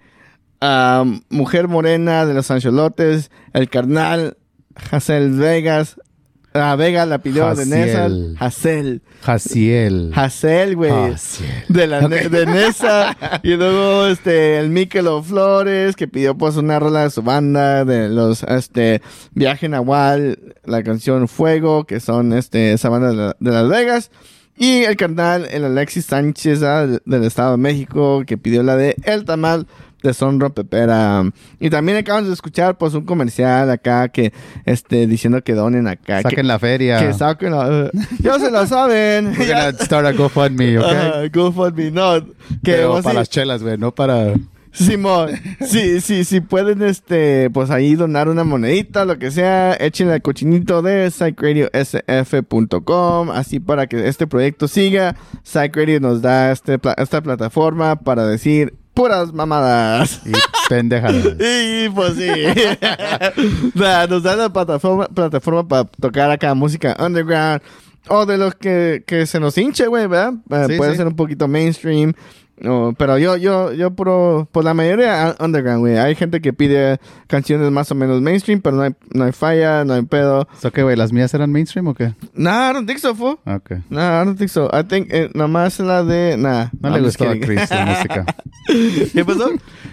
ah, 0.62 1.04
mujer 1.28 1.68
morena 1.68 2.24
de 2.24 2.32
los 2.34 2.50
Ancholotes, 2.50 3.30
el 3.52 3.68
carnal 3.68 4.38
Hazel 4.90 5.32
Vegas. 5.32 5.96
La 6.54 6.76
Vega 6.76 7.06
la 7.06 7.16
pidió 7.18 7.54
de 7.54 7.64
Nesa. 7.64 8.10
Hazel. 8.38 9.00
Jaciel. 9.22 10.12
Hazel, 10.14 10.76
güey. 10.76 10.92
De 11.70 11.86
la 11.86 12.06
de 12.06 12.44
Nesa. 12.44 13.16
y 13.42 13.54
luego 13.54 14.04
este 14.06 14.58
el 14.58 14.68
Miquelo 14.68 15.22
Flores 15.22 15.96
que 15.96 16.08
pidió 16.08 16.36
pues 16.36 16.56
una 16.58 16.78
rola 16.78 17.04
de 17.04 17.10
su 17.10 17.22
banda 17.22 17.86
de 17.86 18.10
los 18.10 18.42
este 18.42 19.00
Viaje 19.32 19.70
Nahual, 19.70 20.54
la 20.66 20.82
canción 20.82 21.26
Fuego, 21.26 21.84
que 21.84 22.00
son 22.00 22.34
este 22.34 22.74
esa 22.74 22.90
banda 22.90 23.08
de, 23.08 23.16
la- 23.16 23.36
de 23.40 23.50
Las 23.50 23.68
Vegas. 23.70 24.10
Y 24.54 24.82
el 24.82 24.98
carnal, 24.98 25.48
el 25.50 25.64
Alexis 25.64 26.04
Sánchez 26.04 26.62
ah, 26.62 26.86
de- 26.86 27.00
del 27.06 27.24
Estado 27.24 27.52
de 27.52 27.56
México, 27.56 28.24
que 28.26 28.36
pidió 28.36 28.62
la 28.62 28.76
de 28.76 28.94
El 29.04 29.24
Tamal 29.24 29.66
de 30.02 30.14
Son 30.14 30.40
Rompepera. 30.40 31.24
Y 31.60 31.68
también 31.70 31.98
acabamos 31.98 32.28
de 32.28 32.34
escuchar 32.34 32.78
pues 32.78 32.94
un 32.94 33.04
comercial 33.04 33.70
acá 33.70 34.08
que 34.08 34.32
este 34.64 35.06
diciendo 35.06 35.42
que 35.42 35.54
donen 35.54 35.86
acá. 35.88 36.22
Saquen 36.22 36.36
que, 36.36 36.42
la 36.42 36.58
feria. 36.58 36.98
Que 36.98 37.12
saquen 37.14 37.52
la... 37.52 37.90
ya 38.20 38.38
se 38.38 38.50
la 38.50 38.66
saben. 38.66 39.34
We're 39.38 39.46
gonna 39.46 39.72
start 39.80 40.06
a 40.06 40.12
GoFundMe, 40.12 40.78
¿ok? 40.78 40.84
Ah, 40.86 41.22
GoFundMe, 41.32 41.90
no. 41.90 42.20
Que 42.62 42.72
Pero 42.72 43.02
para 43.02 43.10
sí- 43.10 43.16
las 43.16 43.30
chelas, 43.30 43.62
güey, 43.62 43.78
no 43.78 43.94
para... 43.94 44.34
Simón, 44.72 45.30
sí, 45.66 46.00
sí, 46.00 46.24
sí 46.24 46.40
pueden, 46.40 46.80
este, 46.82 47.50
pues 47.50 47.70
ahí 47.70 47.94
donar 47.94 48.30
una 48.30 48.42
monedita, 48.42 49.04
lo 49.04 49.18
que 49.18 49.30
sea, 49.30 49.74
échenle 49.74 50.14
al 50.14 50.22
cochinito 50.22 50.80
de 50.80 51.10
psychradiosf.com, 51.10 53.30
así 53.30 53.60
para 53.60 53.86
que 53.86 54.08
este 54.08 54.26
proyecto 54.26 54.68
siga. 54.68 55.14
Psych 55.42 55.76
Radio 55.76 56.00
nos 56.00 56.22
da 56.22 56.52
este, 56.52 56.80
esta 56.96 57.20
plataforma 57.20 57.96
para 57.96 58.26
decir 58.26 58.72
puras 58.94 59.32
mamadas. 59.32 60.20
Y 60.26 60.32
pendejadas. 60.68 61.24
Y 61.40 61.88
pues 61.90 62.14
sí. 62.14 62.30
Nos 63.74 64.22
da 64.22 64.36
la 64.36 64.52
plataforma, 64.52 65.06
plataforma 65.06 65.66
para 65.66 65.84
tocar 65.84 66.30
acá 66.30 66.54
música 66.54 66.96
underground. 66.98 67.60
O 68.08 68.26
de 68.26 68.36
los 68.36 68.54
que, 68.56 69.04
que 69.06 69.26
se 69.26 69.38
nos 69.38 69.56
hinche, 69.56 69.86
güey, 69.86 70.08
¿verdad? 70.08 70.34
Eh, 70.50 70.66
Sí, 70.70 70.76
puede 70.76 70.90
sí. 70.92 70.96
ser 70.96 71.06
un 71.06 71.14
poquito 71.14 71.46
mainstream. 71.46 72.12
No, 72.60 72.94
pero 72.96 73.18
yo, 73.18 73.36
yo, 73.36 73.72
yo 73.72 73.90
puro, 73.92 74.48
pues 74.52 74.64
la 74.64 74.72
mayoría 74.74 75.34
un- 75.38 75.44
underground, 75.46 75.80
güey. 75.80 75.98
Hay 75.98 76.14
gente 76.14 76.40
que 76.40 76.52
pide 76.52 76.98
canciones 77.26 77.70
más 77.72 77.90
o 77.90 77.94
menos 77.96 78.20
mainstream, 78.20 78.60
pero 78.60 78.76
no 78.76 78.82
hay, 78.82 78.94
no 79.12 79.24
hay 79.24 79.32
falla, 79.32 79.84
no 79.84 79.94
hay 79.94 80.02
pedo. 80.02 80.46
¿So 80.60 80.70
qué, 80.70 80.82
güey? 80.82 80.94
¿Las 80.96 81.12
mías 81.12 81.32
eran 81.34 81.50
mainstream 81.50 81.88
o 81.88 81.94
qué? 81.94 82.14
Nah, 82.34 82.70
I 82.70 82.74
don't 82.74 82.86
think 82.86 82.98
so, 83.00 83.14
fool. 83.14 83.38
Ok. 83.46 83.72
Nah, 83.90 84.22
I 84.22 84.24
don't 84.24 84.38
think 84.38 84.50
so. 84.50 84.68
I 84.72 84.84
think, 84.84 85.08
eh, 85.12 85.28
nomás 85.34 85.80
la 85.80 86.04
de, 86.04 86.36
nah. 86.36 86.66
No 86.80 86.88
I'm 86.90 86.94
le 86.94 87.00
gustó 87.00 87.28
a. 87.28 87.34
Chris 87.38 87.68
la 87.70 87.84
música. 87.86 88.24
¿Qué 89.12 89.24
pasó? 89.24 89.50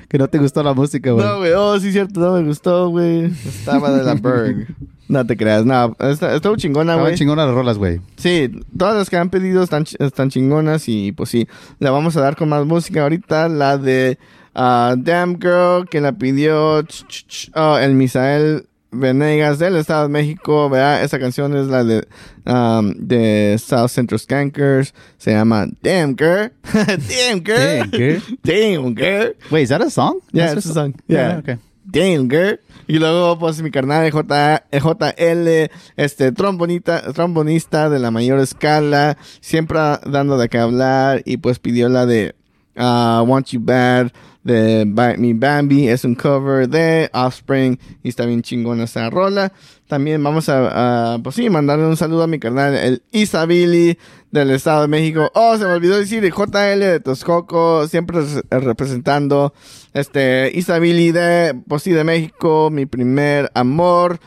Que 0.08 0.18
no 0.18 0.28
te 0.28 0.38
gustó 0.38 0.62
la 0.62 0.74
música, 0.74 1.12
güey. 1.12 1.26
No, 1.26 1.38
güey, 1.40 1.52
oh, 1.54 1.80
sí, 1.80 1.92
cierto, 1.92 2.20
no 2.20 2.34
me 2.34 2.44
gustó, 2.44 2.90
güey. 2.90 3.26
Estaba 3.26 3.92
de 3.92 4.04
la 4.04 4.14
Berg. 4.16 4.68
No 5.10 5.26
te 5.26 5.36
creas, 5.36 5.66
no, 5.66 5.96
está- 6.00 6.34
estuvo 6.36 6.56
chingona, 6.56 6.94
Estaban 6.94 7.06
güey. 7.08 7.18
chingonas 7.18 7.48
las 7.48 7.56
rolas, 7.56 7.78
güey. 7.78 8.00
Sí, 8.16 8.50
todas 8.78 8.96
las 8.96 9.10
que 9.10 9.18
han 9.18 9.30
pedido 9.32 9.64
están, 9.64 9.84
ch- 9.84 9.98
están 10.06 10.30
chingonas 10.30 10.88
y 10.88 11.12
pues 11.12 11.30
sí, 11.30 11.48
la 11.80 11.90
vamos 11.92 12.16
a 12.16 12.22
dar 12.22 12.36
con 12.38 12.48
más 12.50 12.64
música 12.66 13.02
ahorita. 13.02 13.50
La 13.50 13.78
de 13.80 14.20
ah, 14.54 14.96
Damn 14.98 15.40
Girl, 15.42 15.90
que 15.90 16.00
la 16.00 16.12
pidió 16.14 16.82
ch- 16.84 17.06
ch- 17.08 17.26
ch- 17.28 17.52
oh, 17.56 17.78
el 17.80 17.96
Misael 17.96 18.68
Venegas 18.92 19.58
del 19.60 19.76
Estado 19.78 20.04
de 20.04 20.10
México, 20.10 20.70
¿verdad? 20.70 21.04
Esa 21.04 21.20
canción 21.20 21.56
es 21.56 21.68
la 21.68 21.84
de, 21.84 22.08
um, 22.46 22.94
de 22.96 23.56
South 23.60 23.90
Central 23.90 24.20
Skankers. 24.20 24.94
Se 25.18 25.32
llama 25.32 25.68
Damn 25.82 26.16
Girl. 26.16 26.52
Damn 26.74 27.44
Girl. 27.44 27.58
Damn 27.58 27.92
Girl. 27.92 28.22
Damn 28.44 28.96
Girl. 28.96 29.34
Wait, 29.52 29.64
is 29.64 29.70
that 29.70 29.82
a 29.82 29.90
song? 29.90 30.20
Yeah, 30.32 30.48
That's 30.54 30.66
it's 30.66 30.70
a 30.70 30.74
song. 30.74 30.94
Yeah, 31.08 31.30
Yeah. 31.30 31.38
okay. 31.40 31.58
Damn, 31.92 32.28
girl. 32.28 32.60
Y 32.88 33.00
luego, 33.00 33.38
pues, 33.40 33.62
mi 33.62 33.72
carnal 33.72 34.10
J, 34.12 34.64
JL, 34.72 35.72
este, 35.96 36.32
trombonita, 36.32 37.14
trombonista 37.14 37.90
de 37.90 38.00
la 38.00 38.12
mayor 38.12 38.40
escala, 38.40 39.18
siempre 39.42 39.80
dando 40.06 40.38
de 40.38 40.50
qué 40.50 40.60
hablar, 40.60 41.22
y 41.26 41.38
pues 41.38 41.60
pidió 41.60 41.90
la 41.90 42.06
de 42.06 42.36
ah, 42.76 43.24
Want 43.26 43.48
You 43.48 43.60
Bad, 43.64 44.12
de 44.44 44.86
Me 45.18 45.34
Bambi, 45.34 45.88
es 45.90 46.06
un 46.06 46.16
cover 46.16 46.68
de 46.70 47.10
Offspring, 47.14 47.78
y 48.04 48.10
está 48.10 48.26
bien 48.26 48.42
chingona 48.42 48.86
esa 48.86 49.10
rola. 49.10 49.52
También 49.88 50.24
vamos 50.24 50.48
a, 50.50 51.14
a, 51.16 51.20
pues 51.20 51.36
sí, 51.36 51.50
mandarle 51.50 51.86
un 51.86 51.98
saludo 51.98 52.24
a 52.24 52.28
mi 52.28 52.40
carnal, 52.40 52.76
el 52.76 53.02
Isabili 53.12 53.98
del 54.32 54.52
Estado 54.52 54.84
de 54.84 54.88
México. 54.88 55.32
Oh, 55.34 55.58
se 55.58 55.66
me 55.66 55.72
olvidó 55.72 55.98
decir, 55.98 56.24
el 56.24 56.32
JL 56.32 56.80
de 56.80 57.00
Toscoco, 57.00 57.88
siempre 57.88 58.22
res- 58.22 58.44
representando, 58.50 59.54
este, 59.94 60.52
Isabili 60.54 61.12
de, 61.12 61.60
pues 61.68 61.84
sí, 61.84 61.92
de 61.92 62.04
México, 62.04 62.70
mi 62.72 62.86
primer 62.86 63.52
amor, 63.56 64.20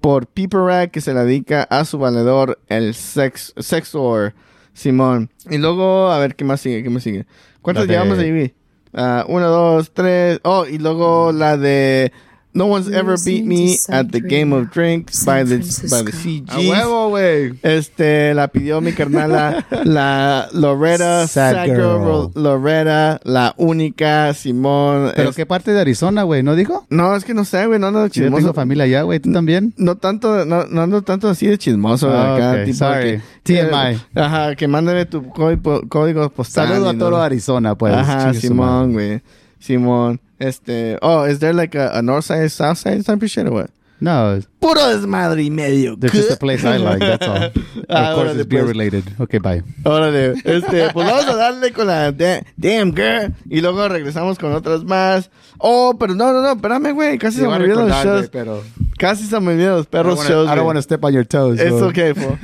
por 0.00 0.26
Piper 0.28 0.90
que 0.90 1.00
se 1.00 1.12
la 1.14 1.24
dedica 1.24 1.64
a 1.64 1.84
su 1.84 1.98
valedor, 1.98 2.60
el 2.68 2.94
sex, 2.94 3.52
Sexor, 3.58 4.34
Simón. 4.72 5.30
Y 5.50 5.58
luego, 5.58 6.10
a 6.10 6.18
ver, 6.20 6.36
¿qué 6.36 6.44
más 6.44 6.60
sigue? 6.60 6.82
¿Qué 6.82 6.90
más 6.90 7.02
sigue? 7.02 7.26
¿Cuántas 7.60 7.86
La 7.86 7.92
de- 7.92 7.92
llevamos 7.98 8.18
ahí, 8.18 8.54
Ah, 9.00 9.24
uno, 9.28 9.48
dos, 9.48 9.92
tres. 9.92 10.40
Oh, 10.42 10.66
y 10.66 10.78
luego 10.78 11.30
la 11.30 11.56
de 11.56 12.12
No 12.54 12.64
one's 12.66 12.88
ever 12.90 13.16
beat 13.24 13.44
me 13.44 13.76
at 13.88 14.06
the 14.10 14.20
game 14.20 14.52
of 14.54 14.70
drinks 14.72 15.18
San 15.18 15.26
by 15.26 15.44
the, 15.44 15.56
Francisco. 15.58 15.96
by 16.04 16.10
the 16.10 16.16
A 16.16 16.20
CGs. 16.56 16.68
huevo, 16.68 17.08
güey. 17.10 17.52
Este, 17.62 18.34
la 18.34 18.48
pidió 18.48 18.80
mi 18.80 18.92
carnala, 18.92 19.64
la 19.84 20.48
Loretta, 20.54 21.28
Sad 21.28 21.52
Sad 21.54 21.66
girl. 21.66 22.30
Loretta, 22.34 23.20
la 23.24 23.54
única, 23.58 24.32
Simón. 24.34 25.12
¿Pero 25.14 25.30
es- 25.30 25.36
qué 25.36 25.46
parte 25.46 25.72
de 25.72 25.80
Arizona, 25.80 26.22
güey? 26.24 26.42
¿No 26.42 26.56
dijo? 26.56 26.86
No, 26.90 27.14
es 27.14 27.24
que 27.24 27.34
no 27.34 27.44
sé, 27.44 27.66
güey, 27.66 27.78
no 27.78 27.88
ando 27.88 28.06
Yo 28.06 28.24
tengo 28.24 28.38
chismoso. 28.38 28.54
familia 28.54 28.84
allá, 28.84 29.02
güey. 29.02 29.20
¿Tú 29.20 29.30
también? 29.30 29.74
No 29.76 29.96
tanto, 29.96 30.44
no, 30.44 30.64
no 30.64 30.82
ando 30.82 31.02
tanto 31.02 31.28
así 31.28 31.46
de 31.46 31.58
chismoso 31.58 32.10
Ah, 32.10 32.34
acá, 32.34 32.52
ok, 32.52 32.64
tipo 32.64 32.78
sorry. 32.78 33.02
que- 33.02 33.22
TMI. 33.44 34.00
que- 34.14 34.20
ajá, 34.20 34.56
que 34.56 34.66
mándame 34.66 35.04
tu 35.06 35.28
código, 35.28 35.82
código 35.88 36.28
postal. 36.30 36.68
Saludo 36.68 36.88
a 36.90 36.94
todo 36.98 37.10
no- 37.10 37.16
Arizona, 37.18 37.74
pues. 37.76 37.94
Ajá, 37.94 38.32
Simón, 38.34 38.94
güey. 38.94 39.20
Simón. 39.60 40.20
Este, 40.38 40.98
oh, 41.02 41.24
is 41.24 41.38
there 41.40 41.52
like 41.52 41.74
a, 41.74 41.90
a 41.98 42.02
north 42.02 42.24
side, 42.26 42.50
south 42.50 42.78
side 42.78 43.04
type 43.04 43.22
of 43.22 43.30
shit 43.30 43.46
or 43.46 43.52
what? 43.52 43.70
No, 44.00 44.40
Puro 44.60 44.80
desmadre 44.90 45.42
y 45.42 45.50
medio. 45.50 45.96
there's 45.96 46.12
just 46.12 46.30
a 46.30 46.36
place 46.36 46.64
I 46.64 46.76
like, 46.76 47.00
that's 47.00 47.26
all. 47.26 47.50
Ah, 47.90 48.10
of 48.12 48.16
course, 48.16 48.36
it's 48.36 48.46
beer 48.46 48.62
pues. 48.62 48.68
related. 48.76 49.04
Okay, 49.18 49.38
bye. 49.38 49.62
Órale, 49.84 50.34
este, 50.44 50.90
pues 50.92 51.04
vamos 51.06 51.26
a 51.26 51.34
darle 51.34 51.72
con 51.72 51.86
la 51.88 52.12
da- 52.12 52.42
Damn 52.56 52.94
Girl 52.94 53.34
y 53.50 53.60
luego 53.60 53.88
regresamos 53.88 54.38
con 54.38 54.52
otras 54.52 54.84
más. 54.84 55.30
Oh, 55.58 55.96
pero 55.98 56.14
no, 56.14 56.32
no, 56.32 56.42
no, 56.42 56.52
espérame, 56.52 56.92
güey, 56.94 57.18
casi 57.18 57.38
se 57.38 57.42
me 57.42 57.48
Iba 57.48 57.56
a 57.56 57.58
olvidan 57.58 57.88
los 57.88 58.04
shows. 58.04 58.28
pero... 58.28 58.62
Casi 58.98 59.24
se 59.24 59.40
me 59.40 59.52
olvidan 59.54 59.76
los 59.76 59.86
perros 59.86 60.24
shows. 60.28 60.48
I 60.48 60.54
don't 60.54 60.66
want 60.66 60.76
to 60.76 60.82
step 60.82 61.02
on 61.04 61.12
your 61.12 61.24
toes. 61.24 61.58
Es 61.58 61.70
bro. 61.72 61.88
ok, 61.88 61.98
fo. 62.14 62.38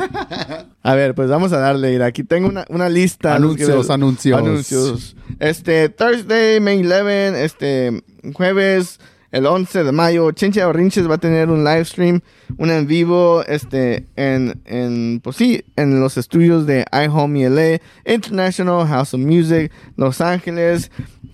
A 0.85 0.95
ver, 0.95 1.15
pues 1.15 1.31
vamos 1.31 1.51
a 1.55 1.59
darle. 1.59 1.93
Mira, 1.93 2.05
aquí 2.05 2.25
tengo 2.25 2.47
una, 2.47 2.67
una 2.69 2.91
lista. 2.91 3.35
Anuncios, 3.35 3.89
anuncios. 3.89 4.39
Anuncios. 4.39 5.17
Este, 5.41 5.89
Thursday, 5.89 6.61
May 6.61 6.85
11, 6.85 7.43
este, 7.43 8.03
jueves, 8.35 9.01
el 9.35 9.47
11 9.47 9.83
de 9.83 9.93
mayo, 9.93 10.31
Chincha 10.33 10.67
Barrinches 10.67 11.11
va 11.11 11.15
a 11.15 11.19
tener 11.19 11.49
un 11.49 11.65
live 11.65 11.87
stream, 11.87 12.21
un 12.59 12.71
en 12.71 12.87
vivo, 12.87 13.43
este, 13.49 14.07
en, 14.15 14.61
en, 14.67 15.21
pues 15.25 15.37
sí, 15.37 15.65
en 15.75 16.01
los 16.01 16.19
estudios 16.19 16.67
de 16.67 16.85
iHome 16.93 17.49
LA, 17.49 17.81
International 18.05 18.87
House 18.87 19.15
of 19.15 19.21
Music, 19.21 19.73
Los 19.97 20.21
Ángeles, 20.21 20.93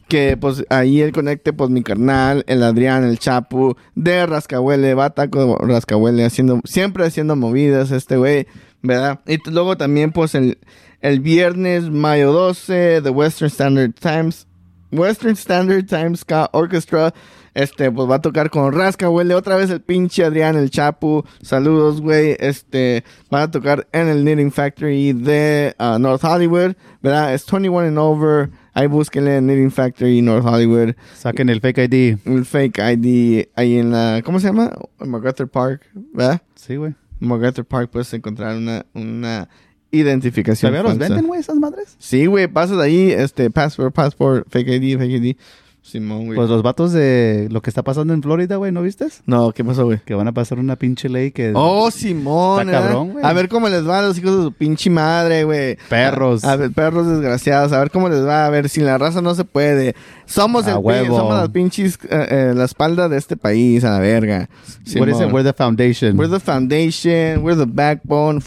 que 0.08 0.36
pues 0.36 0.64
ahí 0.70 1.02
él 1.02 1.12
conecte 1.12 1.52
pues 1.52 1.70
mi 1.70 1.82
carnal, 1.82 2.42
el 2.46 2.62
Adrián, 2.62 3.04
el 3.04 3.18
Chapu, 3.18 3.76
de 3.94 4.24
Rascahuele, 4.26 4.94
va 4.94 5.06
a 5.06 5.10
taco 5.10 5.58
de 5.58 5.66
Rascahuele 5.66 6.24
haciendo, 6.24 6.60
siempre 6.64 7.04
haciendo 7.04 7.36
movidas 7.36 7.90
este 7.90 8.16
güey, 8.16 8.46
¿verdad? 8.82 9.20
Y 9.26 9.38
luego 9.50 9.76
también 9.76 10.12
pues 10.12 10.34
el, 10.34 10.58
el 11.00 11.20
viernes, 11.20 11.90
mayo 11.90 12.32
12, 12.32 13.02
The 13.02 13.10
Western 13.10 13.48
Standard 13.48 13.92
Times, 13.94 14.46
Western 14.92 15.34
Standard 15.34 15.86
Times 15.86 16.24
Orchestra, 16.52 17.12
este, 17.54 17.90
pues 17.90 18.08
va 18.08 18.16
a 18.16 18.20
tocar 18.20 18.50
con 18.50 18.72
Rascahuele, 18.72 19.34
otra 19.34 19.56
vez 19.56 19.70
el 19.70 19.80
pinche 19.80 20.24
Adrián, 20.24 20.56
el 20.56 20.70
Chapu, 20.70 21.24
saludos, 21.42 22.00
güey, 22.00 22.36
este, 22.38 23.04
van 23.30 23.42
a 23.42 23.50
tocar 23.50 23.88
en 23.92 24.08
el 24.08 24.22
Knitting 24.22 24.52
Factory 24.52 25.12
de 25.12 25.74
ah, 25.78 25.98
North 25.98 26.24
Hollywood, 26.24 26.74
¿verdad? 27.02 27.34
Es 27.34 27.44
21 27.46 27.88
and 27.88 27.98
over, 27.98 28.50
ahí 28.72 28.86
búsquenle 28.86 29.36
en 29.36 29.46
Knitting 29.46 29.70
Factory 29.70 30.22
North 30.22 30.46
Hollywood, 30.46 30.94
Saquen 31.16 31.48
el 31.48 31.60
fake 31.60 31.78
ID. 31.78 32.18
un 32.26 32.44
fake 32.44 32.78
ID 32.78 33.48
ahí 33.56 33.78
en 33.78 33.90
la, 33.90 34.22
¿cómo 34.24 34.38
se 34.38 34.46
llama? 34.46 34.72
En 35.00 35.10
MacArthur 35.10 35.48
Park, 35.48 35.82
¿verdad? 36.12 36.40
Sí, 36.54 36.76
güey. 36.76 36.94
MacArthur 37.20 37.64
Park 37.64 37.90
puedes 37.90 38.12
encontrar 38.12 38.56
una, 38.56 38.86
una 38.94 39.48
identificación 39.90 40.72
¿Todavía 40.72 40.90
los 40.90 40.98
venden, 40.98 41.26
güey, 41.26 41.40
esas 41.40 41.56
madres? 41.56 41.96
Sí, 41.98 42.26
güey, 42.26 42.48
pasas 42.48 42.78
ahí, 42.78 43.10
este, 43.10 43.50
passport, 43.50 43.94
passport, 43.94 44.46
fake 44.50 44.68
ID, 44.68 44.98
fake 44.98 45.10
ID. 45.10 45.36
Simón, 45.82 46.26
güey. 46.26 46.36
Pues 46.36 46.48
los 46.50 46.62
vatos 46.62 46.92
de 46.92 47.48
lo 47.50 47.62
que 47.62 47.70
está 47.70 47.82
pasando 47.82 48.12
en 48.12 48.22
Florida, 48.22 48.56
güey, 48.56 48.70
¿no 48.70 48.82
viste? 48.82 49.06
no, 49.26 49.50
¿qué 49.52 49.64
pasó, 49.64 49.86
güey? 49.86 50.00
Que 50.04 50.14
van 50.14 50.28
a 50.28 50.32
pasar 50.32 50.58
una 50.58 50.76
pinche 50.76 51.08
ley 51.08 51.30
que... 51.32 51.52
Oh, 51.54 51.90
Simón. 51.90 52.68
Está 52.68 52.78
¿eh? 52.78 52.82
cabrón, 52.82 53.12
güey. 53.12 53.24
A 53.24 53.32
ver 53.32 53.48
cómo 53.48 53.68
les 53.68 53.88
va 53.88 53.98
a 54.00 54.02
los 54.02 54.18
hijos 54.18 54.36
de 54.36 54.42
su 54.44 54.52
pinche 54.52 54.90
madre, 54.90 55.44
güey. 55.44 55.78
Perros. 55.88 56.44
A, 56.44 56.52
a 56.52 56.56
ver, 56.56 56.70
perros 56.72 57.06
desgraciados. 57.08 57.72
A 57.72 57.78
ver 57.80 57.90
cómo 57.90 58.08
les 58.08 58.24
va. 58.24 58.46
A 58.46 58.50
ver, 58.50 58.68
sin 58.68 58.84
la 58.84 58.98
raza 58.98 59.20
no 59.22 59.34
se 59.34 59.44
puede. 59.44 59.94
Somos 60.26 60.66
A 60.66 60.72
el 60.72 60.76
huevo. 60.78 61.16
somos 61.16 61.34
las 61.34 61.48
pinches, 61.48 61.98
eh, 62.08 62.26
eh, 62.30 62.52
la 62.54 62.64
espalda 62.64 63.08
de 63.08 63.16
este 63.16 63.36
país, 63.36 63.82
a 63.82 63.90
la 63.92 63.98
verga. 63.98 64.48
What 64.96 65.08
is 65.08 65.14
it? 65.14 65.16
Simón. 65.16 65.32
We're 65.32 65.42
the 65.44 65.52
foundation. 65.54 66.16
We're 66.18 66.30
the 66.30 66.38
foundation, 66.38 67.42
we're 67.42 67.56
the 67.58 67.66
backbone. 67.66 68.40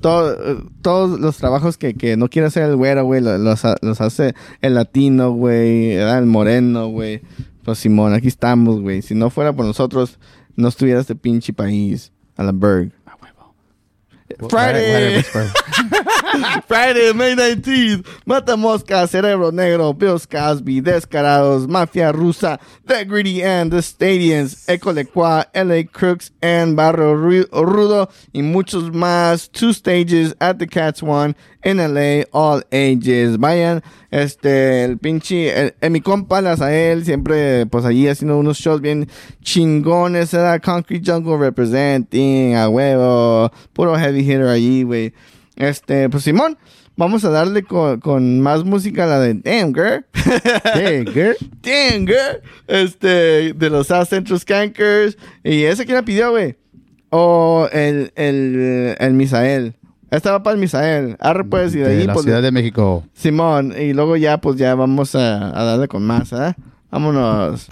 Todo, 0.00 0.32
eh, 0.32 0.62
todos 0.80 1.20
los 1.20 1.36
trabajos 1.36 1.76
que, 1.76 1.92
que 1.94 2.16
no 2.16 2.28
quiere 2.28 2.48
hacer 2.48 2.62
el 2.62 2.76
güero, 2.76 3.04
güey, 3.04 3.20
lo- 3.20 3.36
los, 3.36 3.60
los 3.82 4.00
hace 4.00 4.34
el 4.62 4.74
latino, 4.74 5.32
güey, 5.32 5.92
el 5.92 6.24
moreno, 6.26 6.59
güey. 6.88 7.22
Pues 7.64 7.78
Simón, 7.78 8.14
aquí 8.14 8.28
estamos, 8.28 8.80
güey. 8.80 9.02
Si 9.02 9.14
no 9.14 9.30
fuera 9.30 9.52
por 9.52 9.66
nosotros, 9.66 10.18
no 10.56 10.68
estuviera 10.68 11.00
este 11.00 11.14
pinche 11.14 11.52
país. 11.52 12.12
A 12.36 12.44
la 12.44 12.52
Berg. 12.52 12.92
Friday. 14.48 15.24
Friday, 16.66 17.12
May 17.12 17.34
19th. 17.34 18.06
Mata 18.24 18.56
Mosca, 18.56 19.06
Cerebro 19.08 19.50
Negro, 19.50 19.96
Bill 19.96 20.18
Cosby, 20.18 20.80
Descarados, 20.80 21.66
Mafia 21.68 22.12
Rusa, 22.12 22.60
The 22.86 23.04
Greedy 23.04 23.42
and 23.42 23.72
The 23.72 23.78
Stadiums, 23.78 24.66
Ecolecua, 24.66 25.46
LA 25.54 25.90
Crooks, 25.90 26.30
and 26.40 26.76
Barrio 26.76 27.14
Rudo, 27.14 28.10
y 28.32 28.42
muchos 28.42 28.90
más. 28.90 29.50
Two 29.50 29.72
stages 29.72 30.34
at 30.40 30.58
the 30.58 30.66
Cats 30.66 31.02
One 31.02 31.34
in 31.64 31.78
LA, 31.78 32.24
all 32.32 32.62
ages. 32.70 33.36
Vayan, 33.36 33.82
este, 34.10 34.84
el 34.84 34.98
pinche, 34.98 35.52
el, 35.52 35.74
el 35.80 35.90
mi 35.90 36.00
compa 36.00 36.40
Lazael, 36.40 37.04
siempre, 37.04 37.66
pues 37.66 37.84
allí 37.84 38.06
haciendo 38.06 38.38
unos 38.38 38.58
shows 38.58 38.80
bien 38.80 39.08
chingones, 39.42 40.32
era 40.32 40.58
Concrete 40.60 41.04
Jungle 41.04 41.38
representing, 41.38 42.54
a 42.54 42.68
huevo, 42.68 43.50
puro 43.72 43.96
heavy 43.96 44.20
hitter 44.20 44.48
allí, 44.48 44.84
güey. 44.84 45.12
Este, 45.60 46.08
pues 46.08 46.24
Simón, 46.24 46.56
vamos 46.96 47.22
a 47.24 47.28
darle 47.28 47.64
con, 47.64 48.00
con 48.00 48.40
más 48.40 48.64
música, 48.64 49.04
la 49.04 49.20
de 49.20 49.34
Damn 49.34 49.74
Girl. 49.74 50.06
Hey, 50.74 51.04
girl. 51.12 51.36
Damn 51.60 52.06
Girl. 52.06 52.40
Este, 52.66 53.52
de 53.52 53.70
los 53.70 53.88
South 53.88 54.06
Central 54.06 54.40
Skankers. 54.40 55.18
Y 55.44 55.64
ese 55.64 55.84
que 55.84 55.92
la 55.92 56.02
pidió, 56.02 56.30
güey. 56.30 56.56
O 57.10 57.68
el, 57.72 58.10
el, 58.16 58.96
el 58.98 59.12
Misael. 59.12 59.74
Esta 60.10 60.32
va 60.32 60.42
para 60.42 60.54
el 60.54 60.60
Misael. 60.60 61.16
Arre 61.20 61.44
pues, 61.44 61.74
y 61.74 61.78
de, 61.78 61.88
De 61.88 62.00
ahí, 62.00 62.06
la 62.06 62.14
pues, 62.14 62.24
Ciudad 62.24 62.40
de 62.40 62.52
México. 62.52 63.04
Simón. 63.12 63.74
Y 63.78 63.92
luego 63.92 64.16
ya, 64.16 64.40
pues 64.40 64.56
ya 64.56 64.74
vamos 64.74 65.14
a, 65.14 65.58
a 65.60 65.64
darle 65.64 65.88
con 65.88 66.02
más, 66.04 66.32
¿eh? 66.32 66.54
Vámonos. 66.90 67.68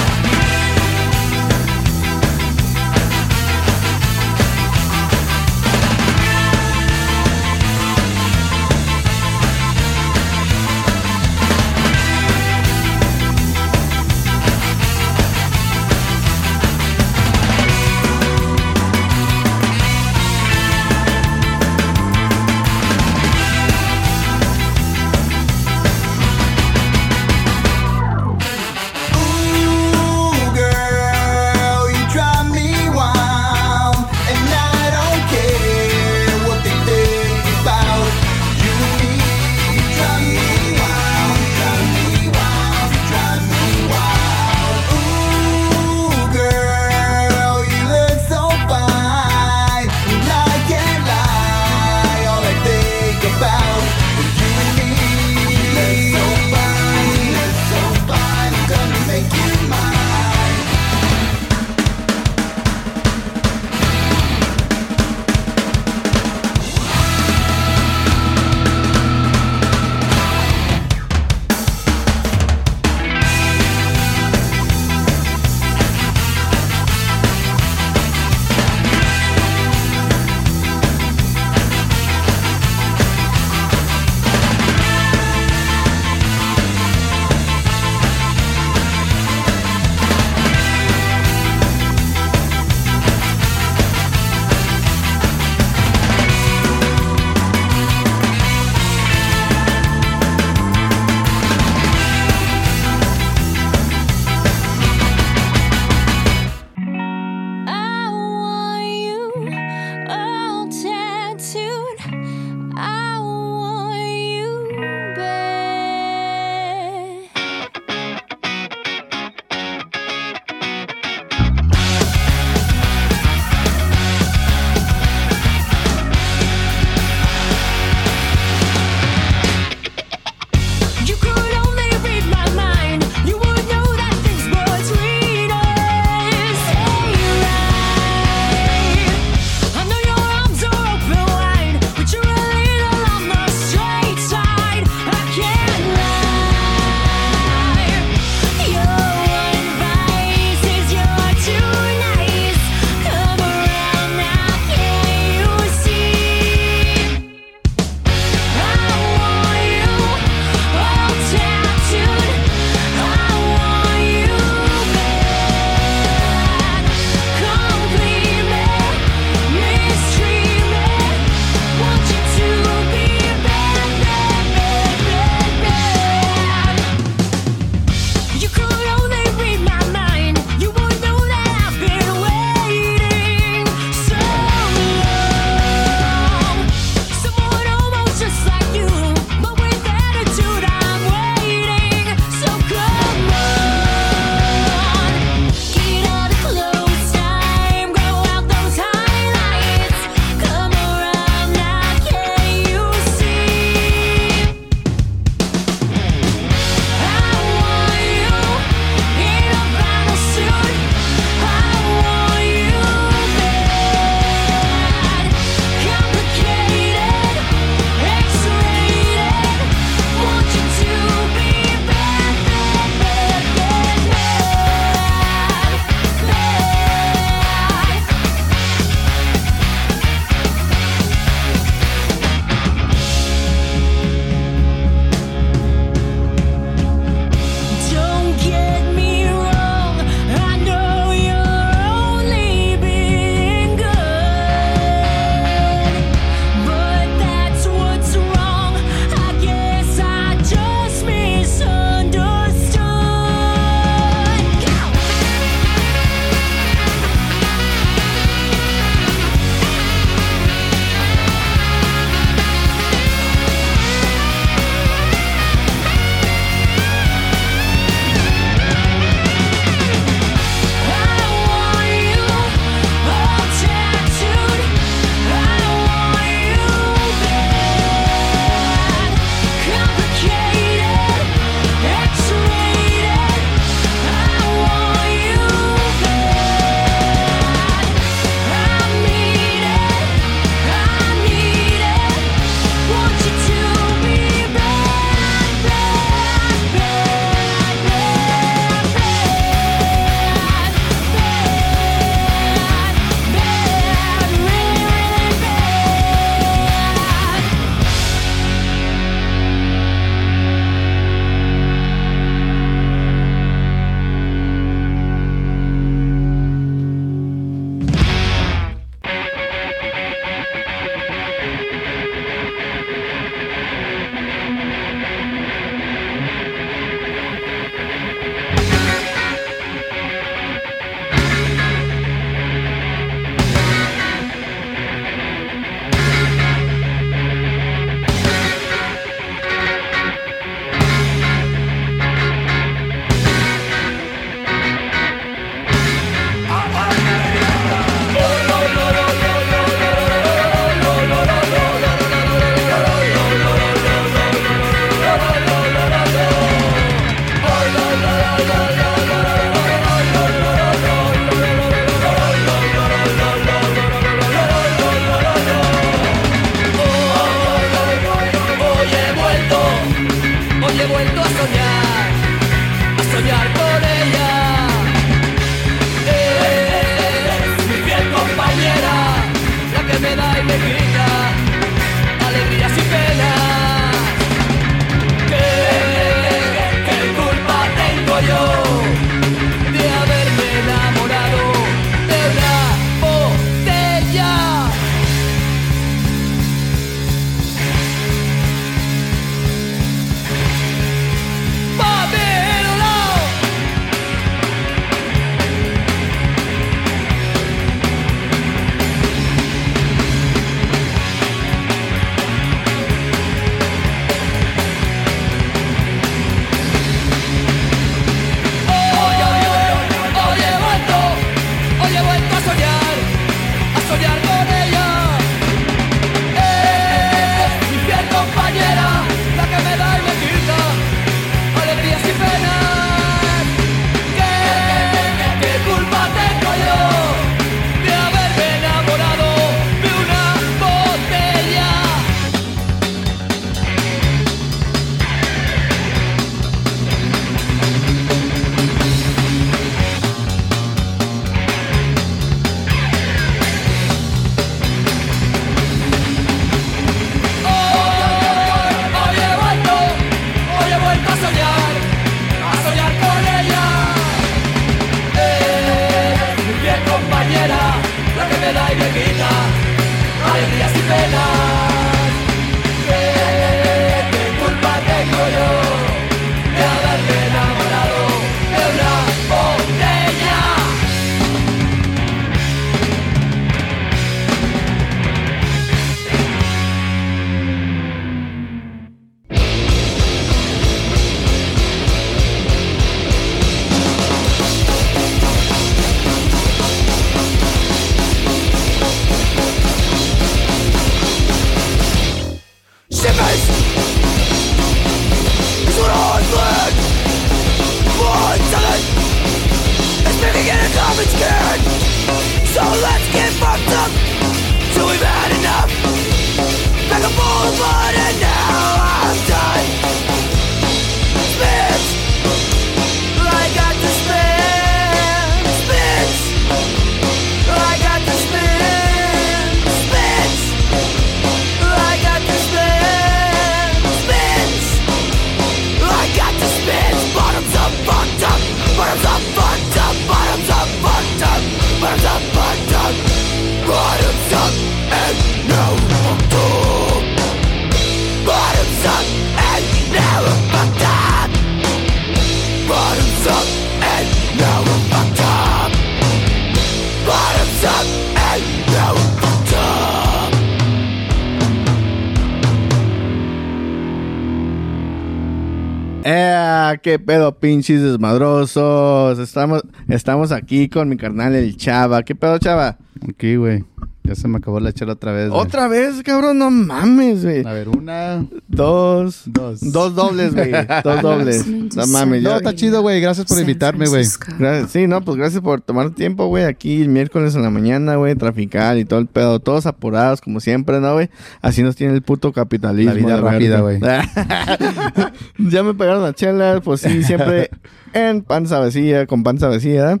¡Qué 566.78 566.98
pedo, 566.98 567.38
pinches 567.38 567.82
desmadrosos! 567.82 569.18
Estamos, 569.18 569.62
estamos 569.88 570.32
aquí 570.32 570.68
con 570.68 570.88
mi 570.88 570.96
carnal, 570.96 571.34
el 571.34 571.56
Chava. 571.56 572.02
¿Qué 572.02 572.14
pedo, 572.14 572.38
Chava? 572.38 572.78
Aquí, 573.08 573.36
güey. 573.36 573.64
Ya 574.04 574.16
se 574.16 574.26
me 574.26 574.38
acabó 574.38 574.58
la 574.58 574.72
chela 574.72 574.94
otra 574.94 575.12
vez. 575.12 575.28
güey. 575.30 575.40
¿Otra 575.40 575.68
vez, 575.68 576.02
cabrón? 576.02 576.36
No 576.38 576.50
mames, 576.50 577.22
güey. 577.24 577.46
A 577.46 577.52
ver, 577.52 577.68
una. 577.68 578.26
Dos. 578.48 579.22
Dos. 579.26 579.60
Dos 579.72 579.94
dobles, 579.94 580.34
güey. 580.34 580.50
Dos 580.84 581.02
dobles. 581.02 581.46
No 581.46 581.86
mames. 581.86 582.20
No, 582.22 582.34
está 582.36 582.52
chido, 582.52 582.82
güey. 582.82 583.00
Gracias 583.00 583.26
por 583.26 583.36
San 583.36 583.42
invitarme, 583.44 583.86
güey. 583.86 584.04
Gracias- 584.38 584.70
Sí, 584.72 584.88
no, 584.88 585.02
pues 585.02 585.16
gracias 585.16 585.40
por 585.40 585.60
tomar 585.60 585.90
tiempo, 585.90 586.26
güey. 586.26 586.44
Aquí 586.44 586.82
el 586.82 586.88
miércoles 586.88 587.36
en 587.36 587.42
la 587.42 587.50
mañana, 587.50 587.94
güey, 587.94 588.16
traficar 588.16 588.76
y 588.76 588.84
todo 588.84 588.98
el 588.98 589.06
pedo. 589.06 589.38
Todos 589.38 589.66
apurados, 589.66 590.20
como 590.20 590.40
siempre, 590.40 590.80
¿no, 590.80 590.94
güey? 590.94 591.08
Así 591.40 591.62
nos 591.62 591.76
tiene 591.76 591.94
el 591.94 592.02
puto 592.02 592.32
capitalismo. 592.32 592.92
La 592.92 592.98
vida 592.98 593.16
rápida, 593.20 593.62
verga. 593.62 594.04
ya 595.38 595.62
me 595.62 595.74
pagaron 595.74 596.02
la 596.02 596.12
chela, 596.12 596.60
pues 596.62 596.80
sí, 596.80 597.04
siempre 597.04 597.50
en 597.92 598.22
panza 598.22 598.58
vacía, 598.58 599.06
con 599.06 599.22
panza 599.22 599.46
vacía. 599.48 600.00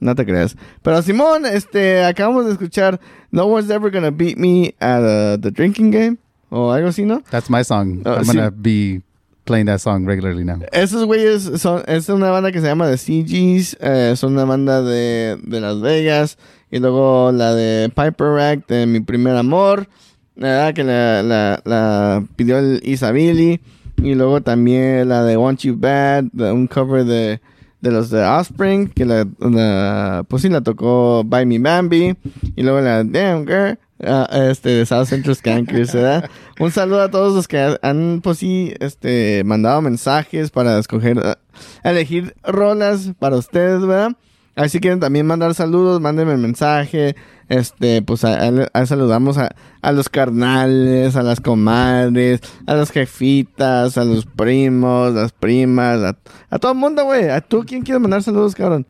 No 0.00 0.14
te 0.14 0.24
creas. 0.24 0.56
Pero 0.82 1.02
Simón, 1.02 1.46
este, 1.46 2.04
acabamos 2.04 2.46
de 2.46 2.52
escuchar 2.52 3.00
No 3.30 3.46
One's 3.46 3.70
Ever 3.70 3.90
Gonna 3.90 4.10
Beat 4.10 4.36
Me 4.36 4.74
at 4.80 5.00
uh, 5.00 5.40
the 5.40 5.50
Drinking 5.50 5.90
Game. 5.90 6.18
O 6.50 6.72
algo 6.72 6.88
así, 6.88 7.04
¿no? 7.04 7.22
That's 7.30 7.50
my 7.50 7.62
song. 7.62 8.02
Oh, 8.06 8.14
I'm 8.14 8.24
sí. 8.24 8.34
gonna 8.34 8.50
be 8.50 9.02
playing 9.44 9.66
that 9.66 9.80
song 9.80 10.06
regularly 10.06 10.44
now. 10.44 10.60
Esos 10.72 11.04
güeyes 11.04 11.60
son, 11.60 11.82
es 11.86 12.08
una 12.08 12.30
banda 12.30 12.52
que 12.52 12.60
se 12.60 12.66
llama 12.66 12.88
The 12.88 12.98
CGs, 12.98 13.76
eh, 13.80 14.14
son 14.16 14.34
una 14.34 14.44
banda 14.44 14.82
de, 14.82 15.38
de 15.42 15.60
Las 15.60 15.80
Vegas, 15.80 16.38
y 16.70 16.78
luego 16.78 17.32
la 17.32 17.54
de 17.54 17.88
Piper 17.88 18.28
Rack, 18.28 18.66
de 18.66 18.86
Mi 18.86 19.00
Primer 19.00 19.36
Amor, 19.36 19.88
¿verdad? 20.36 20.74
que 20.74 20.84
la, 20.84 21.22
la, 21.22 21.62
la 21.64 22.24
pidió 22.36 22.58
el 22.58 22.80
Isabili, 22.84 23.60
y 24.02 24.14
luego 24.14 24.42
también 24.42 25.08
la 25.08 25.24
de 25.24 25.36
Want 25.36 25.60
You 25.60 25.76
Bad, 25.78 26.26
un 26.34 26.66
cover 26.66 27.04
de, 27.04 27.40
de 27.80 27.90
los 27.90 28.10
de 28.10 28.22
Offspring, 28.24 28.88
que 28.88 29.04
la, 29.04 29.26
la- 29.38 30.24
pues 30.28 30.42
sí 30.42 30.48
la 30.48 30.60
tocó 30.60 31.22
By 31.24 31.46
Me 31.46 31.58
Bambi, 31.58 32.16
y 32.56 32.62
luego 32.62 32.80
la 32.80 33.04
Damn 33.04 33.46
Girl, 33.46 33.78
ah, 34.04 34.28
este, 34.50 34.70
de 34.70 34.86
South 34.86 35.06
Central 35.06 35.36
Skankers, 35.36 35.94
¿verdad? 35.94 36.28
Un 36.60 36.70
saludo 36.72 37.02
a 37.02 37.10
todos 37.10 37.34
los 37.34 37.46
que 37.46 37.76
han, 37.82 38.20
pues 38.22 38.38
sí, 38.38 38.74
este, 38.80 39.42
mandado 39.44 39.80
mensajes 39.80 40.50
para 40.50 40.78
escoger, 40.78 41.18
ah, 41.24 41.38
elegir 41.84 42.34
rolas 42.44 43.12
para 43.18 43.36
ustedes, 43.36 43.80
¿verdad? 43.86 44.12
Si 44.68 44.80
quieren 44.80 44.98
también 44.98 45.24
mandar 45.24 45.54
saludos, 45.54 46.00
mándenme 46.00 46.36
mensaje. 46.36 47.14
Este, 47.48 48.02
pues 48.02 48.24
ahí 48.24 48.62
ahí 48.74 48.86
saludamos 48.86 49.38
a, 49.38 49.48
a 49.80 49.92
los 49.92 50.08
carnales, 50.08 51.16
a 51.16 51.22
las 51.22 51.40
comadres, 51.40 52.40
a 52.66 52.74
las 52.74 52.90
jefitas, 52.90 53.96
a 53.96 54.04
los 54.04 54.26
primos, 54.26 55.14
las 55.14 55.32
primas, 55.32 55.98
a, 56.02 56.18
a 56.50 56.58
todo 56.58 56.72
el 56.72 56.78
mundo, 56.78 57.04
güey. 57.04 57.30
¿A 57.30 57.40
tú 57.40 57.64
quién 57.66 57.82
quieres 57.82 58.00
mandar 58.02 58.22
saludos, 58.22 58.54
cabrón? 58.54 58.86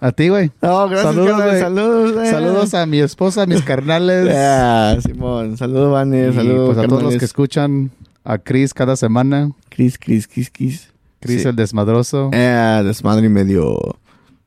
A 0.00 0.12
ti, 0.12 0.28
güey. 0.28 0.50
No, 0.60 0.88
gracias, 0.88 1.14
Saludos, 1.14 1.42
güey. 1.42 1.60
saludos. 1.60 2.24
eh. 2.26 2.30
Saludos 2.30 2.74
a 2.74 2.86
mi 2.86 2.98
esposa, 3.00 3.42
a 3.42 3.46
mis 3.46 3.62
carnales. 3.62 4.26
Yeah, 4.26 4.98
Simón, 5.04 5.56
saludos, 5.56 5.92
Vane, 5.92 6.32
saludos, 6.32 6.74
pues 6.74 6.84
a 6.86 6.88
todos 6.88 7.02
los 7.02 7.16
que 7.16 7.24
escuchan. 7.24 7.90
A 8.24 8.38
Chris 8.38 8.72
cada 8.72 8.96
semana. 8.96 9.50
Chris, 9.68 9.98
Chris, 9.98 10.26
Chris, 10.26 10.50
Chris. 10.50 10.90
Chris 11.20 11.42
Sí. 11.42 11.48
el 11.48 11.56
desmadroso. 11.56 12.30
Eh, 12.32 12.82
desmadre 12.84 13.26
y 13.26 13.28
medio. 13.30 13.78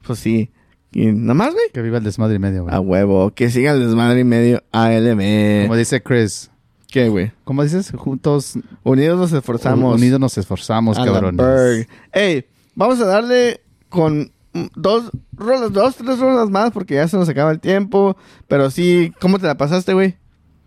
Pues 0.06 0.20
sí. 0.20 0.50
Y 0.98 1.12
nada 1.12 1.36
más, 1.36 1.54
güey. 1.54 1.66
Que 1.72 1.84
viva 1.84 2.00
el 2.00 2.04
desmadre 2.04 2.38
y 2.38 2.40
medio, 2.40 2.64
güey. 2.64 2.74
A 2.74 2.80
huevo. 2.80 3.30
Que 3.30 3.52
siga 3.52 3.72
el 3.72 3.86
desmadre 3.86 4.22
y 4.22 4.24
medio 4.24 4.64
ALM. 4.72 5.20
Como 5.66 5.76
dice 5.76 6.02
Chris. 6.02 6.50
¿Qué, 6.88 7.08
güey? 7.08 7.32
¿Cómo 7.44 7.62
dices? 7.62 7.92
Juntos. 7.96 8.58
Unidos 8.82 9.20
nos 9.20 9.32
esforzamos. 9.32 9.96
Unidos 9.96 10.20
nos 10.20 10.36
esforzamos, 10.40 10.98
cabrones. 10.98 11.88
Ey, 12.12 12.48
vamos 12.74 13.00
a 13.00 13.06
darle 13.06 13.62
con 13.90 14.32
dos 14.76 15.12
rolas, 15.34 15.72
dos, 15.72 15.98
tres 15.98 16.18
rolas 16.18 16.50
más 16.50 16.72
porque 16.72 16.96
ya 16.96 17.08
se 17.08 17.16
nos 17.16 17.30
acaba 17.30 17.52
el 17.52 17.60
tiempo. 17.60 18.18
Pero 18.48 18.72
sí, 18.72 19.14
¿cómo 19.22 19.38
te 19.38 19.46
la 19.46 19.56
pasaste, 19.56 19.94
güey? 19.94 20.18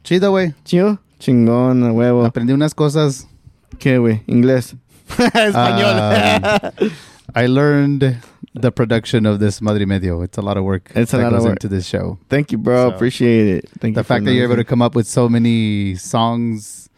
Chido, 0.04 0.30
güey. 0.30 0.54
Chido. 0.64 1.00
Chingón, 1.18 1.82
a 1.82 1.90
huevo. 1.90 2.24
Aprendí 2.24 2.52
unas 2.52 2.76
cosas. 2.76 3.26
¿Qué, 3.80 3.98
güey? 3.98 4.22
Inglés. 4.28 4.76
Español. 5.34 5.96
Um, 6.80 6.90
I 7.34 7.48
learned 7.48 8.16
the 8.54 8.72
production 8.72 9.26
of 9.26 9.38
this 9.38 9.60
Madre 9.62 9.84
Medio. 9.84 10.22
It's 10.22 10.36
a 10.38 10.42
lot 10.42 10.56
of 10.56 10.64
work 10.64 10.90
It's 10.94 11.12
a 11.14 11.18
that 11.18 11.22
lot 11.24 11.34
of 11.34 11.42
work. 11.44 11.52
into 11.52 11.68
this 11.68 11.86
show. 11.86 12.18
Thank 12.28 12.50
you, 12.52 12.58
bro. 12.58 12.90
So, 12.90 12.94
Appreciate 12.96 13.46
it. 13.46 13.68
Thank 13.78 13.94
the 13.94 14.00
you 14.00 14.04
for 14.04 14.08
fact 14.08 14.24
that 14.24 14.32
you're 14.34 14.44
able 14.44 14.56
to 14.56 14.64
come 14.64 14.82
up 14.82 14.94
with 14.94 15.06
so 15.06 15.28
many 15.28 15.94
songs 15.96 16.88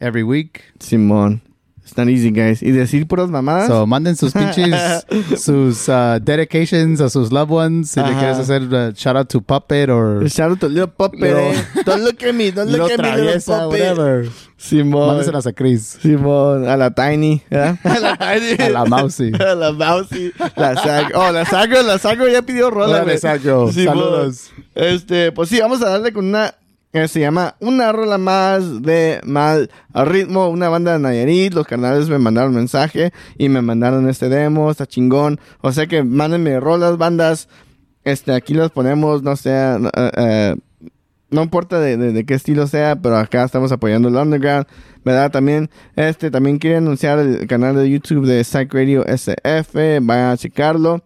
every 0.00 0.22
week. 0.22 0.64
Simón. 0.78 1.40
It's 1.90 1.96
not 1.98 2.08
easy, 2.08 2.30
guys. 2.30 2.62
Y 2.62 2.70
decir 2.70 3.08
puras 3.08 3.30
mamadas. 3.30 3.66
So 3.66 3.84
manden 3.84 4.14
sus 4.14 4.32
pinches, 4.34 5.04
sus 5.36 5.88
uh, 5.88 6.20
dedications 6.22 7.00
a 7.00 7.10
sus 7.10 7.32
loved 7.32 7.50
ones. 7.50 7.90
Si 7.90 8.00
le 8.00 8.14
quieres 8.14 8.38
hacer 8.38 8.62
uh, 8.72 8.92
shout 8.94 9.16
out 9.16 9.28
to 9.30 9.40
Puppet 9.40 9.90
or 9.90 10.28
Shout 10.28 10.52
out 10.52 10.60
to 10.60 10.68
Little 10.68 10.86
Puppet. 10.86 11.20
Little- 11.20 11.50
eh. 11.50 11.64
Don't 11.84 12.04
look 12.04 12.22
at 12.22 12.32
me. 12.32 12.52
Don't 12.52 12.70
Little 12.70 12.86
look 12.86 12.92
at 13.00 13.16
me, 13.16 13.22
Little 13.22 13.40
Puppet. 13.40 13.68
whatever. 13.70 14.28
Simón. 14.56 15.08
Mándeselas 15.08 15.46
a 15.48 15.52
Chris. 15.52 15.98
Simón. 16.00 16.68
A 16.68 16.76
la 16.76 16.90
Tiny. 16.92 17.42
¿verdad? 17.50 17.76
A 17.84 17.98
la 17.98 18.16
Tiny. 18.16 18.62
A 18.62 18.68
la 18.70 18.84
Mousy. 18.84 19.32
A 19.40 19.54
la 19.56 19.72
Mousy. 19.72 20.32
La 20.54 20.76
Sag. 20.76 21.12
Oh, 21.16 21.32
la 21.32 21.44
Sagro. 21.44 21.82
La 21.82 21.98
Sagro 21.98 22.28
ya 22.28 22.42
pidió 22.42 22.70
rola. 22.70 23.04
Sagro. 23.18 23.72
Saludos. 23.72 24.50
Este, 24.76 25.32
pues 25.32 25.48
sí, 25.48 25.58
vamos 25.60 25.82
a 25.82 25.88
darle 25.88 26.12
con 26.12 26.26
una 26.26 26.54
que 26.92 27.06
se 27.08 27.20
llama 27.20 27.54
Una 27.60 27.92
rola 27.92 28.18
más 28.18 28.82
de 28.82 29.20
mal 29.24 29.70
ritmo, 29.94 30.48
una 30.48 30.68
banda 30.68 30.92
de 30.94 30.98
Nayarit. 30.98 31.54
Los 31.54 31.66
carnales 31.66 32.08
me 32.08 32.18
mandaron 32.18 32.54
mensaje 32.54 33.12
y 33.38 33.48
me 33.48 33.62
mandaron 33.62 34.08
este 34.08 34.28
demo, 34.28 34.70
está 34.70 34.86
chingón. 34.86 35.38
O 35.60 35.72
sea 35.72 35.86
que 35.86 36.02
mándenme 36.02 36.58
rolas, 36.60 36.98
bandas. 36.98 37.48
Este, 38.02 38.32
aquí 38.32 38.54
las 38.54 38.70
ponemos, 38.70 39.22
no 39.22 39.36
sé, 39.36 39.50
eh, 39.52 40.10
eh, 40.16 40.56
no 41.30 41.42
importa 41.42 41.78
de, 41.78 41.96
de- 41.96 42.24
qué 42.24 42.34
estilo 42.34 42.66
sea, 42.66 42.96
pero 42.96 43.16
acá 43.18 43.44
estamos 43.44 43.70
apoyando 43.72 44.08
el 44.08 44.16
underground, 44.16 44.66
¿verdad? 45.04 45.30
También, 45.30 45.70
este, 45.96 46.30
también 46.30 46.58
quiero 46.58 46.78
anunciar 46.78 47.18
el 47.20 47.46
canal 47.46 47.76
de 47.76 47.88
YouTube 47.90 48.26
de 48.26 48.42
Psych 48.42 48.72
Radio 48.72 49.04
SF, 49.06 50.00
vayan 50.00 50.30
a 50.30 50.36
checarlo. 50.38 51.04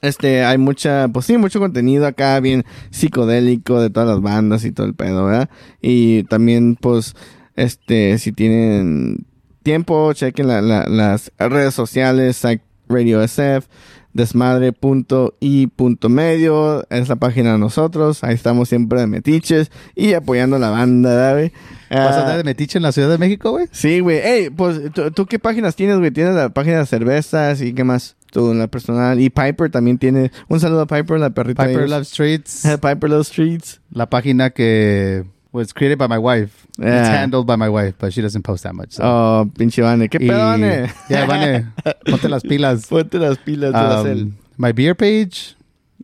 Este, 0.00 0.44
hay 0.44 0.58
mucha, 0.58 1.08
pues 1.08 1.26
sí, 1.26 1.36
mucho 1.38 1.58
contenido 1.60 2.06
acá, 2.06 2.38
bien 2.40 2.64
psicodélico 2.90 3.80
de 3.80 3.90
todas 3.90 4.08
las 4.08 4.20
bandas 4.20 4.64
y 4.64 4.72
todo 4.72 4.86
el 4.86 4.94
pedo, 4.94 5.24
¿verdad? 5.26 5.48
Y 5.82 6.24
también, 6.24 6.76
pues, 6.80 7.14
este, 7.56 8.18
si 8.18 8.32
tienen 8.32 9.26
tiempo, 9.62 10.12
chequen 10.12 10.46
la- 10.48 10.60
la- 10.62 10.86
las 10.88 11.32
redes 11.38 11.74
sociales, 11.74 12.42
Radio 12.88 13.22
SF, 13.22 13.68
desmadre.i.medio, 14.14 16.86
es 16.90 17.08
la 17.08 17.16
página 17.16 17.52
de 17.52 17.58
nosotros, 17.58 18.24
ahí 18.24 18.34
estamos 18.34 18.68
siempre 18.68 19.00
de 19.00 19.06
metiches 19.06 19.70
y 19.94 20.14
apoyando 20.14 20.56
a 20.56 20.58
la 20.58 20.70
banda, 20.70 21.10
¿verdad, 21.10 21.32
güey? 21.34 21.52
¿Vas 21.90 22.16
a 22.16 22.18
Ah, 22.18 22.20
andar 22.22 22.36
de 22.38 22.44
metiche 22.44 22.78
en 22.78 22.82
la 22.82 22.92
Ciudad 22.92 23.08
de 23.10 23.18
México, 23.18 23.50
güey? 23.50 23.66
Sí, 23.72 24.00
güey. 24.00 24.18
Ey, 24.18 24.50
pues, 24.50 24.80
¿tú, 24.92 25.10
tú 25.10 25.26
qué 25.26 25.38
páginas 25.38 25.74
tienes, 25.76 25.98
güey? 25.98 26.10
Tienes 26.10 26.34
la 26.34 26.48
página 26.50 26.78
de 26.80 26.86
cervezas 26.86 27.60
y 27.62 27.72
qué 27.72 27.84
más. 27.84 28.16
Tú, 28.30 28.52
la 28.54 28.66
personal. 28.66 29.18
Y 29.20 29.30
Piper 29.30 29.70
también 29.70 29.98
tiene. 29.98 30.30
Un 30.48 30.60
saludo 30.60 30.82
a 30.82 30.86
Piper, 30.86 31.18
la 31.18 31.30
perrita. 31.30 31.64
Piper. 31.66 31.88
Love 31.88 32.04
Streets. 32.04 32.62
Piper 32.80 33.08
Love 33.10 33.24
Streets. 33.26 33.80
La 33.90 34.08
página 34.08 34.50
que 34.50 35.24
was 35.52 35.72
created 35.72 35.98
by 35.98 36.06
my 36.08 36.18
wife. 36.18 36.66
It's 36.78 36.84
Yeah. 36.86 37.20
handled 37.22 37.46
by 37.46 37.56
my 37.56 37.68
wife, 37.68 37.96
but 37.98 38.12
she 38.12 38.20
doesn't 38.20 38.42
post 38.42 38.62
that 38.64 38.74
much. 38.74 38.92
so. 38.92 39.02
Oh, 39.04 39.50
pinche 39.56 39.82
Vane. 39.82 40.08
¿Qué 40.08 40.18
pedo, 40.20 40.36
Vane? 40.38 40.90
Yeah, 41.08 41.26
Vane. 41.26 41.72
Ponte 42.06 42.28
las 42.28 42.42
pilas. 42.42 42.86
Ponte 42.86 43.18
las 43.18 43.38
pilas, 43.38 43.72
Um, 43.74 44.34
my 44.58 44.72
beer 44.72 44.94
page. 44.94 45.54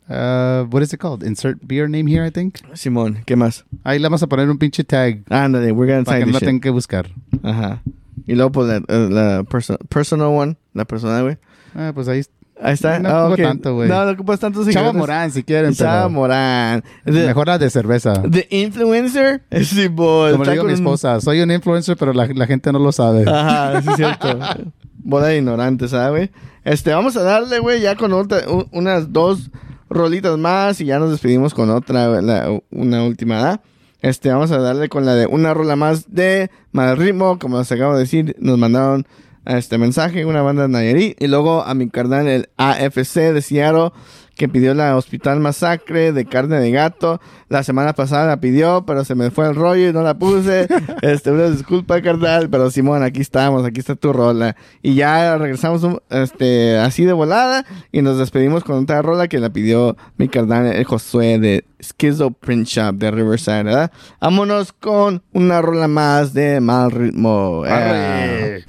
Uh, 0.09 0.65
what 0.71 0.83
is 0.83 0.93
it 0.93 0.99
called? 1.01 1.23
Insert 1.23 1.59
beer 1.67 1.89
name 1.89 2.07
here, 2.07 2.25
I 2.27 2.31
think. 2.31 2.59
Simón, 2.75 3.23
¿qué 3.27 3.37
más? 3.37 3.65
Ahí 3.85 3.99
le 3.99 4.05
vamos 4.09 4.23
a 4.23 4.27
poner 4.27 4.51
un 4.51 4.59
pinche 4.59 4.85
tag 4.85 5.23
Ándale, 5.31 5.73
we're 5.73 5.91
gonna 5.91 6.05
para 6.05 6.19
que 6.25 6.27
no 6.31 6.39
tengan 6.41 6.61
que 6.61 6.69
buscar. 6.71 7.09
Ajá. 7.43 7.83
Y 8.27 8.35
luego, 8.35 8.53
pues, 8.53 8.69
la, 8.69 8.77
eh, 8.77 9.09
la 9.11 9.43
perso- 9.45 9.79
personal 9.89 10.29
one. 10.29 10.57
La 10.75 10.85
personal, 10.85 11.23
güey. 11.23 11.39
Ah, 11.75 11.93
pues 11.95 12.09
ahí. 12.09 12.23
Ahí 12.63 12.75
está. 12.75 12.99
No 13.01 13.09
Ah, 13.09 13.21
ocupo 13.27 13.35
ok. 13.43 13.49
tanto, 13.49 13.75
güey. 13.75 13.89
No, 13.89 14.05
no 14.05 14.11
ocupas 14.13 14.39
tantos 14.41 14.69
Chava. 14.69 14.93
Morán, 14.93 15.31
si 15.33 15.43
quieren. 15.43 15.75
Chava 15.75 16.09
Morán. 16.09 16.85
The, 17.05 17.11
Mejor 17.27 17.49
la 17.49 17.59
de 17.59 17.69
cerveza. 17.69 18.23
the 18.31 18.47
influencer. 18.51 19.43
Sí, 19.65 19.89
boy. 19.89 20.33
Como 20.33 20.45
le 20.45 20.53
digo 20.53 20.63
a 20.63 20.67
mi 20.67 20.73
esposa, 20.73 21.21
soy 21.21 21.41
un 21.41 21.51
influencer, 21.51 21.97
pero 21.97 22.13
la, 22.13 22.27
la 22.27 22.47
gente 22.47 22.71
no 22.73 22.79
lo 22.79 22.93
sabe. 22.93 23.25
Ajá, 23.29 23.83
sí 23.83 23.89
es 23.91 23.97
cierto. 23.97 24.39
Boda 25.07 25.27
de 25.29 25.39
ignorantes, 25.39 25.91
¿sabes, 25.91 26.11
güey? 26.11 26.31
Este, 26.65 26.95
vamos 26.95 27.17
a 27.17 27.23
darle, 27.23 27.59
güey, 27.59 27.81
ya 27.83 27.95
con 27.97 28.13
otra, 28.15 28.39
unas 28.71 29.13
dos 29.13 29.51
rolitas 29.91 30.39
más 30.39 30.81
y 30.81 30.87
ya 30.87 30.99
nos 30.99 31.11
despedimos 31.11 31.53
con 31.53 31.69
otra, 31.71 32.09
la- 32.23 32.49
una 32.71 33.05
última, 33.05 33.35
¿verdad? 33.37 33.61
Este, 34.01 34.31
vamos 34.31 34.51
a 34.51 34.59
darle 34.59 34.89
con 34.89 35.05
la 35.05 35.15
de 35.15 35.27
una 35.27 35.53
rola 35.53 35.77
más 35.77 36.15
de 36.15 36.51
mal 36.73 36.97
ritmo, 36.97 37.39
como 37.39 37.59
les 37.59 37.71
acabo 37.71 37.95
de 37.95 38.01
decir, 38.01 38.35
nos 38.39 38.57
mandaron 38.59 39.07
este 39.45 39.79
mensaje, 39.79 40.25
una 40.25 40.43
banda 40.43 40.63
de 40.63 40.69
Nayarit, 40.69 41.21
y 41.21 41.27
luego 41.27 41.63
a 41.63 41.75
mi 41.75 41.89
carnal, 41.89 42.27
el 42.29 42.49
AFC 42.57 43.33
de 43.33 43.43
Seattle, 43.43 43.91
que 44.37 44.49
pidió 44.49 44.75
la 44.75 44.97
Hospital 44.97 45.41
Masacre 45.41 46.13
de 46.13 46.25
carne 46.25 46.59
de 46.59 46.71
gato. 46.71 47.21
La 47.49 47.63
semana 47.63 47.93
pasada 47.93 48.27
la 48.27 48.41
pidió, 48.41 48.85
pero 48.87 49.05
se 49.05 49.15
me 49.15 49.31
fue 49.31 49.47
el 49.47 49.55
rollo 49.55 49.89
y 49.89 49.93
no 49.93 50.03
la 50.03 50.19
puse. 50.19 50.67
este, 51.03 51.31
una 51.31 51.51
disculpa, 51.51 52.01
carnal, 52.03 52.51
pero 52.51 52.71
Simón, 52.71 53.03
aquí 53.03 53.21
estamos, 53.21 53.65
aquí 53.65 53.81
está 53.81 53.95
tu 53.95 54.13
rola. 54.13 54.57
Y 54.83 54.95
ya 54.95 55.39
regresamos 55.39 55.87
este, 56.11 56.79
así 56.79 57.05
de 57.05 57.13
volada 57.13 57.65
y 57.93 58.03
nos 58.03 58.19
despedimos 58.19 58.65
con 58.65 58.83
otra 58.83 59.03
rola 59.03 59.29
que 59.29 59.39
la 59.39 59.51
pidió 59.51 59.97
mi 60.17 60.29
carnal, 60.29 60.67
el 60.67 60.85
Josué 60.85 61.39
de 61.39 61.65
Schizo 61.81 62.31
Print 62.33 62.67
Shop 62.67 62.95
de 62.95 63.11
Riverside, 63.11 63.65
¿verdad? 63.65 63.93
Vámonos 64.21 64.73
con 64.73 65.23
una 65.33 65.63
rola 65.63 65.87
más 65.87 66.35
de 66.35 66.61
mal 66.61 66.91
ritmo. 66.91 67.63
Eh. 67.67 68.65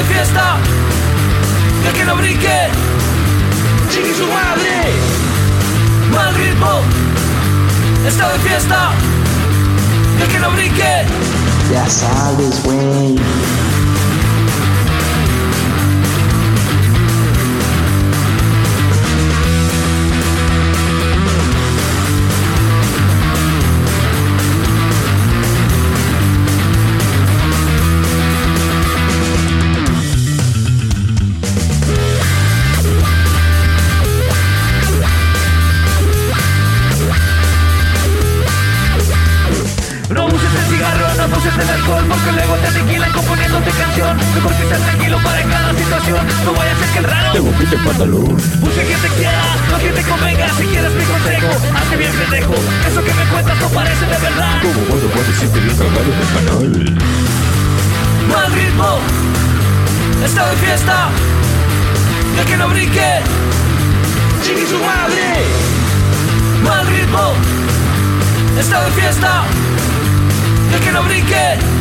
De 0.00 0.14
fiesta 0.14 0.56
Y 1.82 1.86
el 1.86 1.92
que 1.92 2.04
no 2.04 2.16
brinque 2.16 2.68
Chiqui 3.90 4.14
su 4.14 4.26
madre 4.26 4.92
Mal 6.10 6.34
ritmo 6.34 6.80
Está 8.06 8.32
de 8.32 8.38
fiesta 8.38 8.92
y 10.18 10.22
el 10.22 10.28
que 10.28 10.38
no 10.38 10.50
brinque 10.52 11.06
Ya 11.72 11.88
sabes, 11.88 12.62
güey. 12.64 13.16
Pantalón. 47.84 48.36
Busca 48.60 48.82
quien 48.82 49.00
te 49.00 49.08
quiera, 49.08 49.42
no 49.70 49.78
quien 49.78 49.94
te 49.94 50.02
convenga. 50.02 50.48
Si 50.56 50.64
quieres 50.64 50.92
mi 50.92 51.04
consejo, 51.04 51.48
hazte 51.76 51.96
bien 51.96 52.12
pendejo. 52.12 52.54
Eso 52.88 53.04
que 53.04 53.14
me 53.14 53.24
cuentas 53.30 53.60
no 53.60 53.68
parece 53.68 54.06
de 54.06 54.18
verdad. 54.18 54.62
Como 54.62 54.80
cuando 54.86 55.06
puedes 55.08 55.36
siente 55.36 55.60
bien 55.60 55.76
cargado 55.76 56.12
en 56.12 56.20
el 56.20 56.28
canal. 56.34 56.98
Mal 58.28 58.52
ritmo, 58.52 58.98
estado 60.24 60.50
de 60.50 60.56
fiesta. 60.56 61.08
Y 62.36 62.38
el 62.38 62.46
que 62.46 62.56
no 62.56 62.68
brinque, 62.68 63.20
chingue 64.42 64.66
su 64.66 64.78
madre. 64.78 65.44
Mal 66.62 66.86
ritmo, 66.86 67.34
estado 68.58 68.84
de 68.86 68.92
fiesta. 68.92 69.44
Y 70.70 70.74
el 70.74 70.80
que 70.80 70.92
no 70.92 71.02
brinque. 71.02 71.79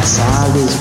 Ya 0.00 0.06
sabes, 0.06 0.78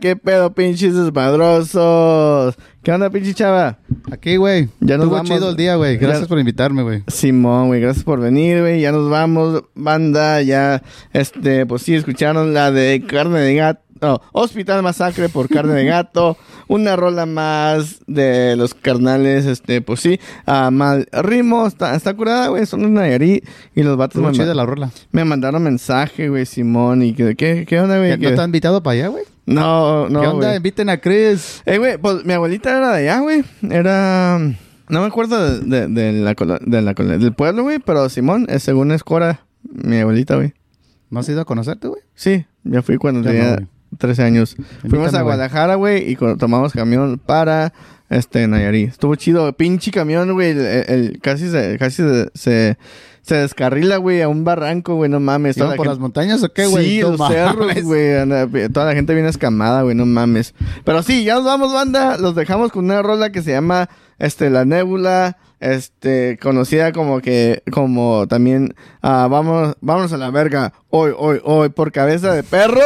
Qué 0.00 0.16
pedo, 0.16 0.52
pinches 0.54 0.94
desmadrosos. 0.94 2.56
¿Qué 2.82 2.92
onda, 2.92 3.08
pinche 3.10 3.32
chava? 3.34 3.78
Aquí, 4.10 4.36
güey. 4.36 4.68
Ya 4.80 4.96
nos 4.96 5.04
Estuvo 5.06 5.10
vamos. 5.16 5.30
chido 5.30 5.50
el 5.50 5.56
día, 5.56 5.76
güey. 5.76 5.96
Gracias 5.96 6.22
Ya- 6.22 6.28
por 6.28 6.38
invitarme, 6.38 6.82
güey. 6.82 7.02
Simón, 7.08 7.68
güey, 7.68 7.80
gracias 7.80 8.04
por 8.04 8.20
venir, 8.20 8.60
güey. 8.60 8.80
Ya 8.80 8.92
nos 8.92 9.08
vamos, 9.08 9.64
banda. 9.74 10.42
Ya, 10.42 10.82
este, 11.12 11.64
pues 11.66 11.82
sí, 11.82 11.94
escucharon 11.94 12.52
la 12.54 12.70
de 12.70 13.02
carne 13.06 13.40
de 13.40 13.54
gato. 13.54 13.80
no, 14.02 14.20
Hospital 14.32 14.82
Masacre 14.82 15.30
por 15.30 15.48
carne 15.48 15.72
de 15.74 15.84
gato. 15.86 16.36
Una 16.68 16.94
rola 16.96 17.24
más 17.26 18.00
de 18.06 18.54
los 18.56 18.74
carnales, 18.74 19.46
este, 19.46 19.80
pues 19.80 20.00
sí. 20.00 20.18
ah, 20.46 20.70
mal 20.70 21.06
ritmo, 21.12 21.66
está, 21.66 21.94
está 21.94 22.12
curada, 22.14 22.48
güey. 22.48 22.66
Son 22.66 22.84
una 22.84 23.00
Nayarit. 23.02 23.46
Y 23.74 23.82
los 23.82 23.96
vatos 23.96 24.20
me, 24.20 24.30
ma- 24.30 24.44
la 24.54 24.66
rola. 24.66 24.90
me 25.10 25.24
mandaron 25.24 25.62
mensaje, 25.62 26.28
güey, 26.28 26.44
Simón. 26.44 27.02
Y 27.02 27.14
que, 27.14 27.34
¿qué, 27.34 27.64
qué 27.66 27.80
onda, 27.80 27.96
güey? 27.98 28.10
¿No 28.18 28.34
te 28.34 28.40
han 28.40 28.46
invitado 28.48 28.82
para 28.82 28.92
allá, 28.94 29.08
güey? 29.08 29.24
No, 29.46 30.08
no. 30.08 30.20
¿Qué 30.20 30.26
onda? 30.26 30.46
güey. 30.48 30.56
Inviten 30.56 30.88
a 30.88 30.98
Chris. 30.98 31.62
Eh, 31.66 31.78
güey, 31.78 31.98
pues 31.98 32.24
mi 32.24 32.32
abuelita 32.32 32.70
era 32.76 32.92
de 32.92 33.08
allá, 33.08 33.20
güey. 33.20 33.44
Era. 33.70 34.38
No 34.88 35.00
me 35.00 35.06
acuerdo 35.06 35.60
de, 35.60 35.88
de- 35.88 35.88
de 35.88 36.12
la, 36.12 36.34
de 36.60 36.82
la 36.82 36.92
del 36.94 37.32
pueblo, 37.32 37.62
güey, 37.62 37.78
pero 37.78 38.08
Simón, 38.08 38.46
eh, 38.50 38.58
según 38.58 38.92
es 38.92 39.02
Cora, 39.02 39.46
mi 39.62 39.98
abuelita, 39.98 40.36
güey. 40.36 40.52
¿No 41.10 41.20
has 41.20 41.28
ido 41.28 41.40
a 41.40 41.44
conocerte, 41.44 41.88
güey? 41.88 42.02
Sí, 42.14 42.44
ya 42.64 42.82
fui 42.82 42.96
cuando 42.98 43.22
Ya 43.22 43.30
tenía 43.30 43.44
no, 43.50 43.54
güey. 43.56 43.66
13 43.98 44.22
años. 44.24 44.56
Fuimos 44.88 45.14
a. 45.14 45.22
Guadalajara, 45.22 45.76
güey, 45.76 46.10
y 46.10 46.16
tomamos 46.16 46.72
camión 46.72 47.18
para 47.24 47.72
este 48.10 48.46
Nayarit. 48.46 48.90
Estuvo 48.90 49.14
chido, 49.14 49.52
pinche 49.54 49.90
camión, 49.90 50.32
güey. 50.32 50.50
El, 50.50 50.60
el- 50.60 50.84
el- 50.88 51.20
casi 51.22 51.48
se, 51.50 51.78
casi 51.78 52.02
se, 52.02 52.30
se, 52.34 52.78
se 53.26 53.36
descarrila, 53.36 53.96
güey, 53.96 54.20
a 54.20 54.28
un 54.28 54.44
barranco, 54.44 54.96
güey, 54.96 55.10
no 55.10 55.18
mames. 55.18 55.56
¿Iban 55.56 55.68
Toda 55.68 55.74
la 55.74 55.76
por 55.76 55.86
gente- 55.86 55.94
las 55.94 55.98
montañas 55.98 56.42
o 56.42 56.52
qué, 56.52 56.66
güey? 56.66 56.84
Sí, 56.84 57.00
los 57.00 57.18
mames. 57.18 57.36
cerros, 57.36 57.82
güey. 57.82 58.68
Toda 58.68 58.86
la 58.86 58.94
gente 58.94 59.14
viene 59.14 59.30
escamada, 59.30 59.80
güey, 59.82 59.94
no 59.94 60.04
mames. 60.04 60.54
Pero 60.84 61.02
sí, 61.02 61.24
ya 61.24 61.36
nos 61.36 61.44
vamos, 61.44 61.72
banda. 61.72 62.18
Los 62.18 62.34
dejamos 62.34 62.70
con 62.70 62.84
una 62.84 63.00
rola 63.00 63.32
que 63.32 63.40
se 63.42 63.52
llama 63.52 63.88
este, 64.18 64.50
La 64.50 64.64
Nébula. 64.64 65.38
Este, 65.60 66.38
conocida 66.42 66.92
como 66.92 67.20
que, 67.20 67.62
como 67.72 68.26
también, 68.28 68.74
ah, 69.00 69.28
vamos, 69.30 69.74
vámonos 69.80 70.12
a 70.12 70.18
la 70.18 70.30
verga, 70.30 70.74
hoy, 70.90 71.12
hoy, 71.16 71.40
hoy, 71.42 71.70
por 71.70 71.90
cabeza 71.90 72.34
de 72.34 72.42
perro, 72.42 72.82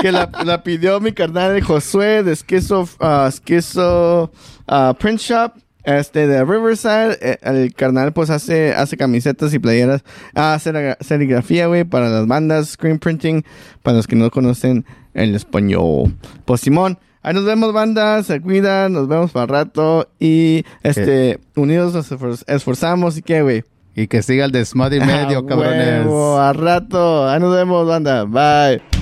que 0.00 0.12
la, 0.12 0.30
la 0.44 0.62
pidió 0.62 1.00
mi 1.00 1.10
carnal 1.10 1.54
de 1.54 1.60
Josué 1.62 2.22
de 2.22 2.36
Schizo, 2.36 2.88
ah, 3.00 3.28
Schizo 3.32 4.30
ah, 4.68 4.94
Print 4.96 5.18
Shop. 5.18 5.54
Este, 5.84 6.26
de 6.26 6.44
Riverside, 6.44 7.18
eh, 7.22 7.38
el 7.42 7.72
carnal 7.74 8.12
pues 8.12 8.28
hace, 8.30 8.74
hace 8.74 8.96
camisetas 8.96 9.54
y 9.54 9.58
playeras, 9.58 10.02
hace 10.34 10.72
la- 10.72 10.98
serigrafía, 11.00 11.66
güey, 11.68 11.84
para 11.84 12.08
las 12.10 12.26
bandas, 12.26 12.68
screen 12.70 12.98
printing, 12.98 13.44
para 13.82 13.96
los 13.96 14.06
que 14.06 14.16
no 14.16 14.30
conocen 14.30 14.84
el 15.14 15.34
español. 15.34 16.14
Pues 16.44 16.60
Simón, 16.60 16.98
ahí 17.22 17.32
nos 17.34 17.44
vemos 17.46 17.72
banda, 17.72 18.22
se 18.22 18.40
cuidan, 18.40 18.92
nos 18.92 19.08
vemos 19.08 19.30
para 19.32 19.46
rato 19.46 20.08
y 20.18 20.64
este, 20.82 21.40
unidos 21.56 21.94
nos 21.94 22.12
esfor- 22.12 22.44
esforzamos 22.46 23.16
y 23.16 23.22
qué, 23.22 23.40
güey. 23.42 23.64
Y 23.96 24.06
que 24.06 24.22
siga 24.22 24.44
el 24.44 24.52
desmadre 24.52 24.98
y 24.98 25.00
medio, 25.06 25.38
A 25.40 25.46
cabrones. 25.46 26.04
huevo, 26.06 26.38
a 26.38 26.52
rato, 26.52 27.28
ahí 27.28 27.40
nos 27.40 27.54
vemos 27.56 27.86
banda, 27.88 28.24
bye. 28.24 28.99